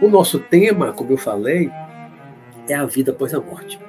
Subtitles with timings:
[0.00, 1.70] O nosso tema, como eu falei,
[2.68, 3.80] é a vida após a morte.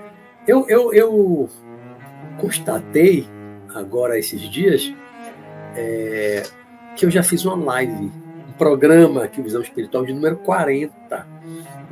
[0.48, 1.50] Eu, eu, eu
[2.40, 3.28] constatei
[3.76, 4.92] agora esses dias
[5.76, 6.42] é,
[6.96, 11.28] que eu já fiz uma live, um programa aqui, Visão Espiritual, de número 40.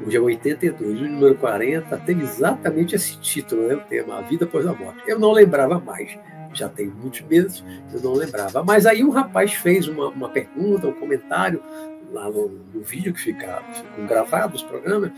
[0.06, 4.46] Hoje é 82, o número 40 tem exatamente esse título, né, o tema, A Vida
[4.46, 5.02] Após a Morte.
[5.08, 6.16] Eu não lembrava mais,
[6.54, 8.64] já tem muitos meses, eu não lembrava.
[8.64, 11.64] Mas aí um rapaz fez uma, uma pergunta, um comentário
[12.12, 15.12] lá no, no vídeo que fica, ficam gravados os programas.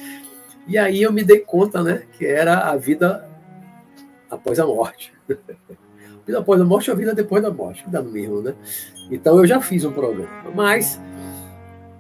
[0.66, 3.30] E aí eu me dei conta, né, que era a vida
[4.30, 5.14] após a morte.
[5.30, 8.56] a vida após a morte ou a vida depois da morte, dá no mesmo, né?
[9.12, 10.30] Então eu já fiz um programa.
[10.56, 11.00] Mas,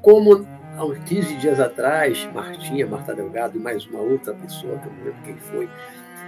[0.01, 0.47] como
[0.79, 4.93] há uns 15 dias atrás, Martinha, Marta Delgado e mais uma outra pessoa, que eu
[4.93, 5.69] não lembro quem foi,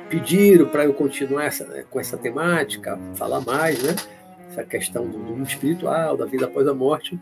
[0.10, 3.96] pediram para eu continuar essa, né, com essa temática, falar mais, né?
[4.50, 7.18] Essa questão do mundo espiritual, da vida após a morte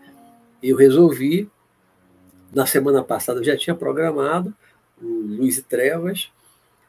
[0.61, 1.47] eu resolvi,
[2.51, 4.51] na semana passada eu já tinha programado
[4.99, 6.31] o Luz e Trevas,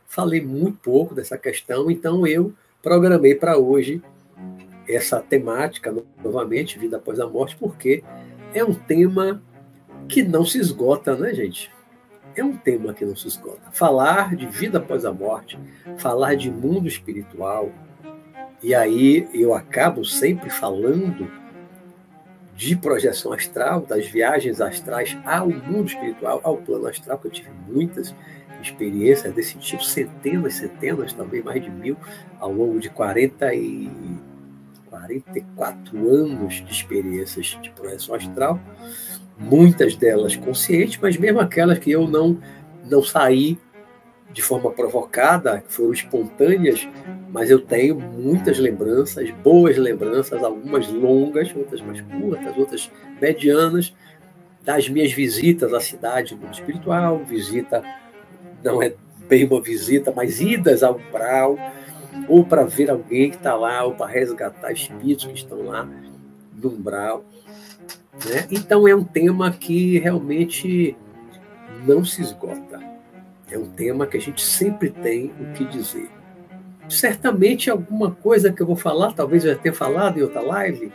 [0.06, 4.02] falei muito pouco dessa questão, então eu programei para hoje
[4.88, 5.94] essa temática,
[6.25, 8.02] novamente, vida após a morte, porque
[8.54, 9.42] é um tema
[10.11, 11.70] que não se esgota, né, gente?
[12.34, 13.70] É um tema que não se esgota.
[13.72, 15.58] Falar de vida após a morte,
[15.97, 17.70] falar de mundo espiritual,
[18.62, 21.31] e aí eu acabo sempre falando
[22.55, 27.50] de projeção astral, das viagens astrais ao mundo espiritual, ao plano astral, que eu tive
[27.66, 28.14] muitas
[28.61, 31.97] experiências desse tipo, centenas, centenas, também mais de mil,
[32.38, 33.91] ao longo de 40 e
[34.91, 38.61] 44 anos de experiências de projeção astral,
[39.41, 42.38] muitas delas conscientes, mas mesmo aquelas que eu não
[42.88, 43.58] não saí
[44.32, 46.88] de forma provocada, que foram espontâneas,
[47.32, 53.92] mas eu tenho muitas lembranças, boas lembranças, algumas longas, outras mais curtas, outras medianas,
[54.62, 57.82] das minhas visitas à cidade do espiritual, visita,
[58.62, 58.93] não é
[59.28, 61.56] bem uma visita, mas idas ao umbral,
[62.28, 65.88] ou para ver alguém que está lá, ou para resgatar espíritos que estão lá
[66.54, 67.25] no umbral.
[68.26, 68.46] Né?
[68.50, 70.96] Então é um tema que realmente
[71.86, 72.90] não se esgota
[73.50, 76.08] é um tema que a gente sempre tem o que dizer.
[76.88, 80.92] Certamente alguma coisa que eu vou falar, talvez eu já tenha falado em outra live,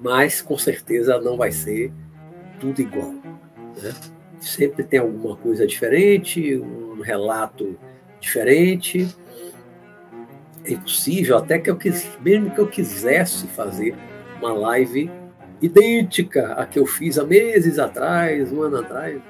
[0.00, 1.92] mas com certeza não vai ser
[2.58, 3.12] tudo igual.
[3.12, 3.94] Né?
[4.40, 7.78] Sempre tem alguma coisa diferente, um relato
[8.20, 9.08] diferente.
[10.64, 11.78] É impossível, até que eu
[12.20, 13.94] mesmo que eu quisesse fazer
[14.38, 15.10] uma live
[15.62, 19.20] idêntica à que eu fiz há meses atrás, um ano atrás,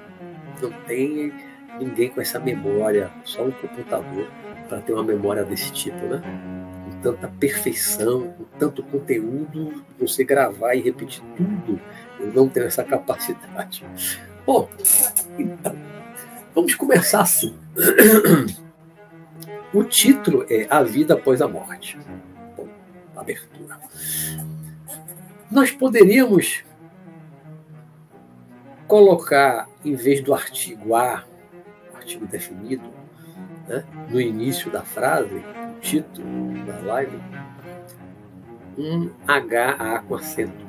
[0.60, 1.32] não tem
[1.78, 4.26] ninguém com essa memória, só um computador
[4.69, 6.22] para ter uma memória desse tipo, né?
[6.84, 11.81] Com tanta perfeição, com tanto conteúdo, você gravar e repetir tudo,
[12.19, 13.84] eu não tenho essa capacidade.
[14.47, 14.69] Bom,
[15.38, 15.76] então,
[16.54, 17.54] vamos começar assim.
[19.75, 21.99] O título é A Vida Após a Morte.
[22.54, 22.69] Bom,
[23.16, 23.78] abertura.
[25.52, 26.64] Nós poderíamos
[28.88, 31.24] colocar, em vez do artigo A,
[31.94, 32.90] artigo definido,
[33.68, 37.18] né, no início da frase, no título da live,
[38.78, 40.64] um HA com acento,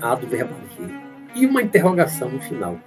[0.00, 0.90] A do verbo haver,
[1.34, 2.80] e uma interrogação no final.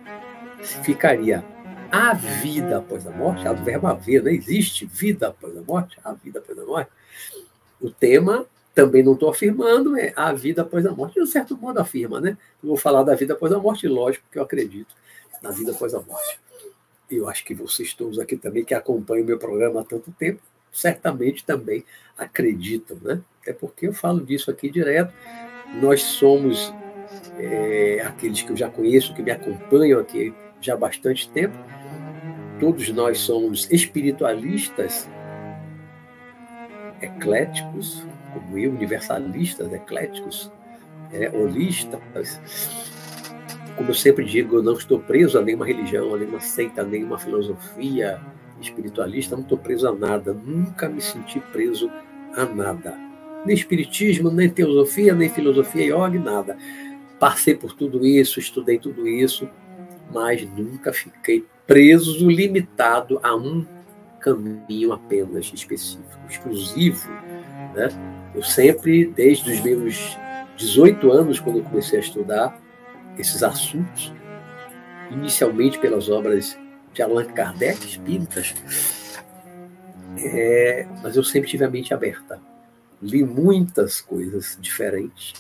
[0.60, 1.46] Ficaria
[1.92, 6.00] a vida após a morte, a do verbo haver, não existe vida após a morte,
[6.04, 6.90] a vida após a morte.
[7.80, 11.16] O tema também não estou afirmando, é a vida após a morte.
[11.16, 12.38] De um certo modo afirma, né?
[12.64, 14.96] Eu vou falar da vida após a morte, lógico que eu acredito
[15.42, 16.40] na vida após a morte
[17.18, 20.42] eu acho que vocês todos aqui também que acompanham o meu programa há tanto tempo,
[20.72, 21.84] certamente também
[22.18, 23.22] acreditam, né?
[23.42, 25.14] Até porque eu falo disso aqui direto.
[25.82, 26.74] Nós somos
[27.38, 31.58] é, aqueles que eu já conheço, que me acompanham aqui já há bastante tempo.
[32.60, 35.10] Todos nós somos espiritualistas
[37.02, 40.52] ecléticos, como eu, universalistas ecléticos,
[41.12, 42.40] é, holistas
[43.76, 46.86] como eu sempre digo, eu não estou preso a nenhuma religião, a nenhuma seita, a
[46.86, 48.22] nenhuma filosofia
[48.62, 51.90] espiritualista, não estou preso a nada, nunca me senti preso
[52.36, 52.96] a nada.
[53.46, 56.58] Nem espiritismo, nem teosofia, nem filosofia yoga, nada.
[57.20, 59.50] Passei por tudo isso, estudei tudo isso,
[60.14, 63.66] mas nunca fiquei preso, limitado a um
[64.20, 67.10] caminho apenas específico, exclusivo.
[67.74, 67.90] Né?
[68.34, 70.18] Eu sempre, desde os meus
[70.58, 72.62] 18 anos, quando eu comecei a estudar,
[73.18, 74.14] esses assuntos,
[75.12, 76.58] inicialmente pelas obras
[76.94, 78.54] de Allan Kardec, espíritas,
[80.18, 82.40] É, mas eu sempre tive a mente aberta.
[83.02, 85.34] Li muitas coisas diferentes,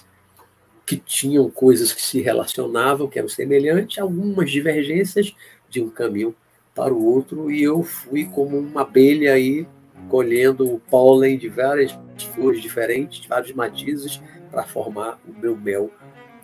[0.86, 5.36] que tinham coisas que se relacionavam, que eram semelhantes, algumas divergências
[5.70, 6.36] de um caminho
[6.74, 9.68] para o outro, e eu fui como uma abelha aí,
[10.10, 11.98] colhendo o pólen de várias
[12.34, 15.90] flores diferentes, vários matizes, para formar o meu mel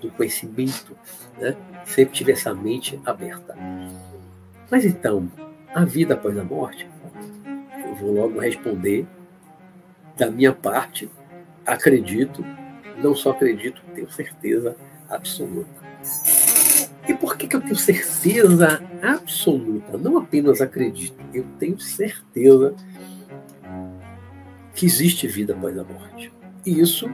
[0.01, 0.97] do conhecimento.
[1.37, 1.55] Né?
[1.85, 3.55] Sempre tive essa mente aberta.
[4.69, 5.29] Mas então,
[5.73, 6.89] a vida após a morte,
[7.85, 9.05] eu vou logo responder
[10.17, 11.09] da minha parte,
[11.65, 12.43] acredito,
[13.01, 14.75] não só acredito, tenho certeza
[15.09, 15.69] absoluta.
[17.07, 19.97] E por que, que eu tenho certeza absoluta?
[19.97, 22.75] Não apenas acredito, eu tenho certeza
[24.77, 26.31] que existe vida após a morte.
[26.63, 27.09] E isso,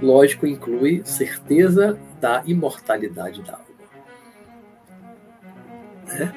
[0.00, 3.66] lógico, inclui certeza da imortalidade da alma.
[6.06, 6.32] Né?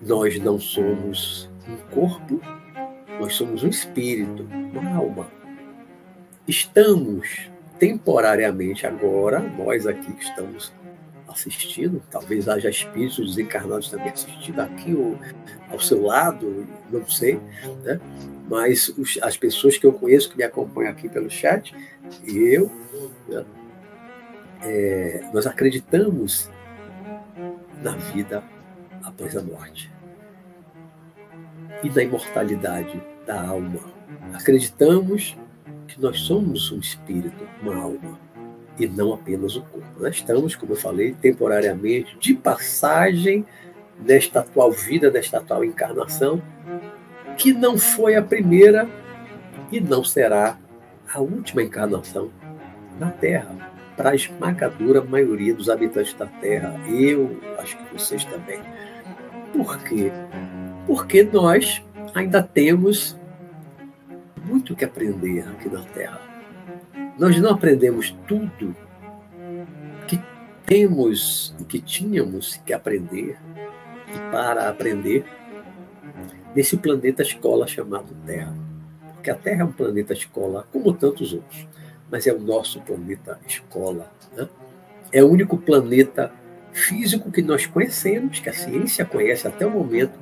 [0.00, 2.40] Nós não somos um corpo,
[3.20, 5.30] nós somos um espírito, uma alma.
[6.48, 10.72] Estamos temporariamente agora, nós aqui que estamos
[11.34, 15.18] assistindo, talvez haja espíritos desencarnados também assistindo aqui ou
[15.70, 17.40] ao seu lado, não sei,
[17.82, 18.00] né?
[18.48, 21.74] mas os, as pessoas que eu conheço que me acompanham aqui pelo chat,
[22.24, 22.70] e eu,
[23.28, 23.44] né?
[24.62, 26.50] é, nós acreditamos
[27.82, 28.42] na vida
[29.02, 29.92] após a morte
[31.82, 33.80] e na imortalidade da alma.
[34.32, 35.36] Acreditamos
[35.86, 38.18] que nós somos um espírito, uma alma,
[38.78, 39.86] e não apenas o corpo.
[40.00, 43.44] Nós estamos, como eu falei, temporariamente de passagem
[44.04, 46.42] nesta atual vida, nesta atual encarnação,
[47.36, 48.88] que não foi a primeira
[49.70, 50.58] e não será
[51.12, 52.30] a última encarnação
[52.98, 56.74] na Terra, para a esmagadora maioria dos habitantes da Terra.
[56.88, 58.60] Eu acho que vocês também.
[59.52, 60.10] Por quê?
[60.86, 61.82] porque nós
[62.14, 63.16] ainda temos
[64.44, 66.20] muito que aprender aqui na Terra.
[67.18, 68.74] Nós não aprendemos tudo
[70.08, 70.20] que
[70.66, 73.38] temos e que tínhamos que aprender
[74.08, 75.24] e para aprender
[76.54, 78.54] nesse planeta escola chamado Terra.
[79.14, 81.68] Porque a Terra é um planeta escola como tantos outros,
[82.10, 84.10] mas é o nosso planeta escola.
[84.36, 84.48] Né?
[85.12, 86.32] É o único planeta
[86.72, 90.18] físico que nós conhecemos, que a ciência conhece até o momento,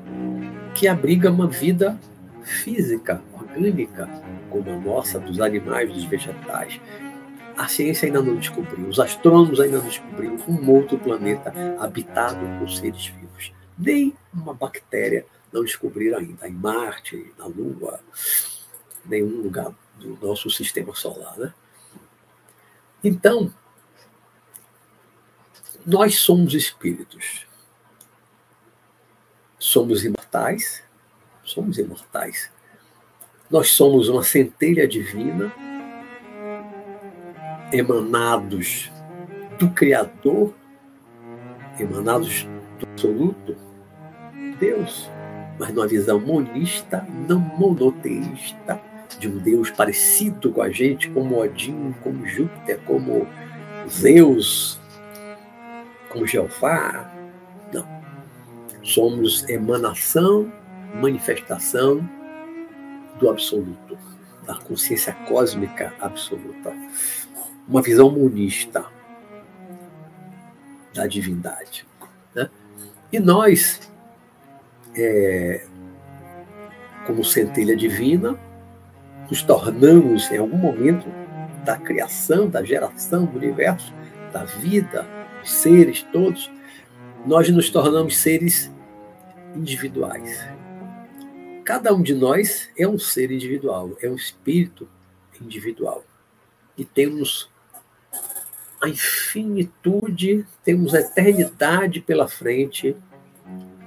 [0.74, 1.98] que abriga uma vida
[2.42, 4.08] física, orgânica,
[4.50, 6.80] como a nossa, dos animais, dos vegetais.
[7.56, 12.70] A ciência ainda não descobriu, os astrônomos ainda não descobriram um outro planeta habitado por
[12.70, 13.52] seres vivos.
[13.78, 18.00] Nem uma bactéria não descobriram ainda em Marte, na Lua,
[19.04, 21.36] nenhum lugar do nosso sistema solar.
[21.36, 21.52] Né?
[23.04, 23.52] Então,
[25.84, 27.46] nós somos espíritos
[29.62, 30.82] somos imortais,
[31.52, 32.50] somos imortais.
[33.50, 35.52] Nós somos uma centelha divina,
[37.72, 38.90] emanados
[39.58, 40.54] do Criador,
[41.78, 43.56] emanados do absoluto,
[44.58, 45.10] Deus,
[45.58, 48.80] mas numa visão monista, não monoteísta,
[49.18, 53.26] de um Deus parecido com a gente, como Odin, como Júpiter, como
[53.88, 54.80] Zeus,
[56.08, 57.12] como Jeová,
[58.82, 60.52] Somos emanação,
[60.94, 62.08] manifestação
[63.18, 63.98] do absoluto,
[64.46, 66.74] da consciência cósmica absoluta.
[67.68, 68.84] Uma visão monista
[70.94, 71.86] da divindade.
[72.34, 72.50] Né?
[73.12, 73.90] E nós,
[74.96, 75.64] é,
[77.06, 78.38] como centelha divina,
[79.30, 81.06] nos tornamos, em algum momento
[81.64, 83.92] da criação, da geração do universo,
[84.32, 85.06] da vida,
[85.40, 86.50] dos seres todos,
[87.24, 88.70] nós nos tornamos seres
[89.54, 90.44] individuais.
[91.64, 94.88] Cada um de nós é um ser individual, é um espírito
[95.40, 96.04] individual.
[96.76, 97.50] E temos
[98.82, 102.96] a infinitude, temos a eternidade pela frente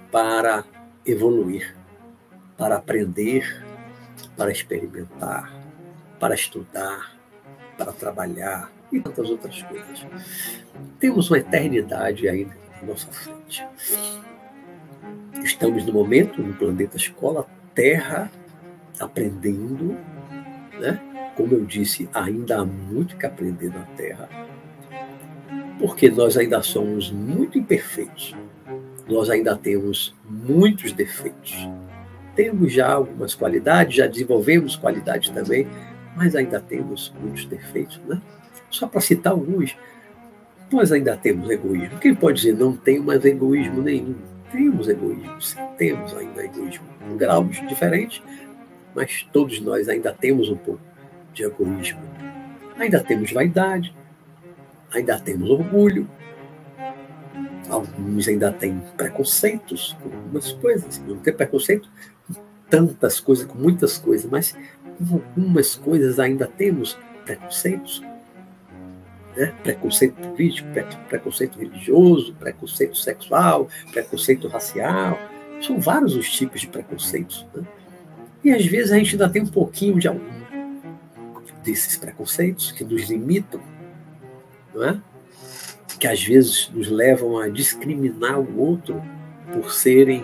[0.10, 0.64] para
[1.06, 1.76] evoluir,
[2.58, 3.66] para aprender,
[4.38, 5.54] para experimentar,
[6.18, 7.20] para estudar,
[7.78, 10.08] para trabalhar e tantas outras coisas.
[10.98, 13.68] Temos uma eternidade ainda à nossa frente.
[15.44, 18.32] Estamos no momento, no planeta escola, Terra,
[19.00, 19.98] aprendendo,
[20.80, 21.00] né?
[21.36, 24.30] Como eu disse, ainda há muito que aprender na Terra,
[25.78, 28.34] porque nós ainda somos muito imperfeitos,
[29.08, 31.54] nós ainda temos muitos defeitos.
[32.36, 35.68] Temos já algumas qualidades, já desenvolvemos qualidades também,
[36.16, 38.22] mas ainda temos muitos defeitos, né?
[38.70, 39.78] Só para citar alguns,
[40.72, 42.00] nós ainda temos egoísmo.
[42.00, 44.16] Quem pode dizer não tem mais egoísmo nenhum?
[44.56, 48.24] Temos egoísmo, sim, temos ainda egoísmo, em graus diferentes,
[48.96, 50.80] mas todos nós ainda temos um pouco
[51.34, 52.00] de egoísmo.
[52.78, 53.94] Ainda temos vaidade,
[54.94, 56.10] ainda temos orgulho,
[57.70, 61.04] alguns ainda têm preconceitos com algumas coisas.
[61.06, 61.90] Não tem preconceito
[62.26, 64.58] com tantas coisas, com muitas coisas, mas
[64.98, 68.02] com algumas coisas ainda temos preconceitos.
[69.36, 69.54] Né?
[69.64, 70.70] Preconceito político,
[71.10, 75.20] preconceito religioso, preconceito sexual, preconceito racial.
[75.62, 77.46] São vários os tipos de preconceitos.
[77.54, 77.64] Né?
[78.44, 80.36] E às vezes a gente ainda tem um pouquinho de algum
[81.64, 83.60] desses preconceitos que nos limitam,
[84.74, 85.02] não é?
[86.00, 89.02] que às vezes nos levam a discriminar o outro
[89.52, 90.24] por serem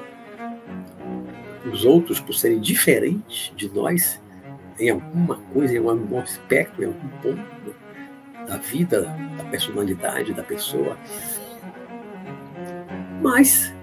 [1.71, 4.21] os outros por serem diferentes de nós
[4.79, 7.75] em alguma coisa, em algum aspecto, em algum ponto
[8.47, 9.03] da vida,
[9.37, 10.97] da personalidade da pessoa.
[13.21, 13.73] Mas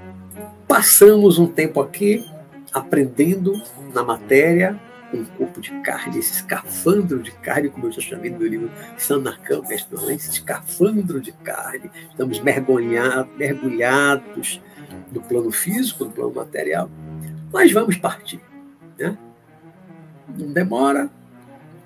[0.67, 2.25] passamos um tempo aqui
[2.73, 3.53] aprendendo
[3.95, 4.79] na matéria
[5.13, 8.71] um corpo de carne, esse escafandro de carne, como eu já chamei no meu livro
[8.97, 11.91] Sanarcão, esse escafandro de carne.
[12.11, 14.61] Estamos mergulhados, mergulhados
[15.11, 16.91] no plano físico, no plano material,
[17.53, 18.41] mas vamos partir.
[18.99, 19.17] Né?
[20.37, 21.11] Não demora.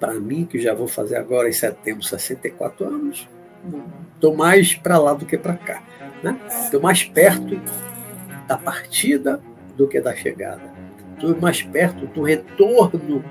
[0.03, 3.29] Para mim, que já vou fazer agora em setembro 64 anos,
[4.15, 5.81] estou mais para lá do que para cá.
[6.51, 6.85] Estou né?
[6.85, 7.61] mais perto
[8.49, 9.41] da partida
[9.77, 10.73] do que da chegada
[11.23, 13.25] estou mais perto do retorno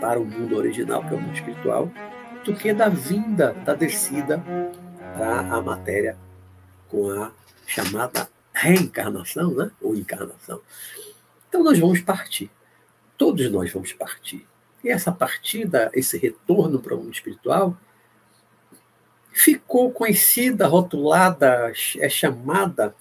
[0.00, 1.90] para o mundo original, que é o mundo espiritual,
[2.44, 4.42] do que da vinda, da descida
[5.16, 6.16] para a matéria
[6.88, 7.30] com a
[7.66, 9.70] chamada reencarnação, né?
[9.80, 10.60] ou encarnação.
[11.48, 12.50] Então nós vamos partir.
[13.18, 14.46] Todos nós vamos partir.
[14.84, 17.76] E essa partida, esse retorno para o mundo espiritual,
[19.32, 22.94] ficou conhecida, rotulada, é chamada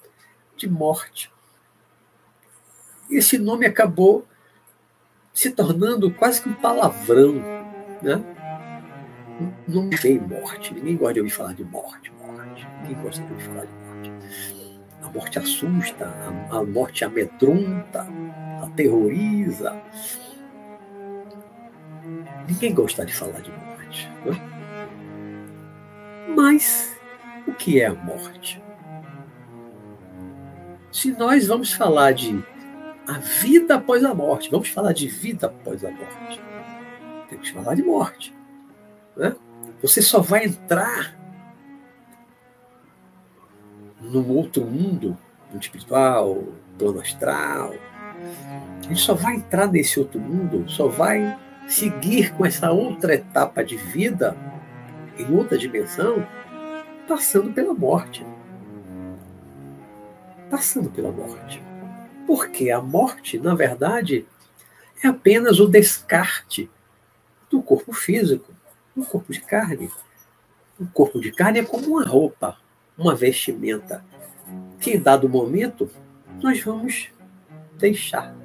[0.57, 1.33] de morte
[3.17, 4.25] esse nome acabou
[5.33, 7.33] se tornando quase que um palavrão.
[8.01, 8.23] Né?
[9.67, 12.67] Não tem morte, ninguém gosta de ouvir falar de morte, morte.
[12.81, 14.11] Ninguém gosta de ouvir falar de morte.
[15.01, 16.13] A morte assusta,
[16.49, 18.07] a, morte amedronta,
[18.61, 19.81] aterroriza.
[22.47, 24.09] Ninguém gosta de falar de morte.
[24.25, 24.35] Né?
[26.35, 26.95] Mas
[27.47, 28.61] o que é a morte?
[30.91, 32.43] Se nós vamos falar de
[33.07, 34.49] a vida após a morte.
[34.49, 36.41] Vamos falar de vida após a morte.
[37.29, 38.33] Temos que falar de morte.
[39.15, 39.35] Né?
[39.81, 41.17] Você só vai entrar
[44.01, 45.17] num outro mundo,
[45.51, 46.43] mundo espiritual,
[46.77, 47.73] plano astral.
[48.79, 53.63] A gente só vai entrar nesse outro mundo, só vai seguir com essa outra etapa
[53.63, 54.35] de vida,
[55.17, 56.27] em outra dimensão,
[57.07, 58.25] passando pela morte.
[60.49, 61.61] Passando pela morte.
[62.25, 64.25] Porque a morte, na verdade,
[65.03, 66.69] é apenas o descarte
[67.49, 68.53] do corpo físico,
[68.95, 69.91] do corpo de carne.
[70.79, 72.57] O corpo de carne é como uma roupa,
[72.97, 74.03] uma vestimenta,
[74.79, 75.89] que em dado momento
[76.41, 77.09] nós vamos
[77.77, 78.35] deixar.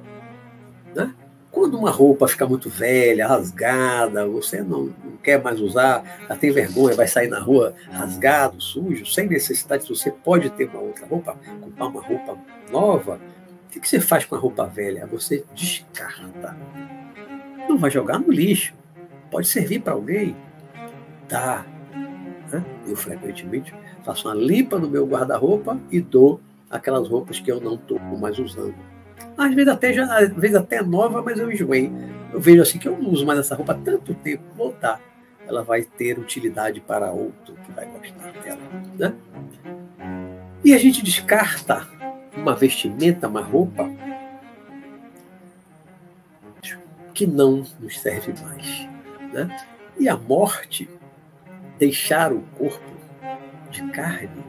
[0.95, 1.13] Né?
[1.59, 6.51] Quando uma roupa fica muito velha, rasgada, você não, não quer mais usar, já tem
[6.51, 11.35] vergonha, vai sair na rua rasgado, sujo, sem necessidade, você pode ter uma outra roupa,
[11.59, 12.37] comprar uma roupa
[12.71, 13.19] nova,
[13.65, 15.05] o que você faz com a roupa velha?
[15.07, 16.55] Você descarta.
[17.67, 18.73] Não vai jogar no lixo.
[19.29, 20.37] Pode servir para alguém.
[21.27, 21.65] Dá.
[22.87, 23.75] Eu frequentemente
[24.05, 26.39] faço uma limpa no meu guarda-roupa e dou
[26.69, 28.75] aquelas roupas que eu não estou mais usando.
[29.39, 31.89] Às vezes até já, às vezes até nova, mas eu enjoei.
[32.33, 34.99] Eu vejo assim que eu não uso mais essa roupa há tanto tempo, vou dar.
[35.47, 38.59] Ela vai ter utilidade para outro que vai gostar dela.
[38.97, 39.13] Né?
[40.61, 41.87] E a gente descarta
[42.35, 43.89] uma vestimenta, uma roupa
[47.13, 48.89] que não nos serve mais.
[49.31, 49.57] Né?
[49.97, 50.89] E a morte,
[51.77, 52.91] deixar o corpo
[53.71, 54.43] de carne,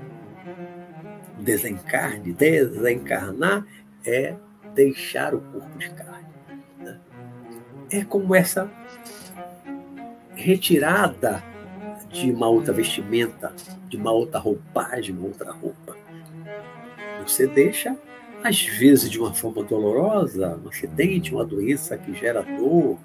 [1.39, 3.65] desencarne, desencarnar
[4.05, 4.35] é
[4.75, 6.29] deixar o corpo de carne.
[6.79, 6.99] Né?
[7.91, 8.71] É como essa
[10.35, 11.43] retirada
[12.11, 13.55] de uma outra vestimenta,
[13.89, 15.97] de uma outra roupagem, uma outra roupa.
[17.23, 17.97] Você deixa,
[18.43, 22.99] às vezes de uma forma dolorosa, um acidente, uma doença que gera dor,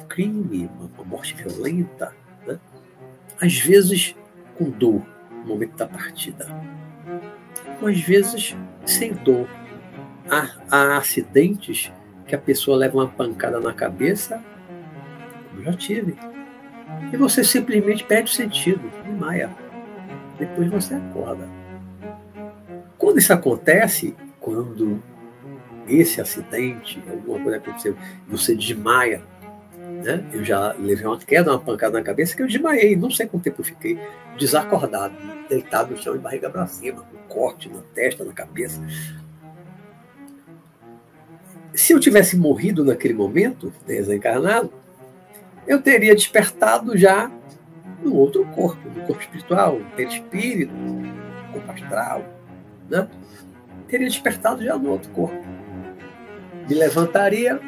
[0.00, 2.14] um crime, uma morte violenta,
[2.46, 2.58] né?
[3.40, 4.14] às vezes
[4.56, 6.46] com dor no momento da partida,
[7.80, 9.48] ou às vezes sem dor.
[10.30, 11.92] Há, há acidentes
[12.26, 14.42] que a pessoa leva uma pancada na cabeça,
[15.50, 16.16] como já tive,
[17.12, 18.80] e você simplesmente perde o sentido,
[19.18, 19.50] maia.
[20.38, 21.48] Depois você acorda.
[22.98, 25.00] Quando isso acontece, quando
[25.86, 29.22] esse acidente, alguma coisa aconteceu, você desmaia.
[30.02, 30.24] Né?
[30.32, 32.96] Eu já levei uma queda, uma pancada na cabeça que eu desmaiei.
[32.96, 33.98] Não sei quanto tempo eu fiquei
[34.38, 35.14] desacordado,
[35.48, 38.82] deitado no chão de barriga para cima, com corte na testa, na cabeça.
[41.74, 44.72] Se eu tivesse morrido naquele momento, desencarnado,
[45.66, 47.28] eu teria despertado já
[48.00, 52.24] no outro corpo, no corpo espiritual, no perispírito, no corpo astral,
[52.88, 53.08] né?
[53.88, 55.44] Teria despertado já no outro corpo.
[56.68, 57.58] Me levantaria,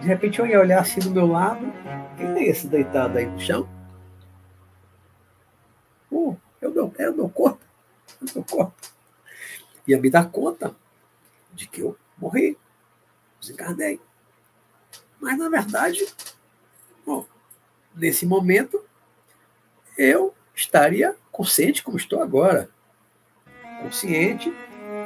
[0.00, 1.70] de repente eu ia olhar assim do meu lado,
[2.16, 3.68] quem é esse deitado aí no chão?
[6.10, 7.60] Uh, é o meu, é o meu corpo,
[8.08, 8.74] é o meu corpo.
[9.86, 10.74] Ia me dar conta
[11.56, 12.56] de que eu morri,
[13.40, 13.98] desencarnei.
[15.18, 16.06] Mas, na verdade,
[17.04, 17.26] bom,
[17.94, 18.84] nesse momento,
[19.96, 22.68] eu estaria consciente como estou agora.
[23.82, 24.52] Consciente,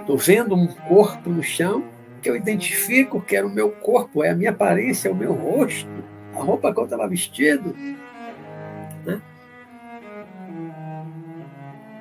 [0.01, 1.89] estou vendo um corpo no chão
[2.21, 5.33] que eu identifico que era o meu corpo, é a minha aparência, é o meu
[5.33, 5.89] rosto,
[6.35, 7.75] a roupa que eu estava vestido.
[9.07, 9.23] Né?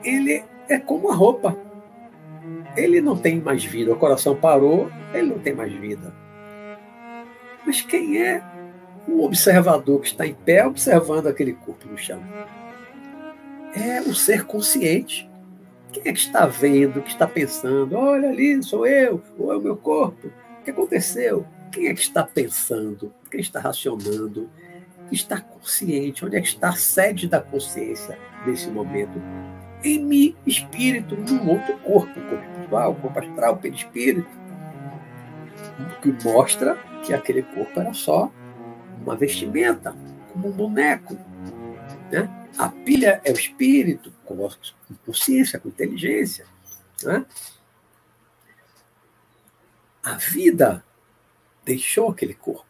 [0.03, 1.68] Ele é como a roupa.
[2.75, 3.91] Ele não tem mais vida.
[3.91, 6.13] O coração parou, ele não tem mais vida.
[7.65, 8.43] Mas quem é
[9.07, 12.21] o observador que está em pé observando aquele corpo no chão?
[13.75, 15.29] É o ser consciente.
[15.91, 17.95] Quem é que está vendo, que está pensando?
[17.95, 20.27] Olha ali, sou eu, ou é o meu corpo.
[20.59, 21.45] O que aconteceu?
[21.71, 23.13] Quem é que está pensando?
[23.29, 24.49] Quem está racionando?
[25.11, 26.25] Está consciente?
[26.25, 29.21] Onde é que está a sede da consciência nesse momento?
[29.83, 34.29] Em mim, espírito, num outro corpo, corpo espiritual, corpo astral, perispírito,
[36.01, 38.31] que mostra que aquele corpo era só
[39.01, 39.95] uma vestimenta,
[40.31, 41.15] como um boneco.
[42.11, 42.29] Né?
[42.57, 44.49] A pilha é o espírito, com
[45.05, 46.45] consciência, com inteligência.
[47.03, 47.25] Né?
[50.03, 50.83] A vida
[51.65, 52.65] deixou aquele corpo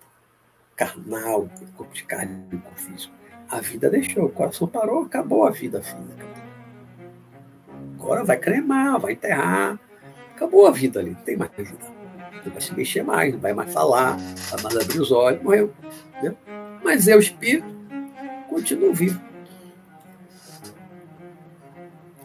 [0.76, 3.14] carnal, corpo de carne, corpo físico.
[3.50, 6.26] A vida deixou, o coração parou, acabou a vida física.
[7.96, 9.80] Agora vai cremar, vai enterrar.
[10.40, 12.00] Acabou a vida ali, não tem mais vida
[12.46, 15.74] não vai se mexer mais, não vai mais falar, vai mais abrir os olhos, morreu.
[16.24, 16.34] Né?
[16.82, 17.68] Mas eu, espírito,
[18.48, 19.20] continuo vivo.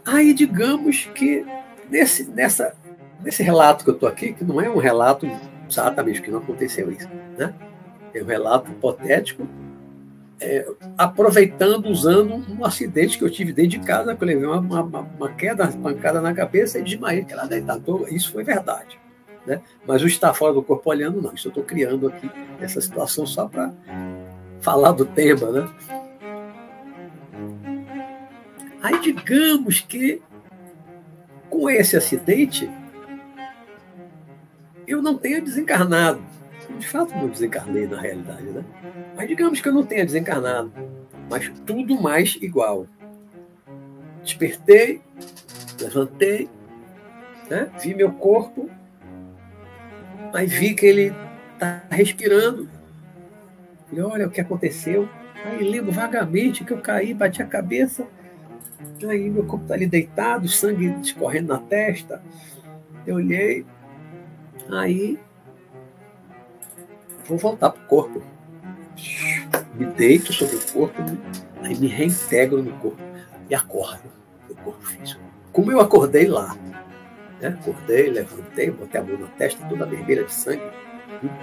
[0.04, 1.44] Aí, digamos que
[1.90, 2.76] nesse, nessa,
[3.20, 5.26] nesse relato que eu estou aqui, que não é um relato
[5.68, 7.54] exatamente que não aconteceu isso, né?
[8.12, 9.48] é um relato hipotético,
[10.40, 10.66] é,
[10.98, 15.00] aproveitando, usando um acidente que eu tive dentro de casa, que eu levei uma, uma,
[15.00, 18.06] uma queda, uma pancada na cabeça e desmaiei, que ela deitado.
[18.08, 18.98] Isso foi verdade.
[19.46, 19.60] Né?
[19.86, 21.34] Mas o estar fora do corpo olhando, não.
[21.34, 23.72] Isso eu estou criando aqui essa situação só para
[24.60, 25.50] falar do tema.
[25.50, 25.70] Né?
[28.82, 30.22] Aí, digamos que
[31.48, 32.68] com esse acidente,
[34.86, 36.20] eu não tenha desencarnado.
[36.78, 38.64] De fato, não desencarnei na realidade, né?
[39.16, 40.72] Mas digamos que eu não tenha desencarnado,
[41.30, 42.86] mas tudo mais igual.
[44.22, 45.00] Despertei,
[45.80, 46.48] levantei,
[47.48, 47.70] né?
[47.80, 48.70] vi meu corpo
[50.34, 51.14] Aí vi que ele
[51.52, 52.68] está respirando.
[53.88, 55.08] Falei, olha o que aconteceu.
[55.44, 58.04] Aí lembro vagamente que eu caí, bati a cabeça.
[59.08, 62.20] Aí meu corpo está ali deitado, sangue escorrendo na testa.
[63.06, 63.64] Eu olhei.
[64.72, 65.20] Aí
[67.26, 68.22] vou voltar para o corpo.
[69.74, 71.02] Me deito sobre o corpo,
[71.62, 73.02] aí me reintegro no corpo
[73.48, 74.10] e acordo
[74.48, 75.20] no corpo físico.
[75.52, 76.56] Como eu acordei lá,
[77.40, 77.58] né?
[77.60, 80.62] Acordei, levantei, botei a mão na testa, toda vermelha de sangue,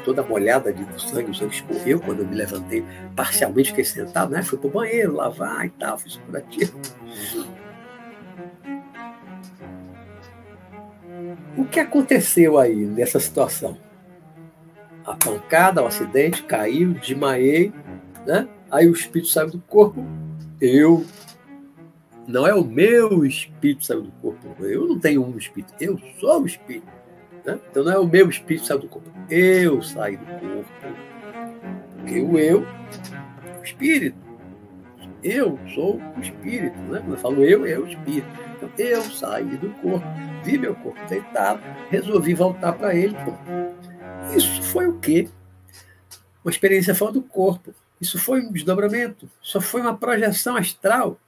[0.04, 4.44] toda molhada de sangue, o sangue escorreu quando eu me levantei, parcialmente fiquei sentado, né?
[4.44, 6.80] Fui para o banheiro, lavar e tal, fiz curativo.
[11.58, 13.78] O que aconteceu aí nessa situação?
[15.12, 17.74] A pancada, o acidente, caiu, desmaiei,
[18.26, 18.48] né?
[18.70, 20.06] Aí o espírito saiu do corpo,
[20.60, 21.06] eu
[22.28, 24.64] não é o meu espírito saiu do corpo.
[24.64, 25.74] Eu não tenho um espírito.
[25.80, 26.88] Eu sou o espírito.
[27.46, 27.60] Né?
[27.70, 29.10] Então não é o meu espírito saiu do corpo.
[29.30, 30.72] Eu saí do corpo.
[31.98, 32.66] Porque o eu
[33.46, 34.18] é o espírito.
[35.24, 36.78] Eu sou o espírito.
[36.84, 37.00] Né?
[37.00, 38.28] Quando eu falo eu, é o espírito.
[38.56, 40.06] Então eu saí do corpo,
[40.44, 43.16] vi meu corpo deitado, resolvi voltar para ele.
[44.36, 45.30] Isso foi o quê?
[46.44, 47.74] Uma experiência fora do corpo.
[48.00, 49.30] Isso foi um desdobramento.
[49.42, 51.20] Só foi uma projeção astral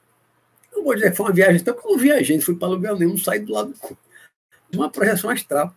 [0.76, 2.96] não vou dizer que foi uma viagem, porque eu não viajei, não fui para lugar
[2.96, 3.98] nenhum, saí do lado do corpo.
[4.74, 5.74] Uma projeção astral,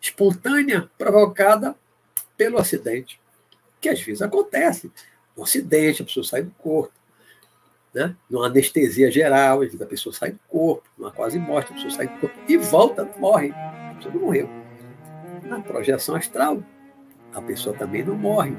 [0.00, 1.74] espontânea, provocada
[2.36, 3.20] pelo acidente,
[3.80, 4.90] que às vezes acontece.
[5.36, 6.92] Um acidente, a pessoa sai do corpo,
[7.92, 8.16] né?
[8.30, 12.20] numa anestesia geral, a pessoa sai do corpo, numa quase morte, a pessoa sai do
[12.20, 13.52] corpo e volta, morre.
[13.96, 14.65] pessoa não morreu.
[15.48, 16.62] Na projeção astral,
[17.34, 18.52] a pessoa também não morre.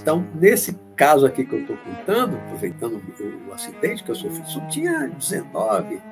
[0.00, 4.42] Então, nesse caso aqui que eu estou contando, aproveitando o, o, acidente que eu sofri,
[4.46, 6.02] só tinha 19,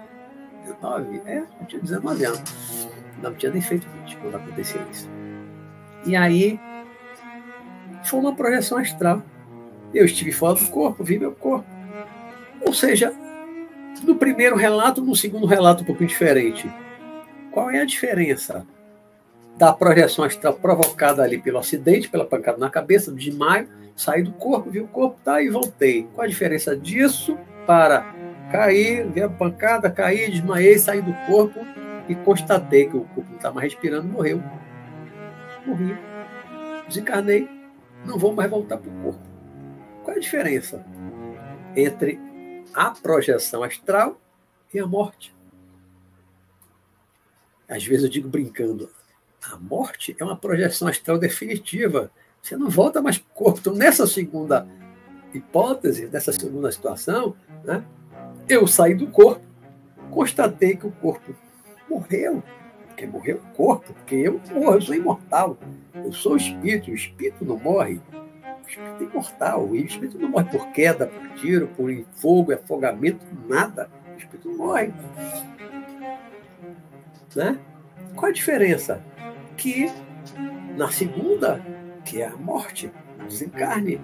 [0.64, 2.88] 19, é, eu tinha 19 anos.
[3.20, 5.10] Não tinha nem feito 20 quando aconteceu isso.
[6.06, 6.58] E aí,
[8.04, 9.22] foi uma projeção astral.
[9.92, 11.66] Eu estive fora do corpo, vi meu corpo.
[12.64, 13.12] Ou seja,
[14.02, 16.70] no primeiro relato, no segundo relato, um pouquinho diferente.
[17.50, 18.66] Qual é a diferença
[19.56, 24.32] da projeção astral provocada ali pelo acidente, pela pancada na cabeça, de maio, saí do
[24.32, 26.08] corpo, vi o corpo, tá, e voltei.
[26.14, 28.14] Qual a diferença disso para
[28.50, 31.60] cair, ver a pancada, cair, desmaiei, sair do corpo
[32.08, 34.42] e constatei que o corpo não está mais respirando, morreu.
[35.66, 35.96] Morri.
[36.88, 37.48] Desencarnei.
[38.04, 39.22] Não vou mais voltar para o corpo.
[40.02, 40.84] Qual a diferença
[41.76, 42.20] entre
[42.74, 44.20] a projeção astral
[44.74, 45.34] e a morte?
[47.68, 48.90] Às vezes eu digo brincando,
[49.42, 52.10] a morte é uma projeção astral definitiva.
[52.40, 53.58] Você não volta mais para o corpo.
[53.60, 54.66] Então, nessa segunda
[55.34, 57.84] hipótese, nessa segunda situação, né,
[58.48, 59.42] eu saí do corpo,
[60.10, 61.34] constatei que o corpo
[61.88, 62.42] morreu.
[62.88, 65.58] Porque morreu o corpo, porque eu morro, eu sou imortal.
[65.94, 68.00] Eu sou espírito, o espírito não morre.
[68.12, 69.66] O espírito é imortal.
[69.66, 73.90] O espírito não morre por queda, por tiro, por fogo, afogamento, nada.
[74.14, 74.92] O espírito não morre.
[77.34, 77.58] Né?
[78.14, 79.02] Qual a diferença?
[79.56, 79.90] Que
[80.76, 81.60] na segunda,
[82.04, 84.00] que é a morte, o desencarne,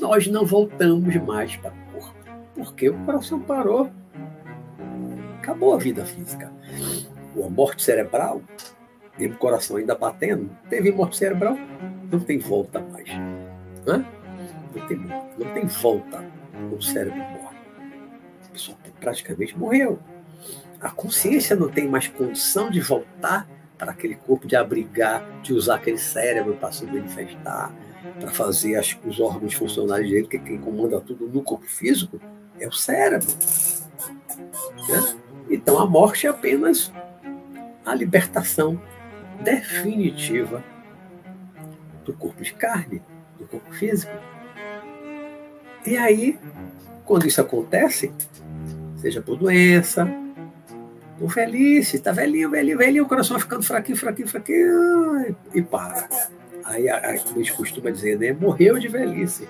[0.00, 2.18] nós não voltamos mais para o corpo.
[2.54, 3.90] Porque o coração parou.
[5.38, 6.52] Acabou a vida física.
[7.42, 8.42] A morte cerebral,
[9.18, 11.56] mesmo o coração ainda batendo, teve morte cerebral,
[12.10, 13.08] não tem volta mais.
[13.86, 16.24] Não tem, não tem volta.
[16.76, 17.56] O cérebro morre.
[18.44, 19.98] A pessoa praticamente morreu.
[20.80, 25.76] A consciência não tem mais condição de voltar para aquele corpo, de abrigar, de usar
[25.76, 27.72] aquele cérebro para se manifestar,
[28.18, 32.20] para fazer as, os órgãos funcionarem direito, porque quem comanda tudo no corpo físico
[32.58, 33.28] é o cérebro.
[34.88, 35.18] Né?
[35.48, 36.92] Então a morte é apenas
[37.86, 38.80] a libertação
[39.42, 40.62] definitiva
[42.04, 43.00] do corpo de carne,
[43.38, 44.12] do corpo físico.
[45.86, 46.38] E aí,
[47.04, 48.12] quando isso acontece,
[48.96, 50.06] seja por doença,
[51.18, 56.08] Tô velhice, está velhinho, velhinho, velhinho, o coração ficando fraquinho, fraquinho, fraquinho, e para.
[56.64, 56.86] Aí,
[57.24, 58.32] como a gente costuma dizer, né?
[58.32, 59.48] Morreu de velhice.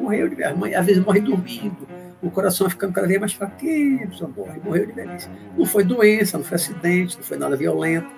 [0.00, 0.74] Morreu de velhice.
[0.74, 1.86] Às vezes morre dormindo,
[2.22, 5.28] o coração ficando cada vez mais fraquinho, a pessoa morre, morreu de velhice.
[5.56, 8.08] Não foi doença, não foi acidente, não foi nada violento.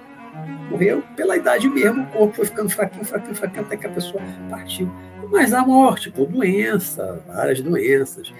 [0.70, 4.22] Morreu pela idade mesmo, o corpo foi ficando fraquinho, fraquinho, fraquinho, até que a pessoa
[4.48, 4.88] partiu.
[5.28, 8.32] Mas a morte, por doença, várias doenças,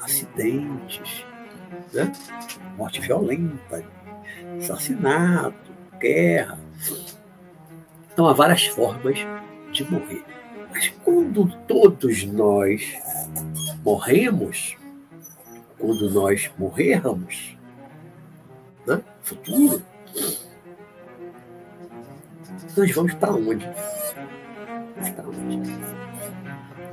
[0.00, 1.24] acidentes,
[1.92, 2.12] né?
[2.76, 3.84] morte violenta,
[4.58, 6.58] assassinato, guerra.
[8.12, 9.18] Então há várias formas
[9.72, 10.24] de morrer.
[10.70, 12.94] Mas quando todos nós
[13.84, 14.76] morremos,
[15.78, 17.56] quando nós morrermos,
[18.86, 19.02] né?
[19.22, 19.82] futuro,
[22.76, 23.66] nós vamos para onde?
[25.14, 25.72] Para onde?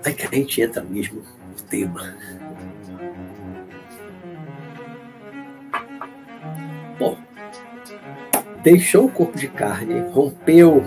[0.05, 2.15] Aí que a gente entra mesmo no tema.
[8.65, 10.81] Deixou o corpo de carne, rompeu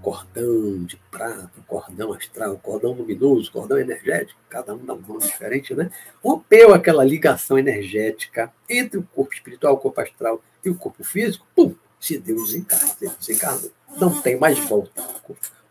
[0.00, 5.74] cordão de prata, cordão astral, cordão luminoso, cordão energético, cada um dá um nome diferente,
[5.74, 5.90] né?
[6.24, 11.46] Rompeu aquela ligação energética entre o corpo espiritual, o corpo astral e o corpo físico,
[11.54, 13.70] pum, se deu desencarno, desencarnou.
[14.00, 15.04] Não tem mais volta.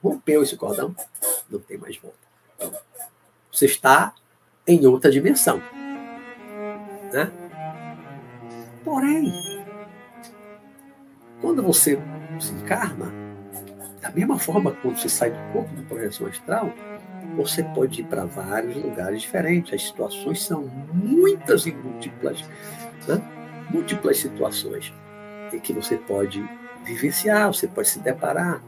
[0.01, 0.95] Rompeu esse cordão,
[1.49, 2.19] não tem mais volta.
[2.55, 2.71] Então,
[3.51, 4.13] você está
[4.67, 5.57] em outra dimensão.
[7.11, 7.31] Né?
[8.85, 9.60] Porém,
[11.41, 11.99] quando você
[12.39, 13.11] se encarna,
[14.01, 16.73] da mesma forma quando você sai do corpo da projeção astral,
[17.35, 19.73] você pode ir para vários lugares diferentes.
[19.73, 22.43] As situações são muitas e múltiplas,
[23.07, 23.21] né?
[23.69, 24.93] múltiplas situações
[25.53, 26.43] em que você pode
[26.83, 28.61] vivenciar, você pode se deparar.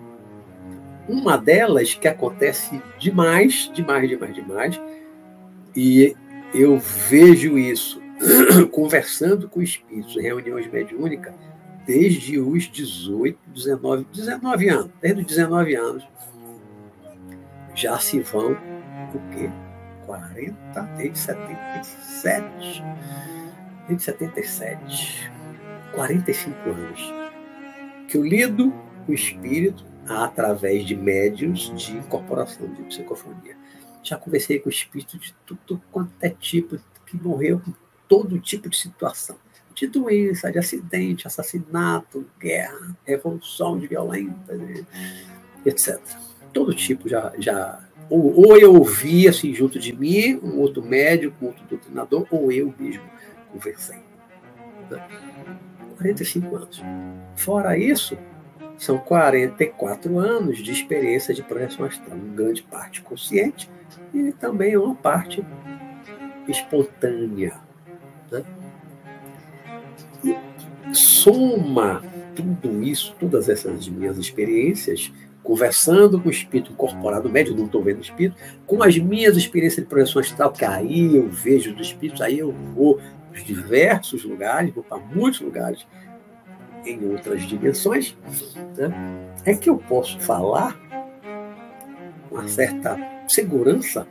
[1.07, 4.81] Uma delas que acontece demais, demais, demais, demais,
[5.75, 6.15] e
[6.53, 8.01] eu vejo isso
[8.71, 11.33] conversando com espíritos em reuniões mediúnicas,
[11.85, 14.91] desde os 18, 19, 19 anos.
[15.01, 16.07] Desde os 19 anos
[17.75, 19.49] já se vão o quê?
[20.05, 22.83] 40, desde 77.
[23.87, 25.31] Desde 77.
[25.93, 27.13] 45 anos.
[28.07, 28.73] Que eu lido
[29.07, 33.57] o espírito através de médios de incorporação de psicofonia.
[34.01, 37.73] Já conversei com espíritos de tudo quanto é tipo, que morreu com
[38.07, 39.37] todo tipo de situação
[39.73, 44.59] de doença, de acidente, assassinato, guerra, revolução de violenta,
[45.65, 45.99] etc.
[46.51, 51.35] Todo tipo já, já ou, ou, eu ouvi assim junto de mim, um outro médico,
[51.41, 53.03] um outro doutrinador, ou eu mesmo
[53.51, 53.97] conversei.
[55.97, 56.81] 45 anos.
[57.35, 58.17] Fora isso,
[58.77, 63.69] são 44 anos de experiência de projeção astral, uma grande parte consciente
[64.13, 65.43] e também uma parte
[66.47, 67.59] espontânea.
[70.93, 72.01] Soma
[72.35, 75.11] tudo isso, todas essas minhas experiências,
[75.43, 79.83] conversando com o espírito incorporado, médio, não estou vendo o espírito, com as minhas experiências
[79.83, 82.99] de projeção astral, que aí eu vejo do espírito, aí eu vou
[83.31, 85.85] para diversos lugares, vou para muitos lugares
[86.85, 88.15] em outras dimensões,
[88.77, 88.91] né,
[89.45, 90.79] é que eu posso falar
[92.29, 94.07] com uma certa segurança,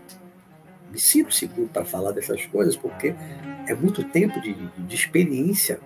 [0.90, 3.14] me sinto seguro para falar dessas coisas, porque
[3.66, 5.80] é muito tempo de, de experiência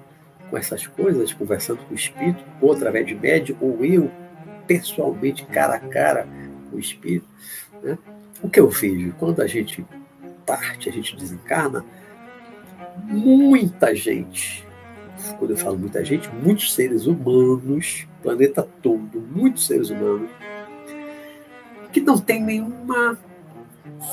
[0.50, 4.11] com essas coisas, conversando com o espírito, ou através de médio, ou eu
[4.66, 6.28] pessoalmente, cara a cara
[6.70, 7.26] com o espírito.
[7.82, 7.98] Né?
[8.42, 9.85] O que eu vejo quando a gente
[10.44, 11.85] parte, a gente desencarna,
[13.04, 14.64] muita gente,
[15.38, 20.30] quando eu falo muita gente, muitos seres humanos, planeta todo, muitos seres humanos,
[21.92, 23.18] que não tem nenhuma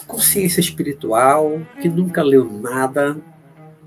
[0.08, 3.18] consciência espiritual, que nunca leu nada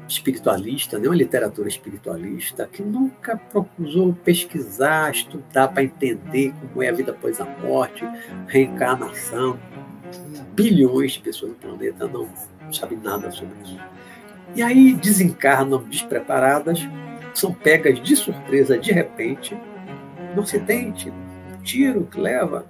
[0.08, 7.12] espiritualista, nenhuma literatura espiritualista, que nunca procurou pesquisar, estudar para entender como é a vida
[7.12, 8.04] após a morte,
[8.46, 9.58] reencarnação.
[10.54, 12.28] Bilhões de pessoas no planeta não
[12.72, 13.78] sabem nada sobre isso.
[14.54, 16.80] E aí desencarnam despreparadas,
[17.34, 19.56] são pegas de surpresa de repente,
[20.34, 22.64] no acidente, um tiro que leva.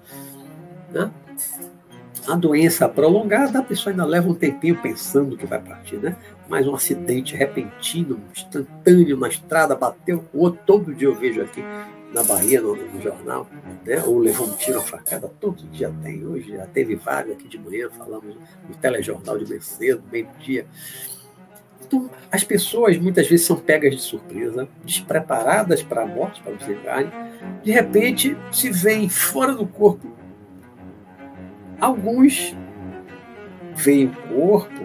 [0.90, 1.10] Né?
[2.28, 6.16] A doença prolongada, a pessoa ainda leva um tempinho pensando que vai partir, né?
[6.48, 11.62] Mas um acidente repentino, instantâneo na estrada, bateu o outro, todo dia eu vejo aqui
[12.12, 13.48] na Bahia, no, no jornal,
[13.84, 14.02] né?
[14.04, 16.26] ou levou um tiro, uma facada, todo dia tem.
[16.26, 18.34] Hoje já teve vários aqui de manhã, falamos
[18.68, 19.60] no telejornal de bem
[20.10, 20.66] meio-dia.
[21.86, 27.62] Então, as pessoas muitas vezes são pegas de surpresa, despreparadas para a morte, para o
[27.62, 30.25] de repente se veem fora do corpo.
[31.80, 32.54] Alguns
[33.74, 34.84] veem o corpo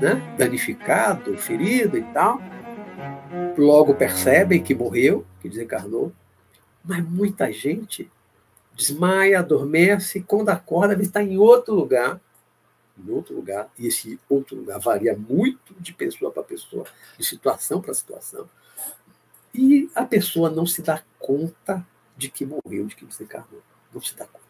[0.00, 2.40] né, danificado, ferido e tal,
[3.56, 6.12] logo percebem que morreu, que desencarnou,
[6.84, 8.10] mas muita gente
[8.74, 12.20] desmaia, adormece, quando acorda, está em outro lugar
[12.98, 16.84] em outro lugar, e esse outro lugar varia muito de pessoa para pessoa,
[17.18, 18.48] de situação para situação,
[19.54, 23.60] e a pessoa não se dá conta de que morreu, de que desencarnou.
[23.92, 24.41] Não se dá conta.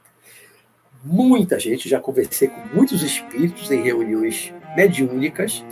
[1.05, 5.65] Muita gente, já conversei com muitos espíritos em reuniões mediúnicas,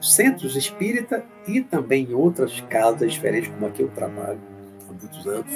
[0.00, 4.40] centros espírita e também em outras casas diferentes, como aqui eu trabalho
[4.88, 5.52] há muitos anos.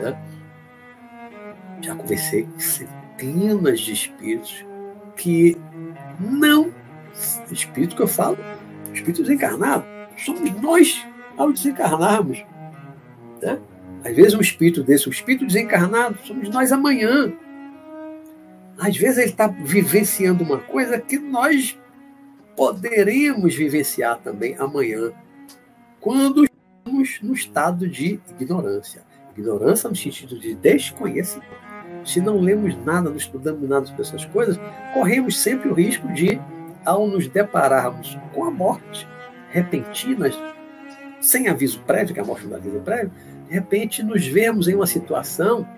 [0.00, 0.16] Né?
[1.82, 4.64] Já conversei com centenas de espíritos
[5.16, 5.56] que
[6.20, 6.72] não,
[7.50, 8.38] espírito que eu falo,
[8.92, 9.84] espírito desencarnado,
[10.16, 11.04] somos nós
[11.36, 12.44] ao desencarnarmos.
[13.42, 13.58] Né?
[14.04, 17.32] Às vezes um espírito desse, um espírito desencarnado, somos nós amanhã.
[18.78, 21.78] Às vezes ele está vivenciando uma coisa que nós
[22.56, 25.12] poderemos vivenciar também amanhã,
[26.00, 29.02] quando estamos no estado de ignorância.
[29.36, 31.66] Ignorância no sentido de desconhecimento
[32.06, 34.58] se não lemos nada, não estudamos nada sobre essas coisas,
[34.94, 36.40] corremos sempre o risco de,
[36.84, 39.06] ao nos depararmos com a morte
[39.50, 40.30] repentina,
[41.20, 43.10] sem aviso prévio, que a morte não dá aviso prévio,
[43.48, 45.68] de repente nos vemos em uma situação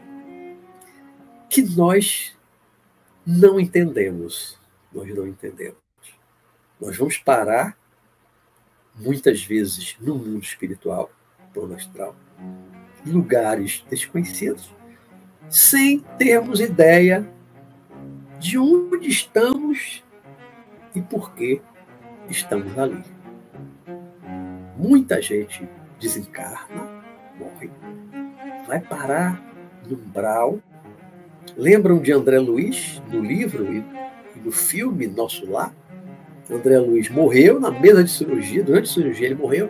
[1.49, 2.37] que nós
[3.29, 4.59] não entendemos.
[4.91, 5.77] Nós não entendemos.
[6.81, 7.77] Nós vamos parar,
[8.95, 11.11] muitas vezes, no mundo espiritual,
[11.53, 12.17] plano astral,
[13.05, 14.75] em lugares desconhecidos,
[15.51, 17.31] sem termos ideia
[18.39, 20.03] de onde estamos
[20.95, 21.61] e por que
[22.31, 23.05] estamos ali.
[24.79, 25.69] Muita gente
[26.01, 27.05] desencarna,
[27.39, 27.71] morre,
[28.67, 29.43] vai parar
[29.87, 30.63] no umbral.
[31.57, 33.85] Lembram de André Luiz, no livro e
[34.45, 35.75] no filme Nosso Lar?
[36.51, 39.69] André Luiz morreu na mesa de cirurgia, durante a cirurgia ele morreu.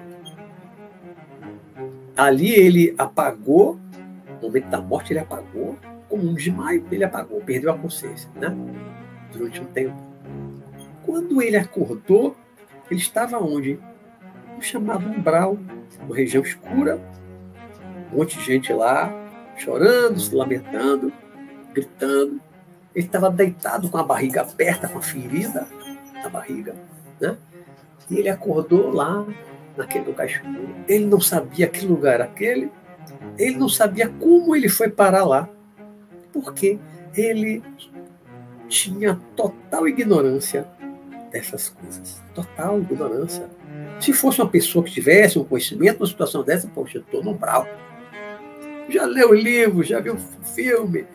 [2.17, 3.79] Ali ele apagou
[4.41, 5.77] no momento da morte ele apagou,
[6.09, 8.57] como um desmaio, ele apagou, perdeu a consciência, né?
[9.33, 9.97] Durante um tempo.
[11.05, 12.37] Quando ele acordou,
[12.91, 13.79] ele estava onde?
[14.57, 15.59] No chamado umbral,
[16.03, 17.01] uma região escura,
[18.13, 19.13] um monte de gente lá,
[19.57, 21.13] chorando, se lamentando,
[21.73, 22.41] gritando.
[22.95, 25.67] Ele estava deitado com a barriga aberta, com a ferida
[26.15, 26.75] na barriga,
[27.21, 27.37] né?
[28.11, 29.25] E ele acordou lá
[29.77, 30.75] naquele lugar escuro.
[30.89, 32.71] Ele não sabia que lugar era aquele,
[33.39, 35.49] ele não sabia como ele foi parar lá,
[36.33, 36.79] porque
[37.15, 37.63] ele
[38.69, 40.67] tinha total ignorância
[41.31, 42.23] dessas coisas.
[42.35, 43.49] Total ignorância.
[44.01, 47.35] Se fosse uma pessoa que tivesse um conhecimento, uma situação dessa, poxa, eu estou no
[47.35, 47.67] brau.
[48.89, 51.07] Já leu o livro, já viu o filme,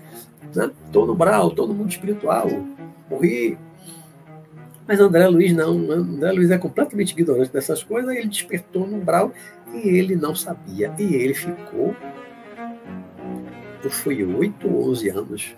[0.50, 1.08] estou né?
[1.08, 2.48] no brau, estou no mundo espiritual,
[3.10, 3.58] morri.
[4.88, 9.32] Mas André Luiz não, André Luiz é completamente ignorante dessas coisas, ele despertou no brau
[9.74, 10.94] e ele não sabia.
[11.00, 11.96] E ele ficou,
[13.90, 15.56] foi oito ou onze anos.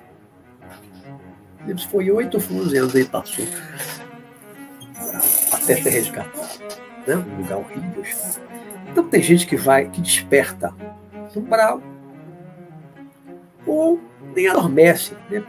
[1.90, 3.46] Foi oito ou foi onze anos ele passou
[5.52, 6.50] até ser resgatado.
[7.08, 7.16] Né?
[7.16, 8.04] Um lugar horrível.
[8.92, 10.74] Então tem gente que vai, que desperta
[11.36, 11.82] no brau,
[13.66, 14.00] ou
[14.36, 15.44] nem adormece, né?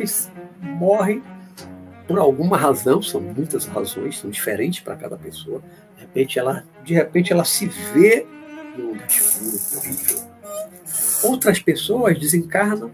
[0.60, 1.22] morre
[2.06, 5.60] por alguma razão, são muitas razões, são diferentes para cada pessoa.
[5.96, 8.24] De repente ela, de repente ela se vê
[8.78, 10.18] no escuro, horrível.
[11.24, 12.92] Outras pessoas desencarnam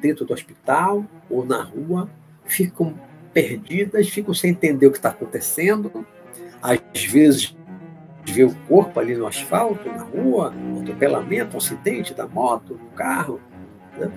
[0.00, 2.08] dentro do hospital ou na rua,
[2.44, 2.94] ficam
[3.32, 6.04] perdidas, ficam sem entender o que está acontecendo.
[6.62, 7.56] Às vezes
[8.26, 13.40] vê o corpo ali no asfalto, na rua, um atropelamento, acidente da moto, do carro.
[13.98, 14.10] Né?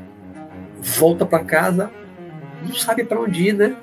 [0.84, 1.92] Volta para casa,
[2.62, 3.76] não sabe para onde ir, né?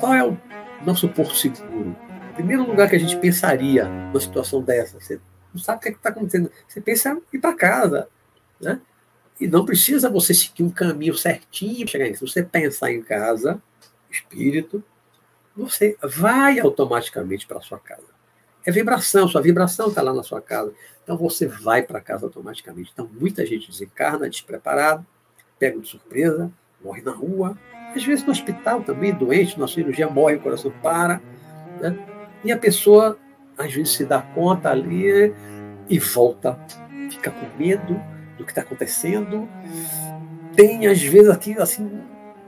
[0.00, 0.36] Qual é o
[0.84, 1.96] nosso porto seguro?
[2.34, 5.20] Primeiro lugar que a gente pensaria numa situação dessa, você
[5.54, 6.50] não sabe o que é está acontecendo.
[6.66, 8.08] Você pensa em ir para casa,
[8.60, 8.80] né?
[9.40, 12.26] E não precisa você seguir um caminho certinho chegar nisso.
[12.26, 13.62] Se você pensar em casa,
[14.10, 14.82] espírito,
[15.54, 18.12] você vai automaticamente para sua casa.
[18.64, 20.72] É vibração, sua vibração está lá na sua casa.
[21.02, 22.90] Então você vai para casa automaticamente.
[22.92, 25.04] Então muita gente desencarna despreparado,
[25.62, 26.50] pega de surpresa,
[26.84, 27.56] morre na rua,
[27.94, 31.20] às vezes no hospital também, doente, na cirurgia morre, o coração para.
[31.80, 31.96] Né?
[32.42, 33.16] E a pessoa,
[33.56, 35.32] às vezes, se dá conta ali
[35.88, 36.58] e volta,
[37.08, 37.94] fica com medo
[38.36, 39.48] do que está acontecendo.
[40.56, 42.00] Tem, às vezes, aqui, assim,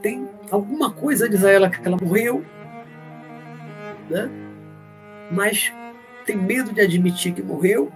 [0.03, 2.44] tem alguma coisa, diz a ela, que ela morreu,
[4.11, 4.29] né?
[5.31, 5.72] mas
[6.27, 7.92] tem medo de admitir que morreu.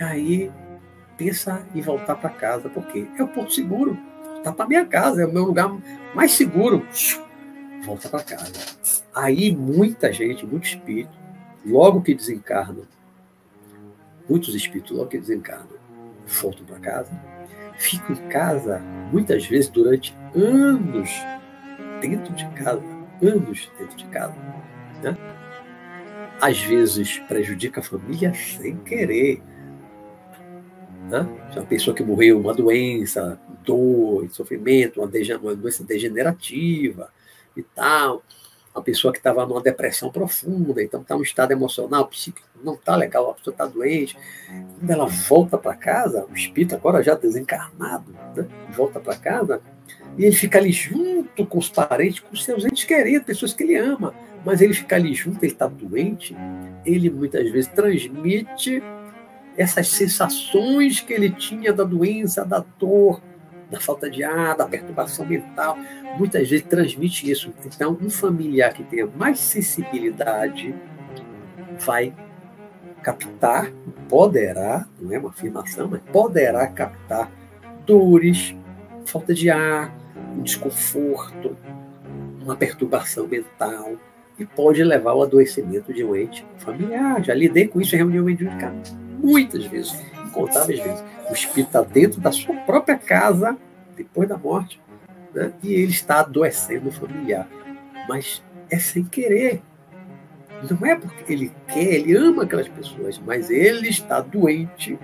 [0.00, 0.50] E aí
[1.18, 3.98] pensa em voltar para casa, porque é o ponto seguro
[4.38, 5.68] voltar para minha casa, é o meu lugar
[6.14, 6.86] mais seguro.
[7.84, 8.52] Volta para casa.
[9.14, 11.16] Aí muita gente, muito espírito,
[11.66, 12.84] logo que desencarnam,
[14.28, 15.76] muitos espíritos logo que desencarnam,
[16.26, 17.10] voltam para casa,
[17.78, 18.80] ficam em casa
[19.12, 21.10] muitas vezes durante anos
[22.00, 22.82] dentro de casa,
[23.22, 24.36] anos dentro de casa,
[25.02, 25.16] né?
[26.40, 29.42] Às vezes prejudica a família sem querer.
[31.08, 31.26] Né?
[31.56, 35.10] Uma pessoa que morreu, uma doença, dor, sofrimento, uma,
[35.42, 37.10] uma doença degenerativa
[37.56, 38.22] e tal.
[38.74, 42.94] Uma pessoa que estava numa depressão profunda, então está um estado emocional, psíquico, não está
[42.94, 44.16] legal, a pessoa está doente.
[44.78, 48.46] Quando ela volta para casa, o espírito agora já desencarnado, né?
[48.70, 49.60] volta para casa,
[50.16, 53.62] e ele fica ali junto com os parentes, com os seus entes queridos, pessoas que
[53.62, 54.14] ele ama.
[54.44, 56.36] Mas ele fica ali junto, ele está doente,
[56.84, 58.82] ele muitas vezes transmite
[59.58, 63.20] essas sensações que ele tinha da doença, da dor,
[63.68, 65.76] da falta de ar, da perturbação mental,
[66.16, 67.52] muitas vezes transmite isso.
[67.66, 70.72] Então, um familiar que tenha mais sensibilidade
[71.84, 72.14] vai
[73.02, 73.72] captar,
[74.08, 77.30] poderá, não é uma afirmação, mas poderá captar
[77.84, 78.54] dores,
[79.04, 79.92] falta de ar,
[80.36, 81.56] um desconforto,
[82.42, 83.96] uma perturbação mental
[84.38, 87.22] e pode levar ao adoecimento de um ente familiar.
[87.24, 88.72] Já lidei com isso em reunião mediúnica
[89.18, 89.94] muitas vezes,
[90.26, 91.04] incontáveis vezes.
[91.30, 93.56] O espírito está dentro da sua própria casa,
[93.96, 94.80] depois da morte,
[95.34, 95.52] né?
[95.62, 97.48] e ele está adoecendo o familiar.
[98.08, 99.62] Mas é sem querer.
[100.70, 104.98] Não é porque ele quer, ele ama aquelas pessoas, mas ele está doente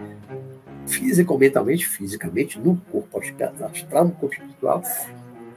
[0.87, 4.83] físico, mentalmente, fisicamente, no corpo astral, no corpo espiritual,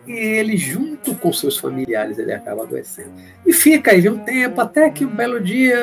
[0.07, 3.11] e ele, junto com seus familiares, ele acaba adoecendo.
[3.45, 5.77] E fica aí um tempo, até que um belo dia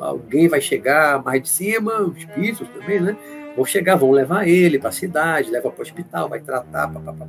[0.00, 3.16] alguém vai chegar mais de cima, os espíritos também, né?
[3.56, 7.26] Vão chegar, vão levar ele para a cidade, levar para o hospital, vai tratar, papapá.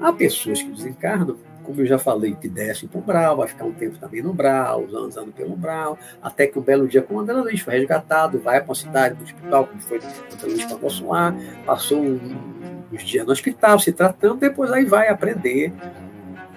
[0.00, 3.64] Há pessoas que desencarnam, como eu já falei, que descem para o umbral, vai ficar
[3.64, 7.34] um tempo também no umbral, andando pelo umbral, até que um belo dia, como André
[7.34, 10.76] Luiz foi resgatado, vai para a cidade, para o hospital, como foi André Luiz para
[10.76, 12.18] Bolsonaro, passou um,
[12.92, 15.72] uns dias no hospital, se tratando, depois aí vai aprender,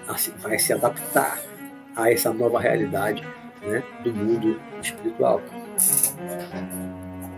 [0.08, 1.40] assim, vai se adaptar
[1.96, 3.28] a essa nova realidade
[3.64, 5.42] né, do mundo espiritual.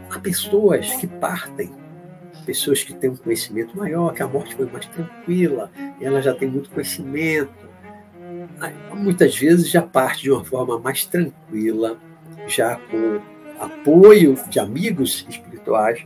[0.09, 1.71] Há pessoas que partem,
[2.45, 5.71] pessoas que têm um conhecimento maior, que a morte foi mais tranquila,
[6.01, 7.69] ela já tem muito conhecimento.
[8.93, 11.97] Muitas vezes já parte de uma forma mais tranquila,
[12.47, 13.21] já com
[13.59, 16.05] apoio de amigos espirituais,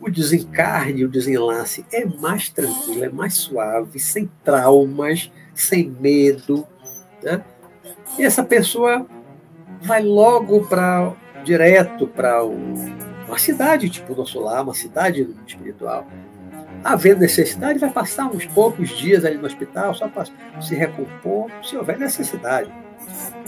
[0.00, 6.66] o desencarne, o desenlace é mais tranquilo, é mais suave, sem traumas, sem medo.
[7.22, 7.44] Né?
[8.18, 9.06] E essa pessoa
[9.82, 11.12] vai logo para
[11.44, 16.06] direto para uma cidade, tipo nosso lar, uma cidade espiritual.
[16.82, 20.26] Havendo necessidade, vai passar uns poucos dias ali no hospital, só para
[20.60, 22.72] se recompor, se houver necessidade.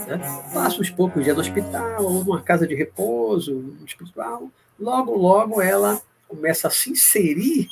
[0.07, 0.19] Né?
[0.53, 4.49] Passa uns poucos dias no hospital, ou numa casa de repouso espiritual.
[4.79, 7.67] Logo, logo ela começa a se inserir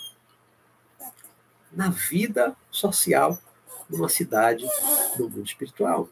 [1.72, 3.40] na vida social
[3.90, 4.66] numa cidade
[5.18, 6.10] no mundo espiritual.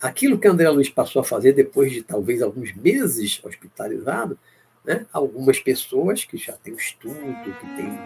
[0.00, 4.38] Aquilo que André Luiz passou a fazer depois de talvez alguns meses hospitalizado,
[4.84, 5.06] né?
[5.12, 7.98] algumas pessoas que já têm estudo, que têm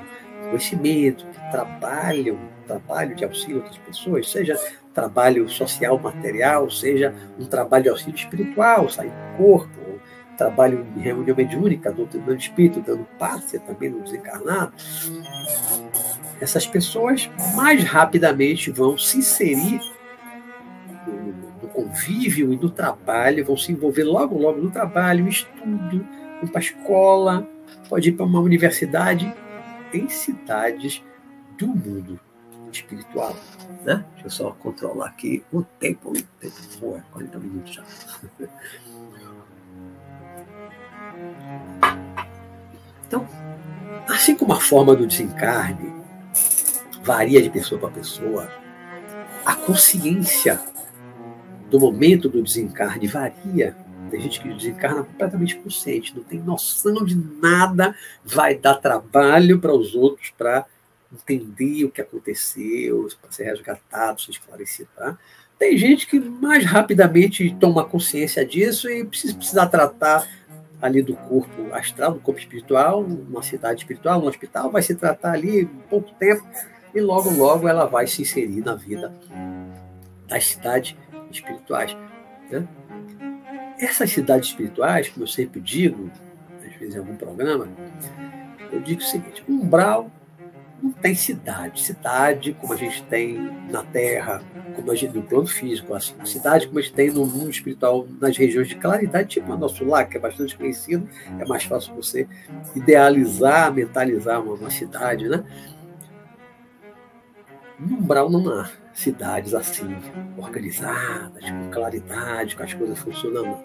[0.49, 4.59] conhecimento, que trabalham, trabalho de auxílio a outras pessoas, seja
[4.95, 9.92] trabalho social, material, seja um trabalho de auxílio espiritual, sair do corpo,
[10.43, 14.73] trabalho em reunião mediúnica, doutrina do espírito, dando passe também no desencarnado,
[16.41, 19.81] essas pessoas mais rapidamente vão se inserir
[21.07, 26.05] no, no convívio e no trabalho, vão se envolver logo, logo no trabalho, no estudo,
[26.43, 27.49] ir para a escola,
[27.89, 29.33] pode ir para uma universidade
[29.95, 31.05] em cidades
[31.57, 32.19] do mundo
[32.73, 33.37] espiritual.
[33.85, 34.05] Né?
[34.15, 36.11] Deixa eu só controlar aqui o tempo.
[36.11, 37.85] O tempo foi 40 minutos já.
[43.07, 43.27] Então,
[44.09, 45.93] assim como a forma do desencarne
[47.03, 48.49] varia de pessoa para pessoa,
[49.45, 50.61] a consciência
[51.71, 53.77] do momento do desencarne varia.
[54.11, 59.75] Tem gente que desencarna completamente consciente, não tem noção de nada, vai dar trabalho para
[59.75, 60.67] os outros para
[61.11, 64.89] entender o que aconteceu, para ser resgatado, ser esclarecido.
[64.95, 65.17] Tá?
[65.59, 70.29] Tem gente que mais rapidamente toma consciência disso e precisa, precisa tratar
[70.83, 75.33] ali do corpo astral, do corpo espiritual, uma cidade espiritual, um hospital, vai se tratar
[75.33, 76.45] ali pouco tempo
[76.93, 79.15] e logo, logo ela vai se inserir na vida
[80.27, 80.97] das cidades
[81.31, 81.97] espirituais.
[82.51, 82.67] Né?
[83.79, 86.11] Essas cidades espirituais, como eu sempre digo,
[86.67, 87.69] às vezes em algum programa,
[88.73, 90.11] eu digo o seguinte: umbral
[90.83, 91.81] não tem cidade.
[91.81, 93.37] Cidade, como a gente tem
[93.71, 94.43] na Terra,
[94.75, 98.07] como a gente no plano físico, a cidade como a gente tem no mundo espiritual,
[98.21, 101.09] nas regiões de claridade, tipo o nosso lar, que é bastante conhecido,
[101.39, 102.27] é mais fácil você
[102.75, 105.45] idealizar, mentalizar uma, uma cidade, né?
[107.79, 109.97] No umbral não há cidades assim,
[110.37, 113.57] organizadas, com claridade, com as coisas funcionando.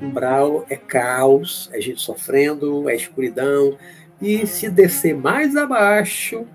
[0.00, 3.76] Umbral é caos, é gente sofrendo, é escuridão,
[4.24, 6.46] e se descer mais abaixo,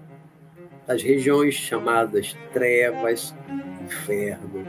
[0.88, 3.36] das regiões chamadas trevas,
[3.84, 4.66] inferno,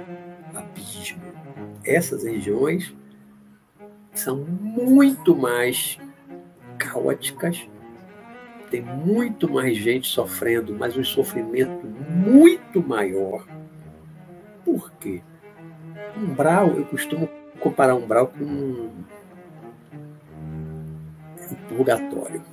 [0.55, 1.23] abismo.
[1.83, 2.95] Essas regiões
[4.13, 5.99] são muito mais
[6.77, 7.67] caóticas,
[8.71, 13.47] tem muito mais gente sofrendo, mas um sofrimento muito maior.
[14.63, 15.23] Por quê?
[16.19, 17.31] Umbral, eu costumo
[17.61, 18.91] comparar umbral com um
[21.67, 22.50] purgatório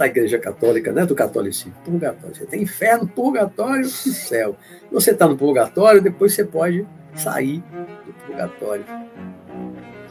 [0.00, 2.34] da Igreja Católica, né, do catolicismo, purgatório.
[2.34, 4.56] Você tem inferno, purgatório e céu.
[4.90, 7.62] Você está no purgatório, depois você pode sair
[8.06, 8.84] do purgatório.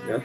[0.08, 0.22] Né?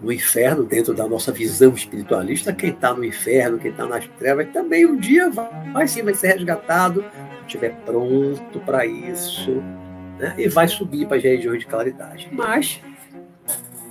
[0.00, 4.48] No inferno, dentro da nossa visão espiritualista, quem está no inferno, quem está nas trevas,
[4.52, 7.04] também um dia vai, vai sim, vai ser resgatado,
[7.42, 9.60] estiver pronto para isso,
[10.18, 10.34] né?
[10.38, 12.28] e vai subir para as regiões de claridade.
[12.30, 12.80] Mas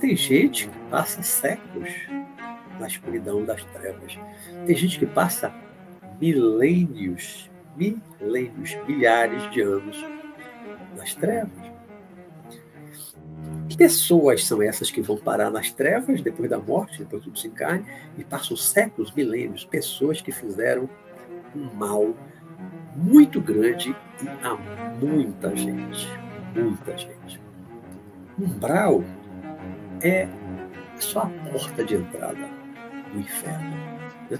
[0.00, 1.90] tem gente que passa séculos
[2.78, 4.18] na escuridão das trevas.
[4.66, 5.52] Tem gente que passa
[6.20, 10.04] milênios, milênios, milhares de anos
[10.96, 11.68] nas trevas.
[13.76, 18.24] Pessoas são essas que vão parar nas trevas depois da morte, depois do desencarne, e
[18.24, 20.88] passam séculos, milênios, pessoas que fizeram
[21.54, 22.12] um mal
[22.96, 24.56] muito grande e a
[25.00, 26.08] muita gente.
[26.54, 27.40] Muita gente.
[28.36, 29.04] Umbral
[30.02, 30.28] é
[30.98, 32.57] só a porta de entrada
[33.12, 33.70] do inferno.
[33.70, 34.38] Né?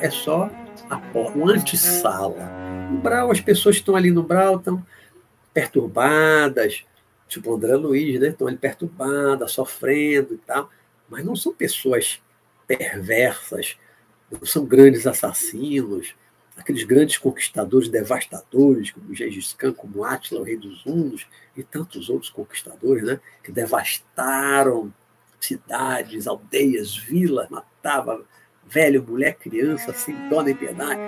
[0.00, 0.50] É só
[0.88, 2.48] a porta, uma antessala.
[2.90, 4.84] No Brau, as pessoas que estão ali no Brau estão
[5.52, 6.84] perturbadas,
[7.28, 8.28] tipo André Luiz, né?
[8.28, 10.70] estão ali perturbadas, sofrendo e tal,
[11.08, 12.20] mas não são pessoas
[12.66, 13.76] perversas,
[14.30, 16.14] não são grandes assassinos,
[16.56, 21.26] aqueles grandes conquistadores devastadores, como Gengis Khan, como Átila, o rei dos Hunos,
[21.56, 23.20] e tantos outros conquistadores, né?
[23.42, 24.92] que devastaram
[25.40, 27.48] cidades, aldeias, vilas,
[27.82, 28.20] matava
[28.68, 31.00] velho, mulher, criança, sem dó nem piedade.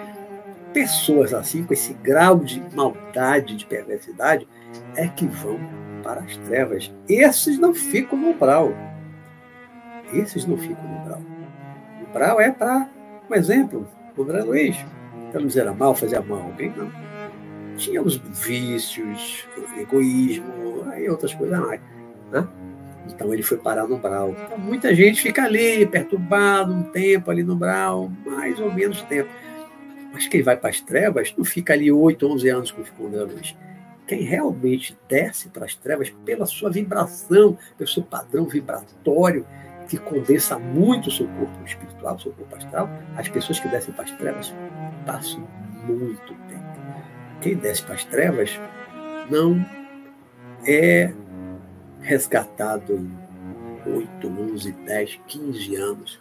[0.73, 4.49] Pessoas assim, com esse grau de maldade, de perversidade,
[4.97, 5.61] é que vão
[6.03, 6.93] para as trevas.
[7.09, 8.73] Esses não ficam no umbral.
[10.13, 11.23] Esses não ficam no umbral.
[12.01, 12.89] O umbral é para,
[13.31, 14.77] um exemplo, o André Luiz.
[15.33, 15.95] Não era mal,
[16.27, 16.91] mal a alguém, não.
[17.77, 19.47] Tinha os vícios,
[19.79, 21.81] egoísmo, aí outras coisas mais.
[22.31, 22.47] Né?
[23.07, 24.35] Então ele foi parar no Brau.
[24.45, 29.29] Então, muita gente fica ali, perturbado um tempo ali no Brau, mais ou menos tempo.
[30.13, 33.57] Mas quem vai para as trevas não fica ali 8, 11 anos com o Luiz.
[34.07, 39.47] Quem realmente desce para as trevas pela sua vibração, pelo seu padrão vibratório,
[39.89, 43.95] que condensa muito o seu corpo espiritual, o seu corpo astral, as pessoas que descem
[43.95, 44.55] para as trevas
[45.07, 45.47] passam
[45.87, 46.63] muito tempo.
[47.41, 48.61] Quem desce para as trevas
[49.31, 49.65] não
[50.67, 51.13] é
[52.03, 56.21] resgatado em 8, 11, 10, 15 anos.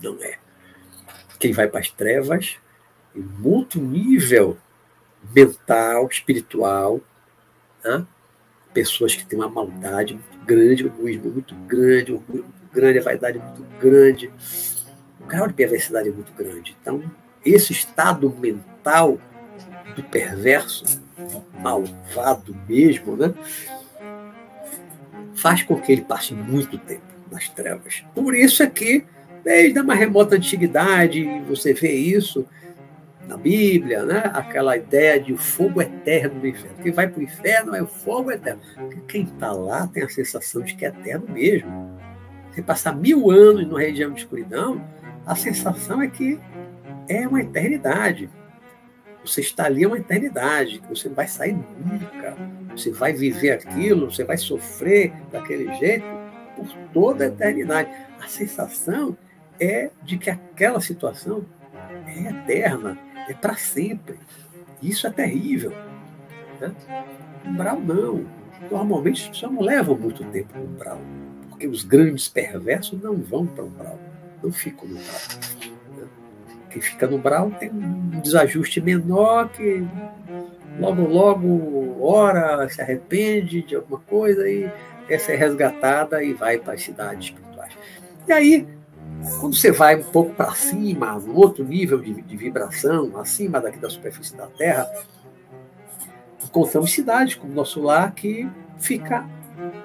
[0.00, 0.38] Não é.
[1.38, 2.56] Quem vai para as trevas,
[3.14, 4.56] em muito nível
[5.34, 7.00] mental, espiritual,
[7.84, 8.06] né?
[8.72, 12.98] pessoas que têm uma maldade muito grande, um egoísmo muito grande, um orgulho muito grande,
[12.98, 14.32] a vaidade muito grande,
[15.20, 16.76] o grau de perversidade muito grande.
[16.80, 17.02] Então,
[17.44, 19.18] esse estado mental
[19.94, 20.84] do perverso,
[21.60, 23.34] malvado mesmo, né?
[25.42, 28.04] Faz com que ele passe muito tempo nas trevas.
[28.14, 29.04] Por isso é que,
[29.42, 32.46] desde a mais remota antiguidade, você vê isso
[33.26, 34.30] na Bíblia, né?
[34.32, 36.76] aquela ideia de fogo eterno no inferno.
[36.80, 38.62] Quem vai para o inferno é o fogo eterno.
[38.76, 41.98] Porque quem está lá tem a sensação de que é eterno mesmo.
[42.52, 44.80] Você passar mil anos numa região de escuridão,
[45.26, 46.38] a sensação é que
[47.08, 48.30] é uma eternidade.
[49.24, 52.36] Você está ali é uma eternidade, você não vai sair nunca.
[52.76, 56.06] Você vai viver aquilo, você vai sofrer daquele jeito
[56.56, 57.90] por toda a eternidade.
[58.20, 59.16] A sensação
[59.60, 61.44] é de que aquela situação
[62.06, 62.98] é eterna,
[63.28, 64.18] é para sempre.
[64.82, 65.72] Isso é terrível.
[66.60, 66.74] Né?
[67.46, 68.26] Umbral não.
[68.70, 71.00] Normalmente só não levam muito tempo no umbral,
[71.48, 73.98] porque os grandes perversos não vão para umbral,
[74.42, 75.20] não ficam no umbral.
[76.72, 79.84] Quem fica no umbral tem um desajuste menor que
[80.78, 84.70] logo, logo, ora, se arrepende de alguma coisa e
[85.08, 87.72] essa é resgatada e vai para as cidades espirituais.
[88.26, 88.66] E aí,
[89.40, 93.78] quando você vai um pouco para cima, um outro nível de, de, vibração, acima daqui
[93.78, 94.90] da superfície da Terra,
[96.42, 98.48] encontramos cidades como nosso lar que
[98.78, 99.26] fica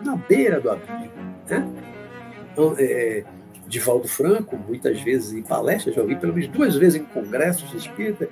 [0.03, 1.11] na beira do abismo.
[1.49, 1.67] Né?
[2.51, 3.23] Então, é,
[3.67, 8.29] Divaldo Franco, muitas vezes em palestras, já ouvi pelo menos duas vezes em congressos espíritas,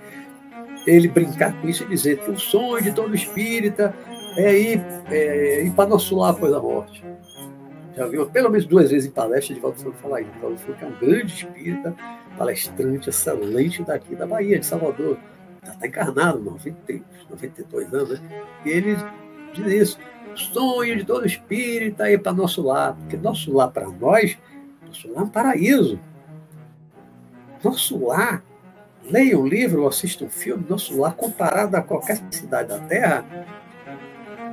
[0.88, 3.94] ele brincar com isso e dizer que o sonho de todo espírita
[4.38, 7.04] é ir, é, ir para nosso lar após a morte.
[7.96, 10.32] Já viu pelo menos duas vezes em palestra de Valdo Franco falar isso.
[10.42, 11.96] Valdo Franco é um grande espírita,
[12.38, 15.18] palestrante excelente daqui da Bahia, de Salvador.
[15.64, 18.44] Está encarnado, 90, 92 anos, né?
[18.66, 18.98] E ele
[19.54, 20.00] diz isso.
[20.36, 24.38] Sonho de todo espírita é ir para nosso lar, porque nosso lar para nós,
[24.96, 26.00] nosso lar é um paraíso.
[27.64, 28.44] Nosso lar
[29.04, 33.26] leia um livro ou assista um filme, nosso lar, comparado a qualquer cidade da Terra,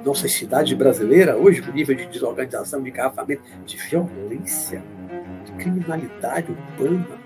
[0.05, 4.83] nossas cidades brasileiras, hoje, o nível de desorganização, de engarrafamento, de violência,
[5.45, 7.19] de criminalidade urbana,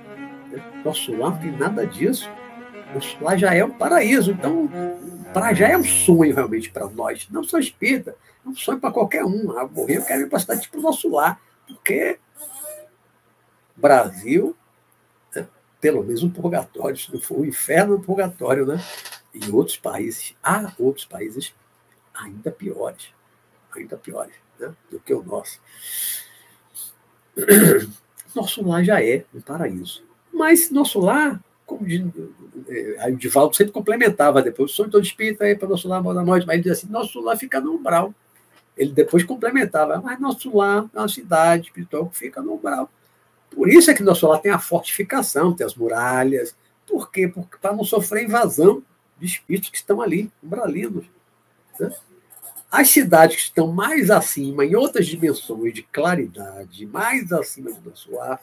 [0.51, 0.63] né?
[0.85, 2.31] nosso lar não tem nada disso.
[2.95, 4.31] Nosso lar já é um paraíso.
[4.31, 4.69] Então,
[5.33, 7.27] para já é um sonho realmente para nós.
[7.31, 8.15] Não só espírita,
[8.45, 9.59] é um sonho para qualquer um.
[9.59, 12.19] Ah, morrer, eu quero ir para a cidade tipo nosso lar, porque
[13.77, 14.57] Brasil
[15.81, 18.83] pelo menos um purgatório, se não for o inferno, um purgatório, né?
[19.35, 21.55] Em outros países, há outros países
[22.13, 23.11] ainda piores,
[23.73, 24.75] ainda piores né?
[24.91, 25.61] do que o nosso.
[28.35, 30.05] Nosso lar já é um paraíso.
[30.31, 31.87] Mas nosso lar, como
[32.69, 36.23] é, aí o Divaldo sempre complementava depois, sonho todo espírita aí para nosso lar, mora
[36.23, 38.15] morte, mas ele dizia assim, nosso lar fica no umbral.
[38.77, 42.91] Ele depois complementava, mas nosso lar é uma cidade espiritual que fica no umbral.
[43.51, 46.57] Por isso é que nosso lar tem a fortificação, tem as muralhas.
[46.87, 47.33] Por quê?
[47.61, 48.83] Para não sofrer invasão
[49.19, 51.07] de espíritos que estão ali, umbralinos.
[51.81, 51.91] Né?
[52.71, 58.13] As cidades que estão mais acima, em outras dimensões de claridade, mais acima do nosso
[58.13, 58.41] lar,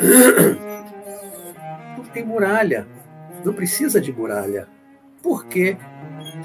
[1.96, 2.88] não tem muralha,
[3.44, 4.68] não precisa de muralha.
[5.22, 5.76] Por quê?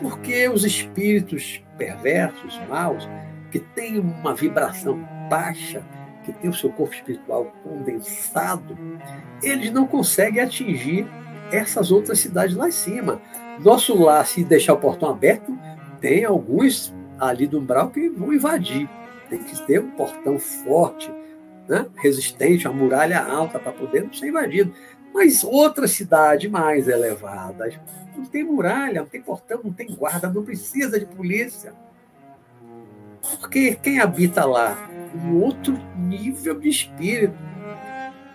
[0.02, 3.08] Porque os espíritos perversos, maus,
[3.52, 5.84] que têm uma vibração baixa,
[6.28, 8.78] que tem o seu corpo espiritual condensado,
[9.42, 11.08] eles não conseguem atingir
[11.52, 13.22] essas outras cidades lá em cima.
[13.64, 15.58] Nosso lar, se deixar o portão aberto,
[16.02, 18.90] tem alguns ali do umbral que vão invadir.
[19.30, 21.10] Tem que ter um portão forte,
[21.68, 21.86] né?
[21.96, 24.74] resistente, uma muralha alta para poder não ser invadido.
[25.14, 27.72] Mas outra cidade mais elevada,
[28.18, 31.74] não tem muralha, não tem portão, não tem guarda, não precisa de polícia.
[33.40, 37.38] Porque quem habita lá um outro nível de espírito.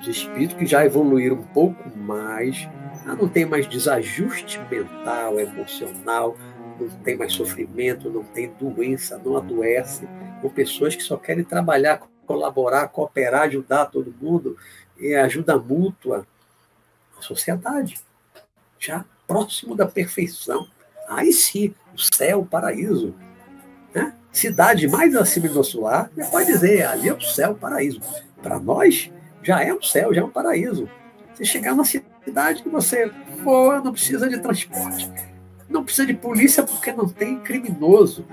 [0.01, 2.69] De espírito que já evoluíram um pouco mais,
[3.07, 6.37] não tem mais desajuste mental, emocional,
[6.81, 10.09] não tem mais sofrimento, não tem doença, não adoece,
[10.41, 14.57] com pessoas que só querem trabalhar, colaborar, cooperar, ajudar todo mundo,
[14.99, 16.27] e ajuda mútua.
[17.19, 18.01] A sociedade,
[18.79, 20.69] já próximo da perfeição.
[21.09, 23.15] Aí sim, o céu, o paraíso.
[24.33, 28.01] Cidade mais acima do nosso lar, você pode dizer, ali é o céu, o paraíso.
[28.43, 29.11] Para nós,
[29.43, 30.89] já é o céu, já é um paraíso.
[31.35, 33.11] Você chegar na cidade que você
[33.45, 35.11] voa, não precisa de transporte.
[35.69, 38.25] Não precisa de polícia porque não tem criminoso.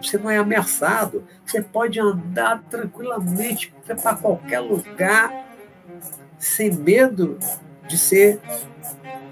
[0.00, 1.24] Você não é ameaçado.
[1.44, 5.32] Você pode andar tranquilamente para qualquer lugar
[6.38, 7.38] sem medo
[7.88, 8.40] de ser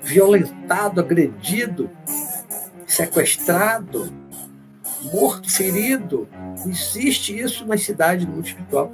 [0.03, 1.91] violentado, agredido,
[2.87, 4.13] sequestrado,
[5.13, 6.29] morto, ferido.
[6.67, 8.93] Existe isso nas cidades do mundo espiritual.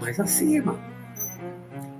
[0.00, 0.78] Mas acima.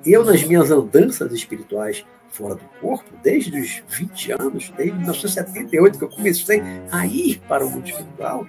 [0.04, 6.04] Eu, nas minhas andanças espirituais, fora do corpo, desde os 20 anos, desde 1978, que
[6.04, 8.46] eu comecei a ir para o mundo espiritual,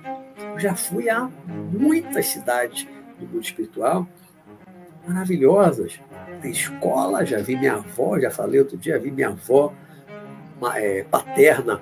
[0.58, 2.88] já fui a muitas cidades
[3.20, 4.08] do mundo espiritual
[5.08, 6.00] maravilhosas.
[6.42, 9.74] Tem escola, já vi minha avó, já falei outro dia, vi minha avó
[10.76, 11.80] é, paterna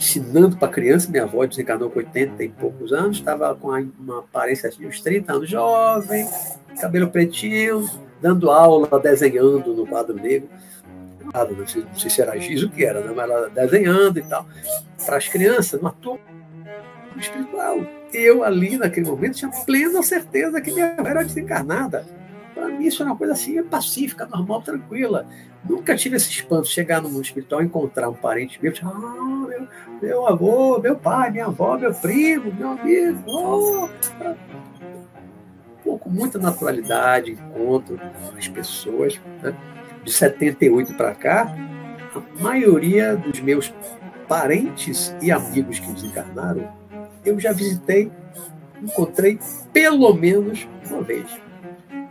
[0.00, 1.10] ensinando para criança.
[1.10, 5.32] Minha avó desencarnou com 80 e poucos anos, estava com uma aparência assim, uns 30
[5.32, 6.26] anos, jovem,
[6.80, 7.88] cabelo pretinho,
[8.20, 10.48] dando aula, desenhando no quadro negro
[11.56, 13.12] não sei, não sei se era giz o que era, né?
[13.14, 14.46] mas ela desenhando e tal,
[15.04, 16.20] para as crianças, uma turma
[17.16, 17.78] espiritual.
[18.12, 22.04] Eu ali, naquele momento, tinha plena certeza que minha era desencarnada.
[22.80, 25.26] Mim, isso é uma coisa assim, pacífica, normal, tranquila.
[25.68, 29.68] Nunca tive esse espanto chegar no mundo espiritual encontrar um parente meu, ah, meu,
[30.00, 33.22] meu avô, meu pai, minha avó, meu primo, meu amigo.
[33.28, 33.88] Oh,
[35.84, 38.00] Pô, com muita naturalidade, encontro
[38.36, 39.20] as pessoas.
[39.42, 39.54] Né?
[40.04, 41.54] de 78 para cá,
[42.14, 43.72] a maioria dos meus
[44.26, 46.72] parentes e amigos que desencarnaram,
[47.24, 48.10] eu já visitei,
[48.82, 49.38] encontrei
[49.72, 51.26] pelo menos uma vez.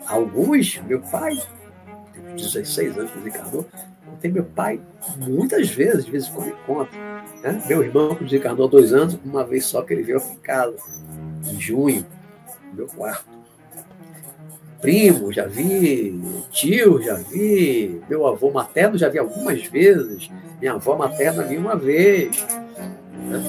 [0.10, 1.40] Alguns, meu pai,
[2.14, 3.66] tem 16 anos que desencarnou,
[4.08, 4.82] encontrei meu pai
[5.18, 7.00] muitas vezes, de vez em quando encontro.
[7.44, 7.64] Né?
[7.68, 10.40] Meu irmão, que desencarnou há dois anos, uma vez só que ele veio aqui em
[10.40, 10.76] casa,
[11.46, 12.06] em junho,
[12.72, 13.40] no meu quarto
[14.82, 16.20] primo, já vi
[16.52, 20.30] tio, já vi meu avô materno, já vi algumas vezes,
[20.60, 22.46] minha avó materna vi uma vez,
[23.20, 23.44] né?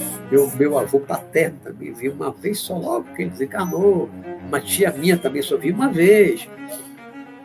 [0.56, 4.10] meu, avô paterno também vi uma vez só logo que ele desencarnou,
[4.46, 6.48] uma tia minha também só vi uma vez,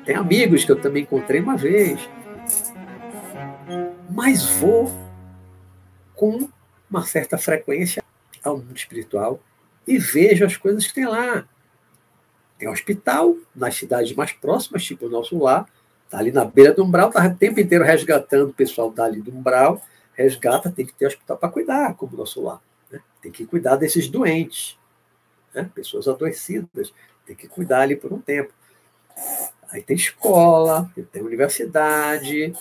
[0.06, 2.10] tem amigos que eu também encontrei uma vez,
[4.10, 4.92] mas vou
[6.16, 6.50] com
[6.90, 8.04] uma certa frequência
[8.44, 9.40] ao mundo espiritual
[9.88, 11.46] e vejo as coisas que tem lá.
[12.58, 15.68] Tem hospital nas cidades mais próximas, tipo o nosso lar,
[16.06, 19.32] está ali na beira do umbral, está o tempo inteiro resgatando o pessoal dali do
[19.32, 19.82] umbral,
[20.16, 22.62] resgata, tem que ter hospital para cuidar, como o nosso lar.
[22.92, 23.02] Né?
[23.22, 24.78] Tem que cuidar desses doentes,
[25.54, 25.70] né?
[25.74, 26.94] pessoas adoecidas,
[27.26, 28.54] tem que cuidar ali por um tempo.
[29.70, 32.54] Aí tem escola, tem universidade,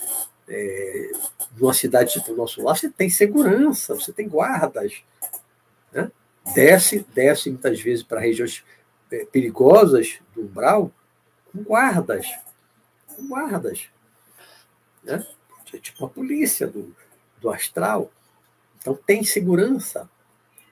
[0.47, 1.11] é,
[1.57, 5.01] numa cidade tipo o nosso lar, você tem segurança, você tem guardas.
[5.93, 6.11] Né?
[6.53, 8.63] Desce, desce muitas vezes para regiões
[9.11, 10.91] é, perigosas do umbral
[11.51, 12.27] com guardas.
[13.15, 13.87] Com guardas.
[15.03, 15.25] Né?
[15.73, 16.95] É tipo a polícia do,
[17.45, 18.11] do astral.
[18.79, 20.09] Então tem segurança,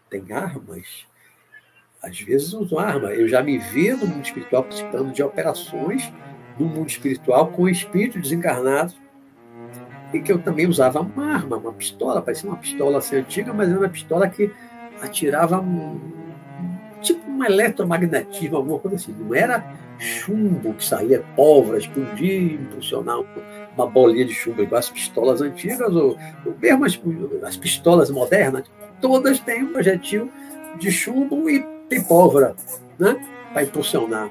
[0.09, 1.05] tem armas.
[2.01, 3.13] Às vezes usam arma.
[3.13, 6.11] Eu já me vi no mundo espiritual participando de operações
[6.59, 8.93] no mundo espiritual com espírito desencarnado
[10.13, 13.69] e que eu também usava uma arma, uma pistola, parecia uma pistola assim antiga, mas
[13.69, 14.51] era uma pistola que
[15.01, 15.99] atirava um,
[17.01, 19.15] tipo um eletromagnetismo, alguma coisa assim.
[19.17, 19.65] Não era
[19.97, 23.19] chumbo que saía, pólvora, explodir, impulsionar
[23.75, 26.17] uma bolinha de chumbo, igual as pistolas antigas, ou,
[26.61, 26.99] mesmo as,
[27.43, 28.69] as pistolas modernas,
[29.01, 30.31] todas têm um projetil
[30.77, 32.55] de chumbo e tem pólvora,
[32.97, 33.15] né?
[33.51, 34.29] Para impulsionar.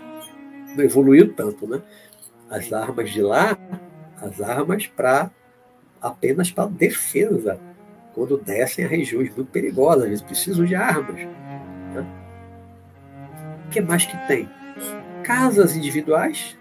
[0.76, 1.82] Não evoluiu tanto, né?
[2.48, 3.58] As armas de lá,
[4.20, 5.30] as armas para
[6.00, 7.58] apenas para defesa,
[8.14, 11.20] quando descem a regiões muito perigosas, eles precisam de armas
[13.72, 14.48] que mais que tem?
[15.24, 16.56] Casas individuais,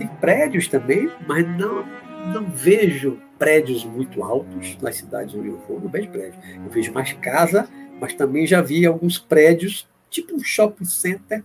[0.00, 1.84] tem prédios também, mas não,
[2.32, 6.42] não vejo prédios muito altos nas cidades onde eu vou, não vejo prédios.
[6.56, 7.68] Eu vejo mais casa,
[8.00, 11.44] mas também já vi alguns prédios, tipo um shopping center,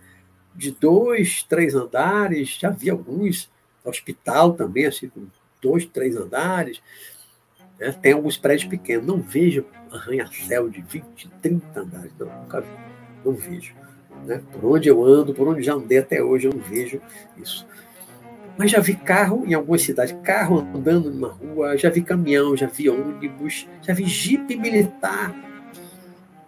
[0.56, 3.51] de dois, três andares, já vi alguns,
[3.84, 5.28] hospital também, assim, com
[5.62, 6.82] dois, três andares.
[7.78, 7.91] Né?
[8.01, 12.70] Tem alguns prédios pequenos, não vejo arranha-céu de 20, 30 andares, não, nunca vi,
[13.26, 13.76] não vejo.
[14.26, 14.41] Né?
[14.53, 17.01] Por onde eu ando, por onde já andei até hoje, eu não vejo
[17.38, 17.68] isso.
[18.58, 22.68] Mas já vi carro em algumas cidades, carro andando numa rua, já vi caminhão, já
[22.68, 25.36] vi ônibus, já vi jipe militar.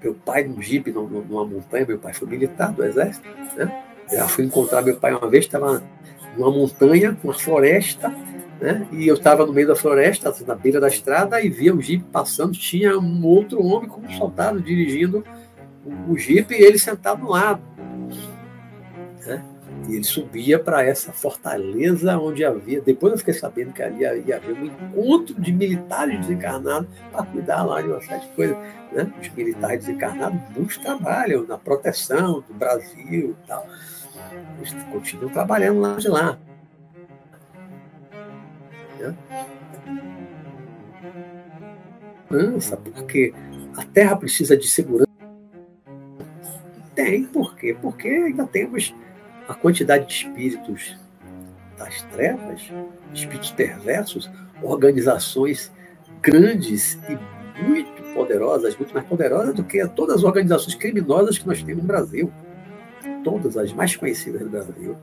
[0.01, 3.28] Meu pai num jipe numa montanha, meu pai foi militar do exército.
[3.58, 3.84] Né?
[4.12, 5.84] Já fui encontrar meu pai uma vez, estava
[6.38, 8.10] numa montanha, uma floresta,
[8.60, 8.88] né?
[8.91, 12.05] E eu estava no meio da floresta, na beira da estrada, e via o jipe
[12.12, 12.53] passando.
[12.53, 15.24] Tinha um outro homem como soldado dirigindo
[15.86, 17.62] o, o jipe e ele sentado no lado.
[19.26, 19.43] Né?
[19.88, 22.81] E ele subia para essa fortaleza onde havia.
[22.81, 27.63] Depois eu fiquei sabendo que ali ia haver um encontro de militares desencarnados para cuidar
[27.63, 28.57] lá de uma série de coisas.
[28.91, 29.13] Né?
[29.21, 33.65] Os militares desencarnados, muitos trabalham na proteção do Brasil e tal.
[34.57, 36.38] Eles continuam trabalhando lá de lá.
[42.27, 43.33] Segurança, porque
[43.77, 45.07] a Terra precisa de segurança.
[46.93, 47.77] Tem, por quê?
[47.79, 48.93] Porque ainda temos
[49.48, 50.95] a quantidade de espíritos
[51.78, 52.62] das trevas,
[53.14, 54.30] espíritos perversos,
[54.62, 55.72] organizações
[56.22, 57.18] grandes e
[57.62, 61.88] muito poderosas, muito mais poderosas do que todas as organizações criminosas que nós temos no
[61.88, 62.32] Brasil.
[63.24, 64.98] Todas as mais conhecidas do Brasil,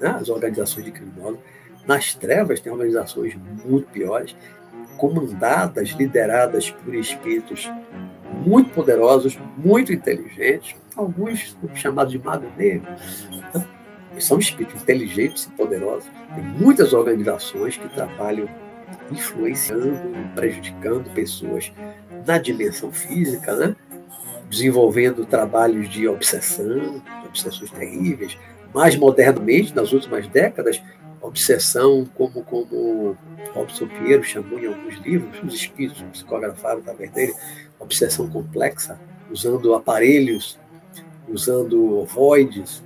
[0.00, 0.08] né?
[0.20, 1.38] as organizações de criminosos.
[1.86, 4.36] Nas trevas tem organizações muito piores,
[4.96, 7.70] comandadas, lideradas por espíritos
[8.44, 12.88] muito poderosos, muito inteligentes, alguns chamados de mago negro.
[14.18, 16.10] São espíritos inteligentes e poderosos.
[16.34, 18.48] Tem muitas organizações que trabalham
[19.10, 19.98] influenciando,
[20.34, 21.72] prejudicando pessoas
[22.26, 23.76] na dimensão física, né?
[24.48, 28.38] desenvolvendo trabalhos de obsessão, obsessões terríveis.
[28.72, 30.80] Mais modernamente, nas últimas décadas,
[31.20, 33.16] obsessão, como, como
[33.52, 37.34] Robson Pinheiro chamou em alguns livros, os espíritos psicografaram através dele,
[37.78, 38.98] obsessão complexa,
[39.30, 40.58] usando aparelhos,
[41.28, 42.84] usando ovoides.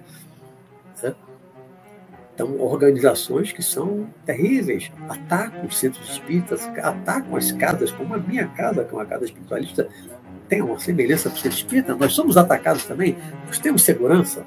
[2.40, 8.48] Então, organizações que são terríveis, atacam os centros espíritas, atacam as casas, como a minha
[8.48, 9.86] casa, que é uma casa espiritualista,
[10.48, 13.14] tem uma semelhança com o centro espírita, nós somos atacados também,
[13.46, 14.46] nós temos segurança,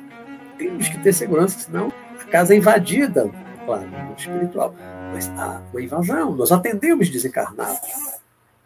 [0.57, 3.29] temos que ter segurança, senão a casa é invadida
[3.63, 4.73] claro, no espiritual.
[5.13, 6.35] Mas há uma invasão.
[6.35, 7.79] Nós atendemos desencarnados.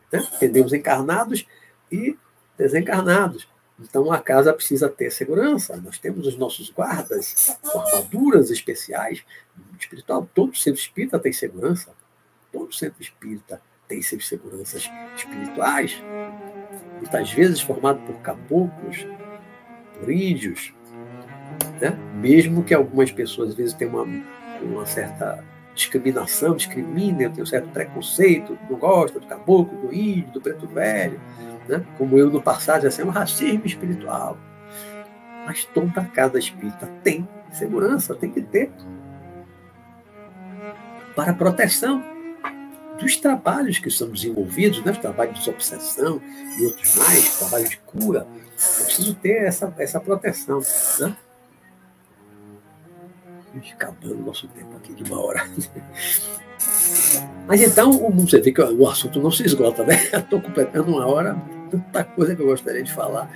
[0.09, 0.25] Né?
[0.35, 1.45] Atendemos encarnados
[1.91, 2.17] e
[2.57, 3.45] desencarnados.
[3.79, 5.77] Então a casa precisa ter segurança.
[5.77, 9.23] Nós temos os nossos guardas armaduras especiais.
[9.79, 11.93] Espiritual, todo centro espírita tem segurança.
[12.51, 16.01] Todo centro espírita tem seus seguranças espirituais.
[16.97, 19.05] Muitas vezes formado por caboclos,
[19.99, 20.73] por índios.
[21.79, 21.91] Né?
[22.15, 27.47] Mesmo que algumas pessoas às vezes tenham uma uma certa discriminação, discrimina, eu tenho um
[27.47, 31.19] certo preconceito, não gosta do caboclo, do índio, do preto velho,
[31.67, 31.85] né?
[31.97, 34.37] como eu no passado já sei, é um racismo espiritual.
[35.45, 38.71] Mas toda casa espírita tem segurança, tem que ter.
[41.15, 42.03] Para proteção
[42.99, 44.91] dos trabalhos que são desenvolvidos, né?
[44.91, 46.21] os trabalhos de obsessão
[46.57, 48.27] e outros mais, trabalho de cura.
[48.79, 50.59] Eu preciso ter essa, essa proteção.
[50.99, 51.15] Né?
[53.73, 55.47] acabando o nosso tempo aqui de uma hora.
[57.47, 59.95] Mas então, você vê que o assunto não se esgota, né?
[60.13, 61.35] Estou completando uma hora,
[61.69, 63.29] tanta coisa que eu gostaria de falar,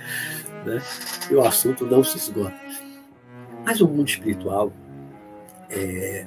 [0.64, 0.82] né?
[1.30, 2.54] E o assunto não se esgota.
[3.64, 4.72] Mas o mundo espiritual
[5.70, 6.26] é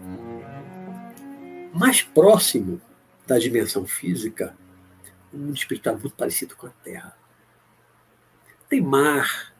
[1.73, 2.81] mais próximo
[3.27, 4.55] da dimensão física,
[5.33, 7.17] o mundo espiritual é muito parecido com a Terra.
[8.69, 9.53] Tem mar,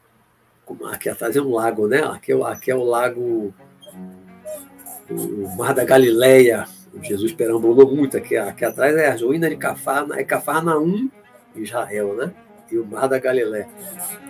[0.64, 2.02] como aqui atrás é um lago, né?
[2.02, 3.54] Aqui é, aqui é o lago
[5.10, 6.66] o Mar da Galileia,
[7.02, 11.08] Jesus perambulou muito aqui, aqui atrás é a ruína de Cafarna, é Cafarnaum,
[11.62, 12.32] Israel, né?
[12.70, 13.68] E o Mar da Galileia.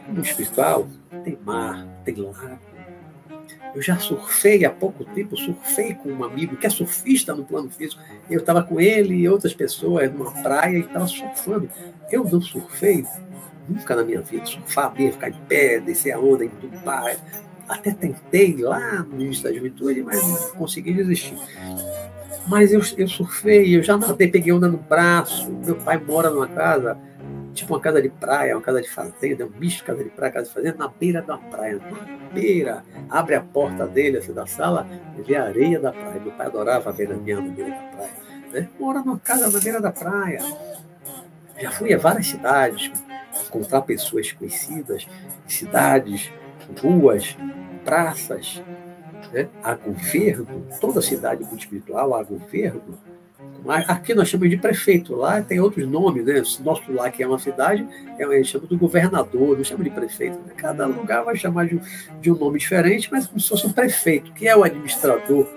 [0.08, 0.86] No espiritual,
[1.24, 2.58] tem mar, tem lago.
[3.74, 7.68] Eu já surfei há pouco tempo, surfei com um amigo que é surfista no plano
[7.68, 8.00] físico.
[8.30, 11.68] Eu estava com ele e outras pessoas numa praia e estava surfando.
[12.10, 13.04] Eu não surfei
[13.68, 17.16] nunca na minha vida, surfar mesmo, ficar de pé, descer a onda, entubar,
[17.68, 21.36] até tentei lá no início da juventude, mas não consegui desistir.
[22.46, 25.50] Mas eu, eu surfei, eu já nadei, peguei onda no braço.
[25.50, 26.96] Meu pai mora numa casa,
[27.56, 30.32] tipo uma casa de praia, uma casa de fazenda, um bicho de casa de praia,
[30.32, 31.78] casa de fazenda, na beira da praia.
[31.78, 32.84] Na beira.
[33.08, 34.86] Abre a porta dele, assim, da sala,
[35.26, 36.20] vê a areia da praia.
[36.20, 38.12] Meu pai adorava ver a minha na beira da praia.
[38.52, 38.68] Né?
[38.78, 40.40] Mora numa casa na beira da praia.
[41.58, 42.92] Já fui a várias cidades,
[43.46, 45.08] encontrar pessoas conhecidas,
[45.46, 46.30] cidades,
[46.82, 47.36] ruas,
[47.84, 48.62] praças,
[49.32, 49.48] né?
[49.62, 53.15] a governo, toda cidade muito espiritual, a governo, como
[53.68, 56.42] Aqui nós chamamos de prefeito, lá tem outros nomes, né?
[56.60, 57.86] Nosso lá, que é uma cidade,
[58.18, 60.38] é, a gente chama do governador, não chama de prefeito.
[60.38, 60.52] Né?
[60.56, 61.80] Cada lugar vai chamar de,
[62.20, 65.48] de, um nome diferente, mas como se fosse um prefeito, que é o administrador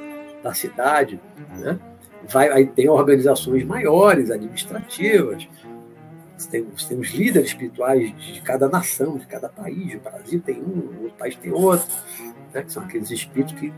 [0.41, 1.19] da cidade.
[1.57, 1.79] Né?
[2.27, 5.47] Vai, aí tem organizações maiores, administrativas,
[6.47, 9.95] tem, tem os líderes espirituais de cada nação, de cada país.
[9.95, 11.87] O Brasil tem um, o outro país tem outro,
[12.53, 12.61] né?
[12.63, 13.73] que são aqueles espíritos que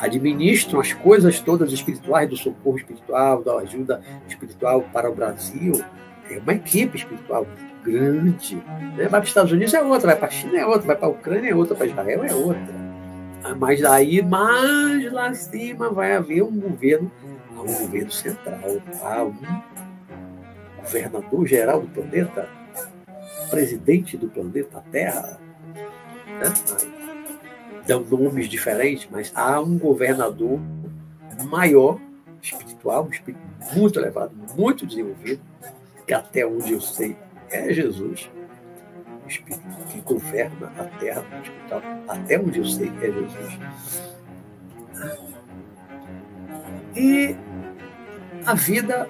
[0.00, 5.84] administram as coisas todas espirituais, do socorro espiritual, da ajuda espiritual para o Brasil.
[6.30, 7.46] É uma equipe espiritual
[7.84, 8.56] grande.
[8.96, 9.08] Né?
[9.08, 11.06] Vai para os Estados Unidos é outra, vai para a China é outra, vai para
[11.06, 12.90] a Ucrânia é outra, para Israel é outra.
[13.42, 17.10] Ah, mas daí, mais lá cima, vai haver um governo,
[17.52, 18.60] um governo central,
[19.00, 19.24] tá?
[19.24, 19.34] um
[20.76, 22.48] governador geral do planeta,
[23.50, 25.40] presidente do planeta Terra.
[26.26, 26.99] Né?
[27.86, 30.60] Dão nomes diferentes, mas há um governador
[31.44, 31.98] maior,
[32.42, 33.42] espiritual, um espírito
[33.74, 35.40] muito elevado, muito desenvolvido,
[36.06, 37.16] que até onde eu sei
[37.50, 38.30] é Jesus,
[39.24, 41.24] o espírito que governa a terra
[42.08, 43.58] até onde eu sei é Jesus.
[46.96, 47.36] E
[48.44, 49.08] a vida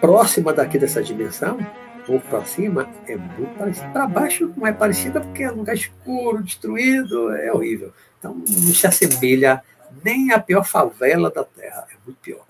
[0.00, 1.58] próxima daqui dessa dimensão
[2.06, 3.88] pouco para cima é muito parecida.
[3.88, 7.92] Para baixo não é parecida porque é um lugar escuro, destruído, é horrível.
[8.18, 9.62] Então não se assemelha
[10.04, 12.44] nem à pior favela da Terra, é muito pior.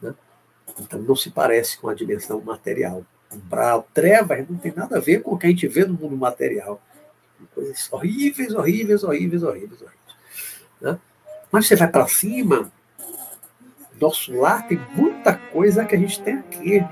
[0.00, 0.14] Né?
[0.78, 3.04] Então não se parece com a dimensão material.
[3.32, 6.16] Umbral, trevas não tem nada a ver com o que a gente vê no mundo
[6.16, 6.80] material.
[7.54, 10.00] Coisas horríveis, horríveis, horríveis, horríveis, horríveis.
[10.80, 10.98] Né?
[11.50, 12.70] Mas você vai para cima,
[14.00, 16.84] nosso lar tem muita coisa que a gente tem aqui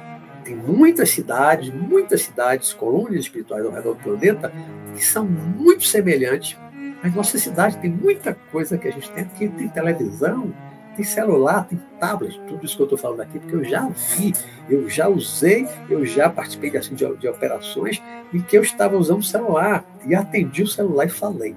[0.48, 4.50] tem muitas cidades, muitas cidades, colônias espirituais ao redor do planeta,
[4.96, 6.56] que são muito semelhantes.
[7.02, 9.46] Mas nossa cidade tem muita coisa que a gente tem aqui.
[9.46, 10.54] Tem televisão,
[10.96, 13.86] tem celular, tem tablet, tudo isso que eu estou falando aqui, porque eu já
[14.16, 14.32] vi,
[14.70, 19.20] eu já usei, eu já participei assim, de, de operações em que eu estava usando
[19.20, 21.54] o celular e atendi o celular e falei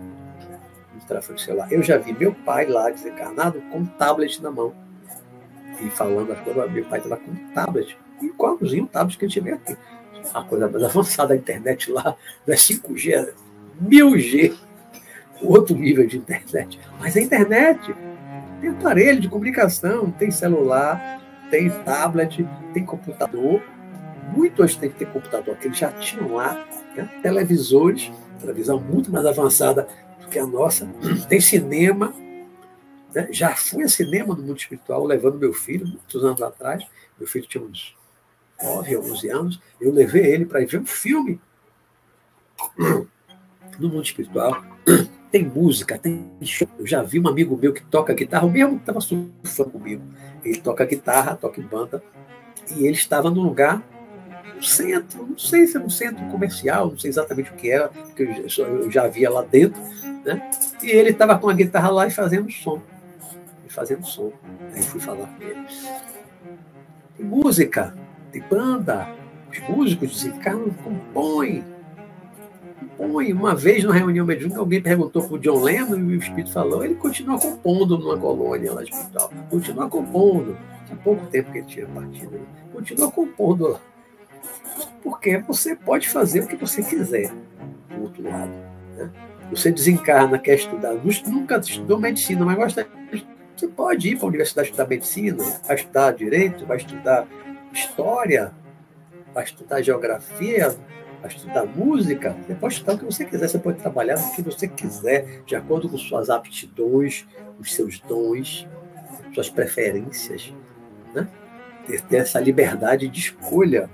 [0.94, 1.72] no telefone celular.
[1.72, 4.74] Eu já vi meu pai lá desencarnado com tablet na mão
[5.80, 9.28] e falando as coisas, meu pai estava com um tablet igualzinho o tablet que a
[9.28, 9.76] gente vê aqui.
[10.34, 12.16] A coisa mais avançada da internet lá
[12.46, 13.34] não é 5G, é
[13.84, 14.54] 1000G.
[15.42, 16.80] Outro nível de internet.
[17.00, 17.96] Mas a internet
[18.60, 21.20] tem aparelho de comunicação, tem celular,
[21.50, 23.62] tem tablet, tem computador.
[24.36, 26.64] Muito antes tem que ter computador, que eles já tinham lá
[26.96, 27.10] né?
[27.22, 29.88] televisores, televisão muito mais avançada
[30.22, 30.88] do que a nossa.
[31.28, 32.14] Tem cinema,
[33.14, 33.28] né?
[33.32, 36.86] já fui a cinema no mundo espiritual levando meu filho, muitos anos atrás.
[37.20, 37.96] Meu filho tinha uns
[38.64, 41.40] 9, 11 anos, eu levei ele para ver um filme
[43.80, 44.64] no mundo espiritual.
[45.32, 46.68] Tem música, tem show.
[46.78, 50.04] Eu já vi um amigo meu que toca guitarra, o mesmo que estava surfando comigo.
[50.44, 52.04] Ele toca guitarra, toca em banda,
[52.76, 53.82] e ele estava num lugar,
[54.56, 57.88] no centro, não sei se é um centro comercial, não sei exatamente o que era,
[57.88, 59.82] porque eu já via lá dentro,
[60.26, 60.52] né?
[60.84, 62.82] E ele estava com a guitarra lá e fazendo som.
[63.66, 64.34] E fazendo som.
[64.74, 65.66] Aí fui falar com ele.
[67.20, 67.96] Música,
[68.32, 69.14] de banda,
[69.50, 71.64] os músicos desencarnam, compõem.
[72.98, 73.34] Compõem.
[73.34, 76.84] Uma vez, numa reunião mediúnica, alguém perguntou para o John Lennon e o Espírito falou,
[76.84, 79.32] ele continua compondo numa colônia lá de hospital.
[79.50, 80.58] Continua compondo.
[80.86, 82.40] Tinha pouco tempo que ele tinha partido.
[82.74, 83.80] Continua compondo lá.
[85.04, 87.32] Porque você pode fazer o que você quiser
[87.90, 88.52] do outro lado.
[88.96, 89.10] Né?
[89.52, 90.94] Você desencarna, quer estudar.
[91.28, 93.26] Nunca estudou medicina, mas gosta de
[93.62, 97.28] você pode ir para a universidade estudar medicina, vai estudar direito, vai estudar
[97.74, 98.54] história,
[99.34, 100.76] vai estudar geografia,
[101.22, 104.42] vai estudar música, você pode estudar o que você quiser, você pode trabalhar no que
[104.42, 107.26] você quiser, de acordo com suas aptidões,
[107.60, 108.68] os seus dons,
[109.34, 110.54] suas preferências.
[111.14, 111.28] Né?
[111.86, 113.90] Ter, ter essa liberdade de escolha.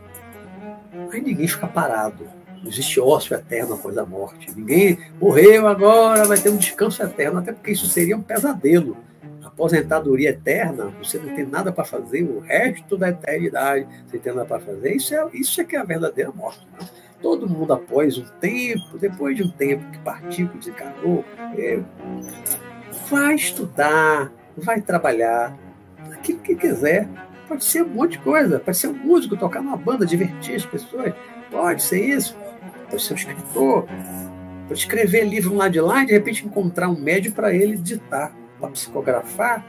[1.12, 2.28] Aí ninguém fica parado.
[2.62, 4.52] Não existe ócio eterno após a morte.
[4.56, 8.98] Ninguém morreu agora, vai ter um descanso eterno, até porque isso seria um pesadelo
[9.58, 14.46] aposentadoria eterna, você não tem nada para fazer o resto da eternidade, você tem nada
[14.46, 16.66] para fazer, isso é, isso é que é a verdadeira morte.
[16.80, 16.88] Né?
[17.20, 21.26] Todo mundo, após um tempo, depois de um tempo que partiu, que desencarnou,
[21.58, 21.80] é,
[23.10, 25.58] vai estudar, vai trabalhar,
[26.14, 27.10] aquilo que quiser.
[27.48, 30.66] Pode ser um monte de coisa, pode ser um músico, tocar numa banda, divertir as
[30.68, 31.14] pessoas,
[31.50, 32.38] pode ser isso,
[32.92, 33.88] pode ser um escritor,
[34.68, 38.36] pode escrever livro lá de lá e de repente encontrar um médio para ele ditar
[38.60, 39.66] para psicografar,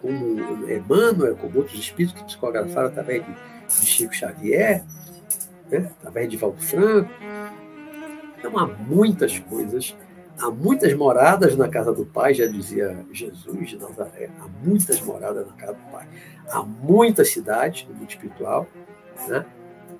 [0.00, 3.54] como Emmanuel, como outros espíritos que psicografaram através de,
[3.86, 4.84] Chico Xavier,
[5.70, 5.90] né?
[5.98, 7.10] através de Valdo Franco.
[8.38, 9.96] Então há muitas coisas
[10.38, 14.30] Há muitas moradas na casa do Pai, já dizia Jesus de Nazaré.
[14.40, 16.08] Há muitas moradas na casa do Pai.
[16.50, 18.66] Há muitas cidades no mundo espiritual,
[19.28, 19.46] né?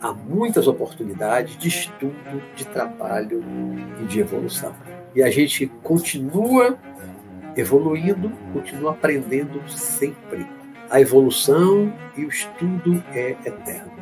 [0.00, 2.14] há muitas oportunidades de estudo,
[2.56, 3.42] de trabalho
[4.02, 4.74] e de evolução.
[5.14, 6.76] E a gente continua
[7.56, 10.46] evoluindo, continua aprendendo sempre.
[10.90, 13.92] A evolução e o estudo é eterno.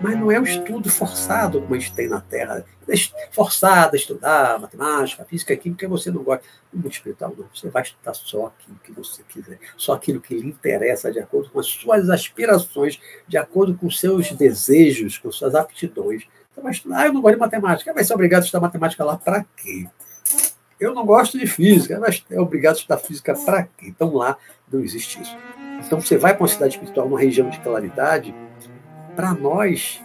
[0.00, 2.64] Mas não é um estudo forçado como a gente tem na Terra.
[2.88, 2.94] É
[3.32, 6.44] forçado a estudar matemática, física, química, que você não gosta.
[6.72, 7.48] No mundo espiritual, não.
[7.52, 11.50] Você vai estudar só aquilo que você quiser, só aquilo que lhe interessa, de acordo
[11.50, 16.24] com as suas aspirações, de acordo com os seus desejos, com suas aptidões.
[16.54, 17.00] Você vai estudar.
[17.00, 17.92] Ah, eu não gosto de matemática.
[17.92, 19.88] Vai ser obrigado a estudar matemática lá para quê?
[20.80, 23.86] Eu não gosto de física, mas é obrigado a estudar física para quê?
[23.88, 24.36] Então lá
[24.72, 25.36] não existe isso.
[25.84, 28.34] Então você vai para uma cidade espiritual, uma região de claridade,
[29.16, 30.00] para nós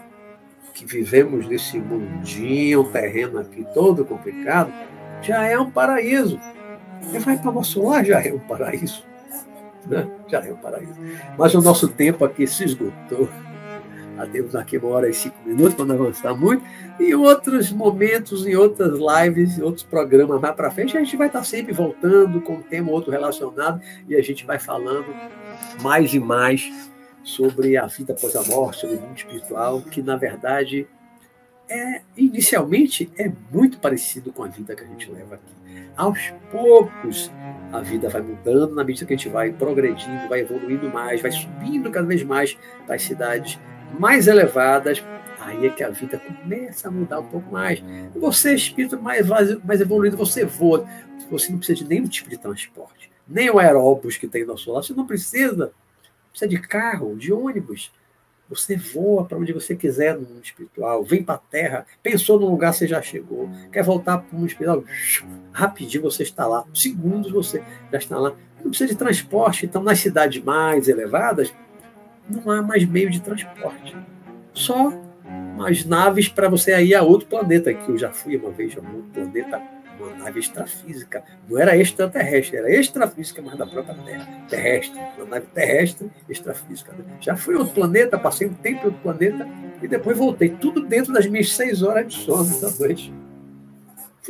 [0.74, 4.74] que vivemos nesse mundinho terreno aqui todo complicado,
[5.21, 6.39] já é um paraíso.
[7.03, 9.05] Você vai para nosso lar, já é um paraíso.
[9.86, 10.07] Né?
[10.28, 10.95] Já é um paraíso.
[11.38, 13.30] Mas o nosso tempo aqui se esgotou.
[14.16, 16.64] Já temos aqui uma hora e cinco minutos para não avançar muito.
[16.99, 21.28] E outros momentos, em outras lives, em outros programas mais para frente, a gente vai
[21.28, 25.07] estar sempre voltando com um tema outro relacionado e a gente vai falando
[25.82, 26.72] mais e mais
[27.24, 30.88] sobre a vida após a morte, sobre o mundo espiritual, que na verdade
[31.70, 35.53] é inicialmente é muito parecido com a vida que a gente leva aqui.
[35.95, 37.32] Aos poucos
[37.72, 41.32] a vida vai mudando na medida que a gente vai progredindo, vai evoluindo mais, vai
[41.32, 43.59] subindo cada vez mais para as cidades
[44.00, 45.04] mais elevadas.
[45.39, 47.84] Aí é que a vida começa a mudar um pouco mais.
[48.16, 49.28] Você, espírito mais,
[49.64, 50.88] mais evoluído, você voa.
[51.30, 53.12] Você não precisa de nenhum tipo de transporte.
[53.28, 54.86] Nem o aeróbus que tem no nosso lado.
[54.86, 55.74] Você não precisa
[56.34, 57.91] precisa de carro, de ônibus.
[58.50, 62.50] Você voa para onde você quiser no mundo espiritual, vem para a Terra, pensou no
[62.50, 63.50] lugar, você já chegou.
[63.72, 64.84] Quer voltar para o mundo espiritual?
[65.52, 66.66] Rapidinho você está lá.
[66.74, 68.36] Segundos você já está lá.
[68.58, 69.66] Não precisa de transporte.
[69.66, 71.54] Então, nas cidades mais elevadas,
[72.30, 73.95] não há mais meio de transporte.
[74.53, 74.93] Só
[75.65, 78.82] as naves para você ir a outro planeta, que eu já fui uma vez a
[78.82, 79.61] um outro planeta
[79.99, 81.24] uma nave extrafísica.
[81.49, 84.28] Não era extraterrestre, era extrafísica, mas da própria Terra.
[84.49, 84.99] Terrestre.
[85.17, 86.93] Uma nave terrestre extrafísica.
[87.19, 89.47] Já fui a outro planeta, passei um tempo em outro planeta
[89.82, 90.49] e depois voltei.
[90.49, 93.13] Tudo dentro das minhas seis horas de sono da noite.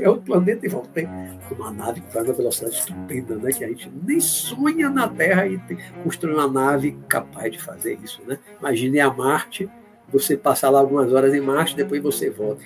[0.01, 1.07] A outro planeta e voltei.
[1.51, 3.51] Uma nave que faz uma velocidade estupenda, né?
[3.51, 5.59] Que a gente nem sonha na Terra e
[6.03, 8.39] construir uma nave capaz de fazer isso, né?
[8.59, 9.69] Imagine a Marte
[10.13, 12.63] você passar lá algumas horas em Marte, depois você volta.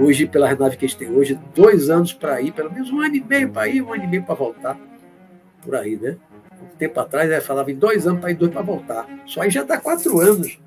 [0.00, 3.00] Hoje, pela nave que a gente tem hoje, dois anos para ir, pelo menos um
[3.00, 4.78] ano e meio para ir, um ano e meio para voltar.
[5.62, 6.16] Por aí, né?
[6.62, 9.08] Um tempo atrás, ela falava em dois anos para ir, dois para voltar.
[9.26, 10.58] Só aí já está quatro anos.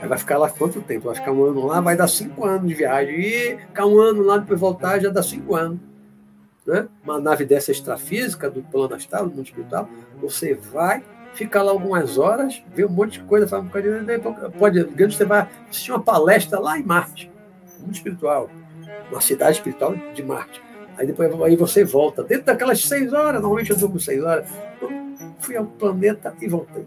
[0.00, 1.06] Aí vai ficar lá quanto tempo?
[1.06, 3.14] Vai ficar um ano lá, vai dar cinco anos de viagem.
[3.18, 5.80] E ficar um ano lá, depois voltar, já dá cinco anos.
[6.66, 6.86] Né?
[7.02, 9.88] Uma nave dessa extrafísica, do plano astral, do mundo espiritual,
[10.20, 11.02] você vai
[11.38, 14.04] fica lá algumas horas, vê um monte de coisa, fala um bocadinho,
[14.58, 17.30] pode, digamos, você vai assistir uma palestra lá em Marte,
[17.78, 18.50] mundo espiritual,
[19.08, 20.60] uma cidade espiritual de Marte.
[20.96, 24.48] Aí depois aí você volta, dentro daquelas seis horas, normalmente eu durmo seis horas,
[25.38, 26.84] fui ao planeta e voltei.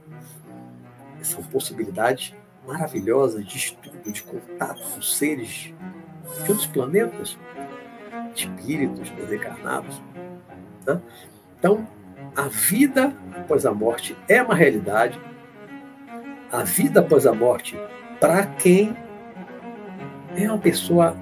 [1.21, 2.35] São possibilidades
[2.65, 5.73] maravilhosas de estudo, de contato com seres
[6.43, 7.37] de outros planetas,
[8.35, 10.01] espíritos desencarnados.
[10.85, 11.01] Né?
[11.57, 11.87] Então,
[12.35, 15.19] a vida após a morte é uma realidade.
[16.51, 17.77] A vida após a morte,
[18.19, 18.95] para quem
[20.35, 21.15] é uma pessoa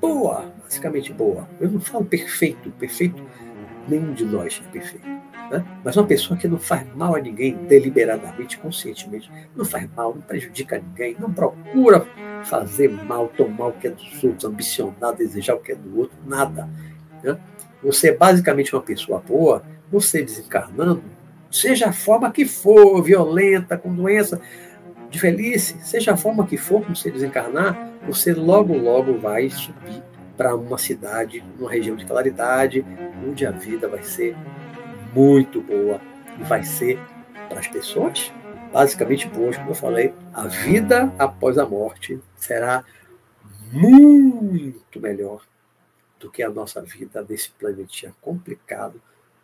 [0.00, 1.48] boa, basicamente boa.
[1.60, 3.24] Eu não falo perfeito, perfeito,
[3.88, 5.19] nenhum de nós é perfeito.
[5.50, 5.64] Né?
[5.84, 10.22] Mas uma pessoa que não faz mal a ninguém deliberadamente, conscientemente, não faz mal, não
[10.22, 12.06] prejudica ninguém, não procura
[12.44, 16.16] fazer mal, tomar o que é dos outros, ambicionar, desejar o que é do outro,
[16.24, 16.68] nada.
[17.22, 17.36] Né?
[17.82, 21.02] Você é basicamente uma pessoa boa você desencarnando,
[21.50, 24.40] seja a forma que for, violenta, com doença
[25.10, 30.00] de velhice, seja a forma que for você desencarnar, você logo, logo vai subir
[30.36, 32.86] para uma cidade, uma região de claridade,
[33.28, 34.36] onde a vida vai ser
[35.12, 36.00] muito boa
[36.38, 36.98] e vai ser
[37.48, 38.32] para as pessoas
[38.72, 42.84] basicamente boas, como eu falei, a vida após a morte será
[43.72, 45.42] muito melhor
[46.18, 49.00] do que a nossa vida nesse planetinha complicado,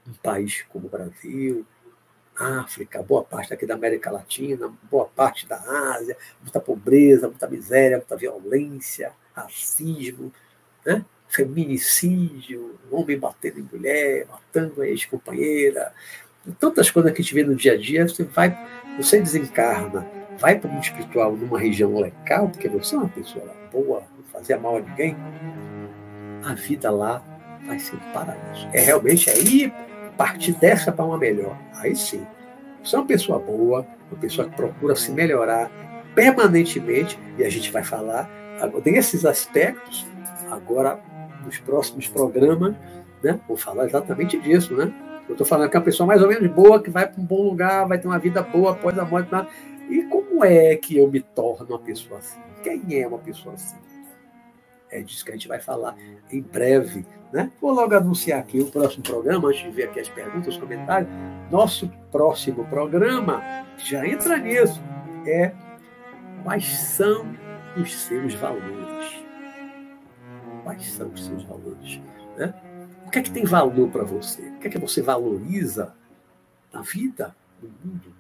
[0.07, 1.67] um país como o Brasil,
[2.39, 5.57] África, boa parte aqui da América Latina, boa parte da
[5.95, 10.33] Ásia, muita pobreza, muita miséria, muita violência, racismo,
[10.85, 11.05] né?
[11.29, 15.93] Feminicídio, homem batendo em mulher, matando a ex-companheira,
[16.59, 18.57] tantas coisas que a gente vê no dia a dia, você vai,
[18.97, 20.07] você desencarna,
[20.39, 24.25] vai para o mundo espiritual numa região legal, porque você é uma pessoa boa, não
[24.33, 25.17] fazia mal a ninguém,
[26.45, 27.23] a vida lá
[27.67, 28.69] vai ser um paraíso.
[28.73, 29.73] É realmente aí
[30.17, 31.57] partir dessa para uma melhor.
[31.75, 32.27] Aí sim.
[32.83, 35.71] Você é uma pessoa boa, uma pessoa que procura se melhorar
[36.15, 38.31] permanentemente, e a gente vai falar
[38.83, 40.07] desses aspectos
[40.51, 40.99] agora
[41.47, 42.75] nos próximos programas,
[43.23, 43.41] né?
[43.49, 44.93] Vou falar exatamente disso, né?
[45.29, 47.25] Eu estou falando que é uma pessoa mais ou menos boa, que vai para um
[47.25, 49.31] bom lugar, vai ter uma vida boa após a morte.
[49.89, 52.39] E como é que eu me torno uma pessoa assim?
[52.63, 53.77] Quem é uma pessoa assim?
[54.91, 55.97] É disso que a gente vai falar
[56.31, 57.05] em breve.
[57.33, 57.51] Né?
[57.61, 61.11] Vou logo anunciar aqui o próximo programa, antes de ver aqui as perguntas, os comentários.
[61.51, 63.43] Nosso próximo programa
[63.79, 64.81] já entra nisso.
[65.27, 65.53] É
[66.45, 67.27] quais são
[67.77, 68.86] os seus valores?
[70.67, 72.01] Quais são os seus valores?
[72.37, 72.53] Né?
[73.07, 74.43] O que é que tem valor para você?
[74.43, 75.95] O que é que você valoriza
[76.73, 78.13] na vida, no mundo?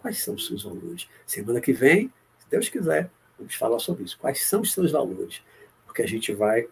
[0.00, 1.08] Quais são os seus valores?
[1.26, 4.16] Semana que vem, se Deus quiser, vamos falar sobre isso.
[4.16, 5.42] Quais são os seus valores?
[5.86, 6.68] Porque a gente vai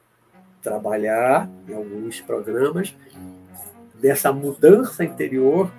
[0.62, 2.94] trabalhar em alguns programas
[3.96, 5.72] dessa mudança interior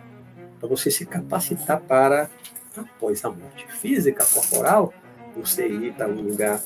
[0.60, 2.30] para você se capacitar para
[2.76, 4.94] após a morte física, corporal,
[5.34, 6.62] você ir para um lugar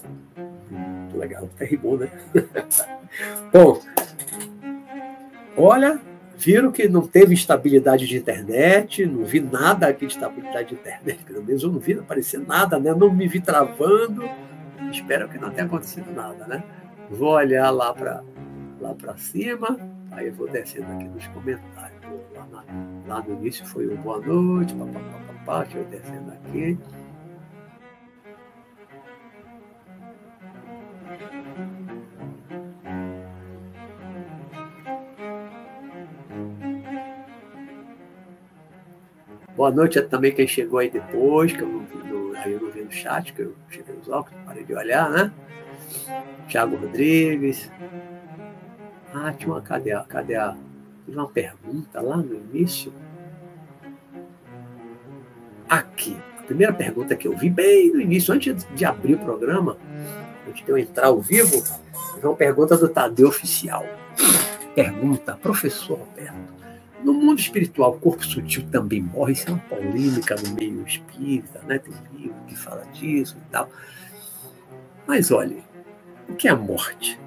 [1.14, 1.50] legal.
[1.56, 2.10] Até rimou, né?
[3.52, 3.82] Bom,
[5.58, 6.00] olha,
[6.38, 11.24] viram que não teve estabilidade de internet, não vi nada aqui de estabilidade de internet,
[11.24, 12.94] pelo menos eu não vi aparecer nada, né?
[12.94, 14.24] Não me vi travando.
[14.92, 16.64] Espero que não tenha acontecido nada, né?
[17.10, 18.24] Vou olhar lá para
[18.82, 19.78] lá para cima,
[20.10, 22.02] aí eu vou descendo aqui nos comentários.
[22.36, 22.64] Lá, na,
[23.08, 26.78] lá no início foi o boa noite, papapá, deixa eu descendo aqui.
[39.56, 42.72] Boa noite também quem chegou aí depois, que eu não vi no, aí eu não
[42.72, 45.32] vi no chat, que eu cheguei nos óculos, parei de olhar, né?
[46.48, 47.70] Tiago Rodrigues.
[49.14, 49.62] Ah, tinha uma.
[49.62, 50.04] Cadê a.
[50.04, 50.56] Cadê a.
[51.06, 52.94] Tive uma pergunta lá no início.
[55.70, 56.18] Aqui.
[56.40, 59.78] A primeira pergunta que eu vi bem no início, antes de abrir o programa,
[60.48, 61.64] antes de eu entrar ao vivo,
[62.22, 63.86] é uma pergunta do Tadeu Oficial.
[64.76, 66.62] Pergunta, professor Roberto.
[67.04, 69.34] No mundo espiritual, o corpo sutil também morre.
[69.34, 71.80] Isso é uma polêmica no meio espírita, né?
[71.80, 73.70] Tem livro que fala disso e tal.
[75.08, 75.58] Mas olha,
[76.30, 77.20] o que é a morte?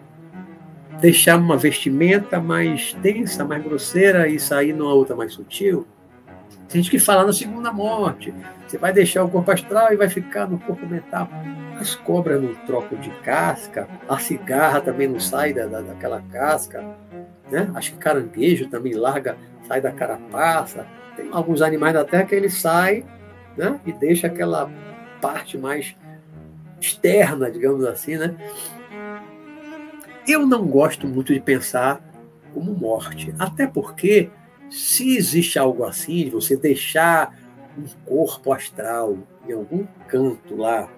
[1.01, 5.87] Deixar uma vestimenta mais densa, mais grosseira e sair numa outra mais sutil?
[6.69, 8.33] Tem gente que fala na segunda morte.
[8.67, 11.29] Você vai deixar o corpo astral e vai ficar no corpo mental.
[11.79, 16.83] As cobras não trocam de casca, a cigarra também não sai da, da, daquela casca.
[17.51, 17.71] Né?
[17.75, 20.87] Acho que caranguejo também larga sai da carapaça.
[21.17, 23.05] Tem alguns animais da terra que ele sai
[23.57, 24.71] né, e deixa aquela
[25.21, 25.97] parte mais
[26.81, 28.17] externa, digamos assim.
[28.17, 28.35] Né?
[30.27, 32.01] Eu não gosto muito de pensar
[32.53, 34.31] como morte, até porque
[34.71, 37.37] se existe algo assim, você deixar
[37.77, 40.89] um corpo astral em algum canto lá,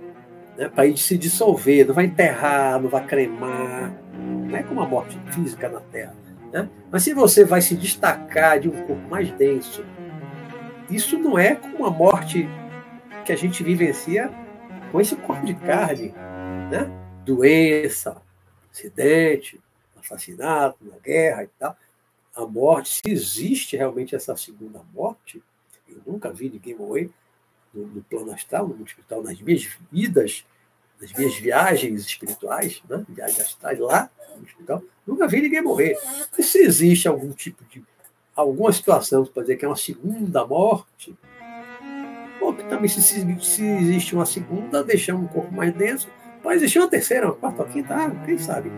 [0.56, 4.86] né, para ir se dissolver, não vai enterrar, não vai cremar, não é como a
[4.86, 6.26] morte física na Terra
[6.57, 6.70] né?
[6.90, 9.84] Mas se você vai se destacar de um corpo mais denso,
[10.88, 12.48] isso não é como a morte
[13.26, 14.30] que a gente vivencia
[14.90, 16.14] com esse corpo de carne.
[16.70, 16.90] Né?
[17.26, 18.22] Doença,
[18.72, 19.61] acidente,
[20.02, 21.76] assassinato, na guerra e tal.
[22.34, 25.42] A morte, se existe realmente essa segunda morte,
[25.86, 27.11] eu nunca vi ninguém morrer
[27.74, 30.46] no, no plano astral, no hospital, nas minhas vidas,
[31.01, 33.05] nas minhas viagens espirituais, né?
[33.09, 34.11] viagens astrais lá,
[34.60, 35.97] então, nunca vi ninguém morrer.
[36.39, 37.82] E se existe algum tipo de.
[38.35, 41.16] alguma situação para dizer que é uma segunda morte,
[42.40, 46.09] ou que também se, se existe uma segunda, deixamos um corpo mais denso,
[46.47, 48.70] pode existir uma terceira, uma quarta, uma quinta, ah, quem sabe?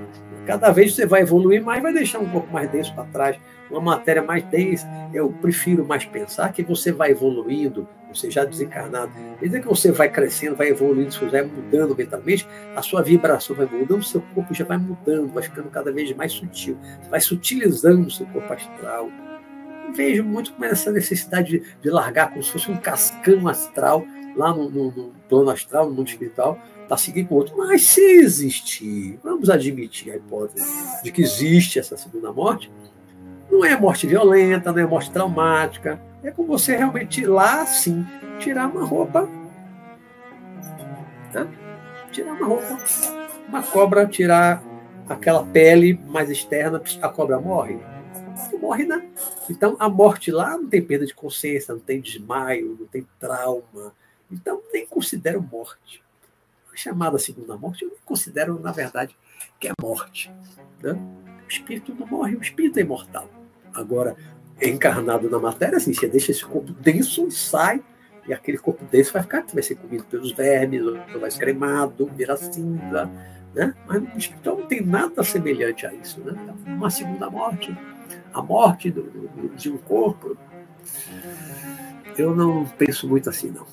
[0.47, 3.39] Cada vez você vai evoluir mais, vai deixar um corpo mais denso para trás,
[3.70, 4.89] uma matéria mais densa.
[5.12, 9.12] Eu prefiro mais pensar que você vai evoluindo, você já desencarnado.
[9.39, 13.66] Medida que você vai crescendo, vai evoluindo, você vai mudando mentalmente, a sua vibração vai
[13.66, 16.78] mudando, o seu corpo já vai mudando, vai ficando cada vez mais sutil,
[17.11, 19.11] vai sutilizando o seu corpo astral.
[19.86, 24.07] Eu vejo muito com essa necessidade de, de, largar como se fosse um cascão astral
[24.35, 26.59] lá no, no, no plano astral, no mundo espiritual,
[26.89, 27.56] para seguir com outro.
[27.56, 30.66] Mas se existir, vamos admitir a hipótese
[31.05, 32.73] de que existe essa segunda morte,
[33.51, 38.05] não é morte violenta, não é morte traumática, é com você realmente ir lá, sim,
[38.39, 39.28] tirar uma roupa.
[41.32, 41.47] Né?
[42.10, 42.78] Tirar uma roupa.
[43.48, 44.62] Uma cobra tirar
[45.09, 47.78] aquela pele mais externa, a cobra morre.
[48.60, 49.05] Morre, né?
[49.48, 53.93] Então a morte lá não tem perda de consciência, não tem desmaio, não tem trauma.
[54.31, 56.02] Então nem considero morte
[56.79, 59.17] chamada segunda morte, eu considero, na verdade,
[59.59, 60.31] que é morte.
[60.81, 60.93] Né?
[61.45, 63.29] O espírito não morre, o espírito é imortal.
[63.75, 64.17] Agora,
[64.63, 67.83] encarnado na matéria, assim, você deixa esse corpo denso sai,
[68.27, 72.07] e aquele corpo denso vai ficar, vai ser comido pelos vermes, ou vai ser cremado,
[72.15, 73.11] virar cinza,
[73.55, 73.75] né?
[73.87, 76.33] Mas no espiritual não tem nada semelhante a isso, né?
[76.41, 77.77] Então, uma segunda morte,
[78.33, 80.37] a morte do, do, de um corpo,
[82.17, 83.67] eu não penso muito assim, não.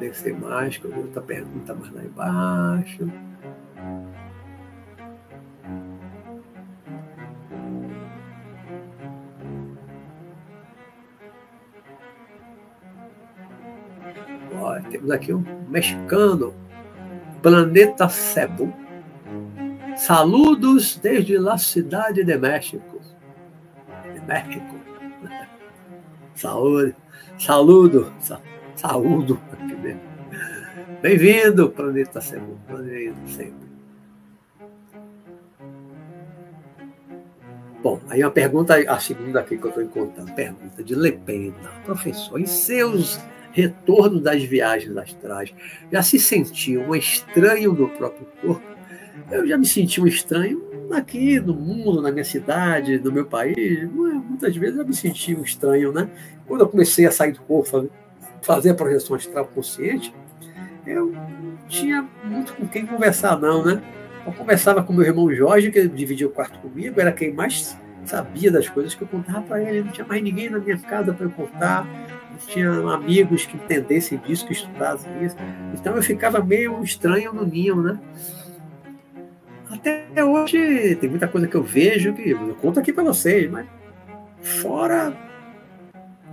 [0.00, 3.12] Descer mais, que vou outra pergunta mais lá embaixo.
[14.60, 16.54] Olha, temos aqui um mexicano,
[17.42, 18.72] Planeta Cebu.
[19.96, 23.00] Saludos desde a cidade de México.
[24.14, 24.76] De México.
[26.34, 26.96] Saúde.
[27.38, 28.12] Saludo.
[28.76, 29.38] Saúdo.
[31.02, 32.58] Bem-vindo, Planeta Cebu.
[32.68, 33.70] Bem-vindo sempre.
[37.82, 41.70] Bom, aí uma pergunta, a segunda aqui que eu estou encontrando, pergunta de Lepena.
[41.86, 43.18] Professor, em seus
[43.52, 45.54] retornos das viagens astrais,
[45.90, 48.70] já se sentiu um estranho no próprio corpo?
[49.30, 50.62] eu já me senti um estranho
[50.92, 53.88] aqui no mundo, na minha cidade, no meu país.
[53.90, 56.10] Muitas vezes eu me senti um estranho, né?
[56.46, 57.88] Quando eu comecei a sair do corpo,
[58.42, 60.12] fazer a projeção astral consciente,
[60.92, 63.82] eu não tinha muito com quem conversar, não, né?
[64.26, 68.50] Eu conversava com meu irmão Jorge, que dividia o quarto comigo, era quem mais sabia
[68.50, 69.82] das coisas que eu contava para ele.
[69.82, 71.86] Não tinha mais ninguém na minha casa para eu contar,
[72.30, 75.36] não tinha amigos que entendessem disso, que estudassem isso.
[75.74, 77.98] Então eu ficava meio estranho no ninho, né?
[79.70, 83.66] até hoje tem muita coisa que eu vejo que eu conto aqui para vocês, mas
[84.42, 85.16] fora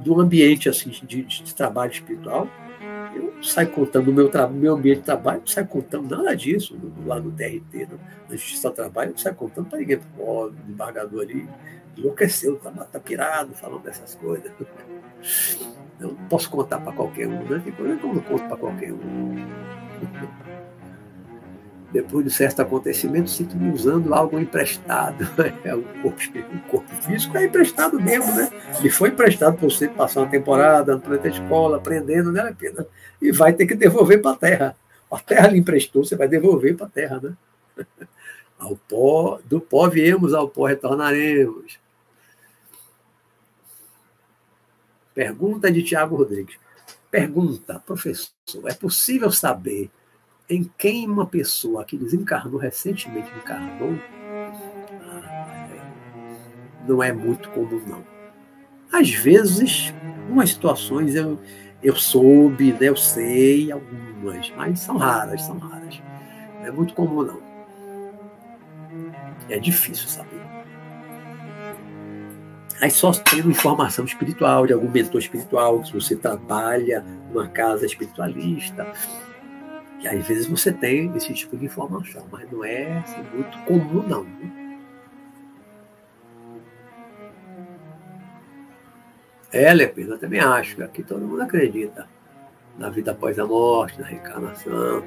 [0.03, 2.49] do ambiente assim de, de trabalho espiritual,
[3.17, 6.77] eu não saio contando no meu, meu ambiente de trabalho, não saio contando nada disso
[7.05, 7.99] lá no DRT, no,
[8.29, 9.99] na Justiça do Trabalho, não saio contando para ninguém.
[10.17, 11.47] O embargador ali
[11.97, 14.51] enlouqueceu, tá, tá pirado falando dessas coisas.
[15.99, 17.61] Eu não posso contar para qualquer um, né?
[17.63, 19.35] Tem coisa que eu não conto para qualquer um
[21.91, 25.27] depois de certo acontecimento, sinto-me usando algo emprestado.
[25.63, 26.21] É, o, corpo,
[26.53, 28.49] o corpo físico é emprestado mesmo, né?
[28.79, 32.85] Ele foi emprestado para você passar uma temporada no planeta escola, aprendendo, né, pena?
[33.21, 34.75] E vai ter que devolver para a Terra.
[35.11, 37.33] A Terra lhe emprestou, você vai devolver para a Terra, né?
[38.59, 41.79] Ao pó, do pó viemos, ao pó retornaremos.
[45.13, 46.57] Pergunta de Tiago Rodrigues.
[47.11, 48.31] Pergunta, professor,
[48.65, 49.91] é possível saber
[50.49, 53.97] em quem uma pessoa que desencarnou recentemente encarnou,
[56.87, 58.03] não é muito comum, não.
[58.91, 59.93] Às vezes,
[60.29, 61.37] em umas situações eu,
[61.83, 66.01] eu soube, né, eu sei algumas, mas são raras, são raras.
[66.59, 67.41] Não é muito comum, não.
[69.49, 70.41] É difícil saber.
[72.79, 78.87] Aí só tendo informação espiritual, de algum mentor espiritual, se você trabalha numa casa espiritualista,
[79.99, 84.03] e às vezes você tem esse tipo de informação, mas não é assim, muito comum,
[84.07, 84.25] não.
[89.51, 92.07] É, Lepena, eu também acho aqui todo mundo acredita
[92.77, 95.03] na vida após a morte, na reencarnação.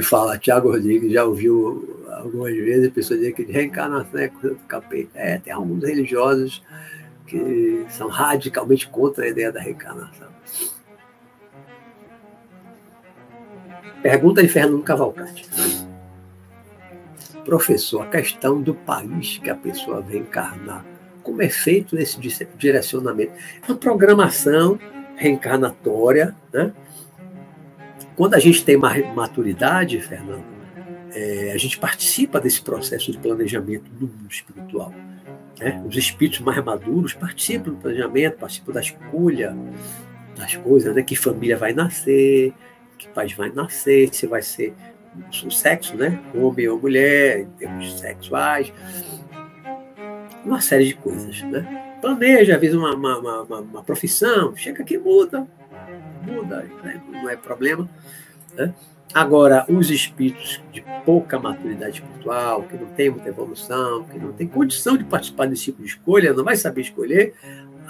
[0.00, 4.56] Alguém fala, Tiago Rodrigues já ouviu algumas vezes a pessoa dizer que reencarnação é coisa
[4.56, 5.10] do capeta.
[5.14, 6.62] É, tem alguns religiosos
[7.26, 10.28] que são radicalmente contra a ideia da reencarnação.
[14.02, 15.48] Pergunta de Fernando Cavalcante.
[17.44, 20.84] Professor, a questão do país que a pessoa vem encarnar,
[21.22, 22.18] como é feito esse
[22.56, 23.32] direcionamento?
[23.62, 24.78] É uma programação
[25.16, 26.72] reencarnatória, né?
[28.20, 30.44] Quando a gente tem maturidade, Fernando,
[31.14, 34.92] é, a gente participa desse processo de planejamento do mundo espiritual.
[35.58, 35.82] Né?
[35.88, 39.56] Os espíritos mais maduros participam do planejamento, participam da escolha
[40.36, 41.02] das coisas, né?
[41.02, 42.52] que família vai nascer,
[42.98, 44.74] que país vai nascer, se vai ser
[45.42, 46.20] o sexo, né?
[46.34, 48.70] homem ou mulher, em termos sexuais,
[50.44, 51.40] uma série de coisas.
[51.40, 51.96] Né?
[52.02, 55.48] Planeja, às vezes, uma, uma, uma, uma profissão, chega aqui muda,
[56.22, 57.00] muda, né?
[57.10, 57.88] não é problema.
[58.54, 58.74] Né?
[59.12, 64.46] Agora, os espíritos de pouca maturidade espiritual, que não tem muita evolução, que não tem
[64.46, 67.34] condição de participar desse tipo de escolha, não vai saber escolher,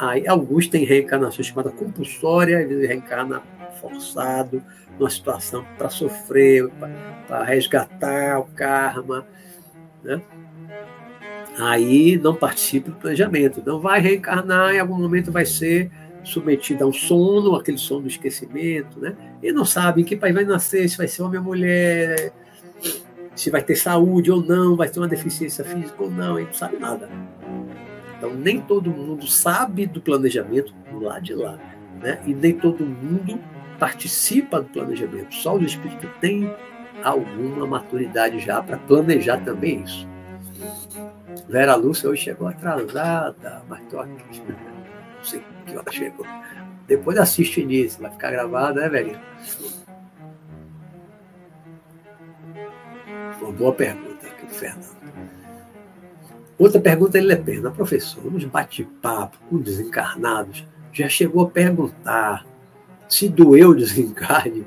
[0.01, 3.43] Aí, alguns têm reencarnação chamada compulsória, ele reencarna
[3.83, 4.63] forçado,
[4.99, 6.71] numa situação para sofrer,
[7.29, 9.27] para resgatar o karma.
[10.03, 10.23] Né?
[11.59, 13.63] Aí não participa do planejamento.
[13.65, 15.91] Não vai reencarnar, em algum momento vai ser
[16.23, 19.17] submetido a um sono, aquele sono do esquecimento, né?
[19.43, 22.33] E não sabe em que país vai nascer, se vai ser homem ou mulher,
[23.35, 26.55] se vai ter saúde ou não, vai ter uma deficiência física ou não, ele não
[26.55, 27.09] sabe nada.
[28.19, 31.59] Então, nem todo mundo sabe do planejamento do lado de lá.
[32.03, 32.21] Né?
[32.27, 33.41] E nem todo mundo
[33.79, 35.35] participa do planejamento.
[35.35, 36.53] Só os espíritos que têm
[37.03, 40.07] alguma maturidade já para planejar também isso.
[41.49, 44.43] Vera Lúcia hoje chegou atrasada, mas estou aqui.
[44.47, 46.27] Não sei que hora chegou.
[46.87, 49.21] Depois assiste nisso, vai ficar gravado, né, velhinho?
[53.41, 55.01] Uma boa pergunta aqui, Fernando.
[56.59, 62.45] Outra pergunta ele é perna, professor, nos bate-papo com desencarnados, já chegou a perguntar
[63.09, 64.67] se doeu o desencarne.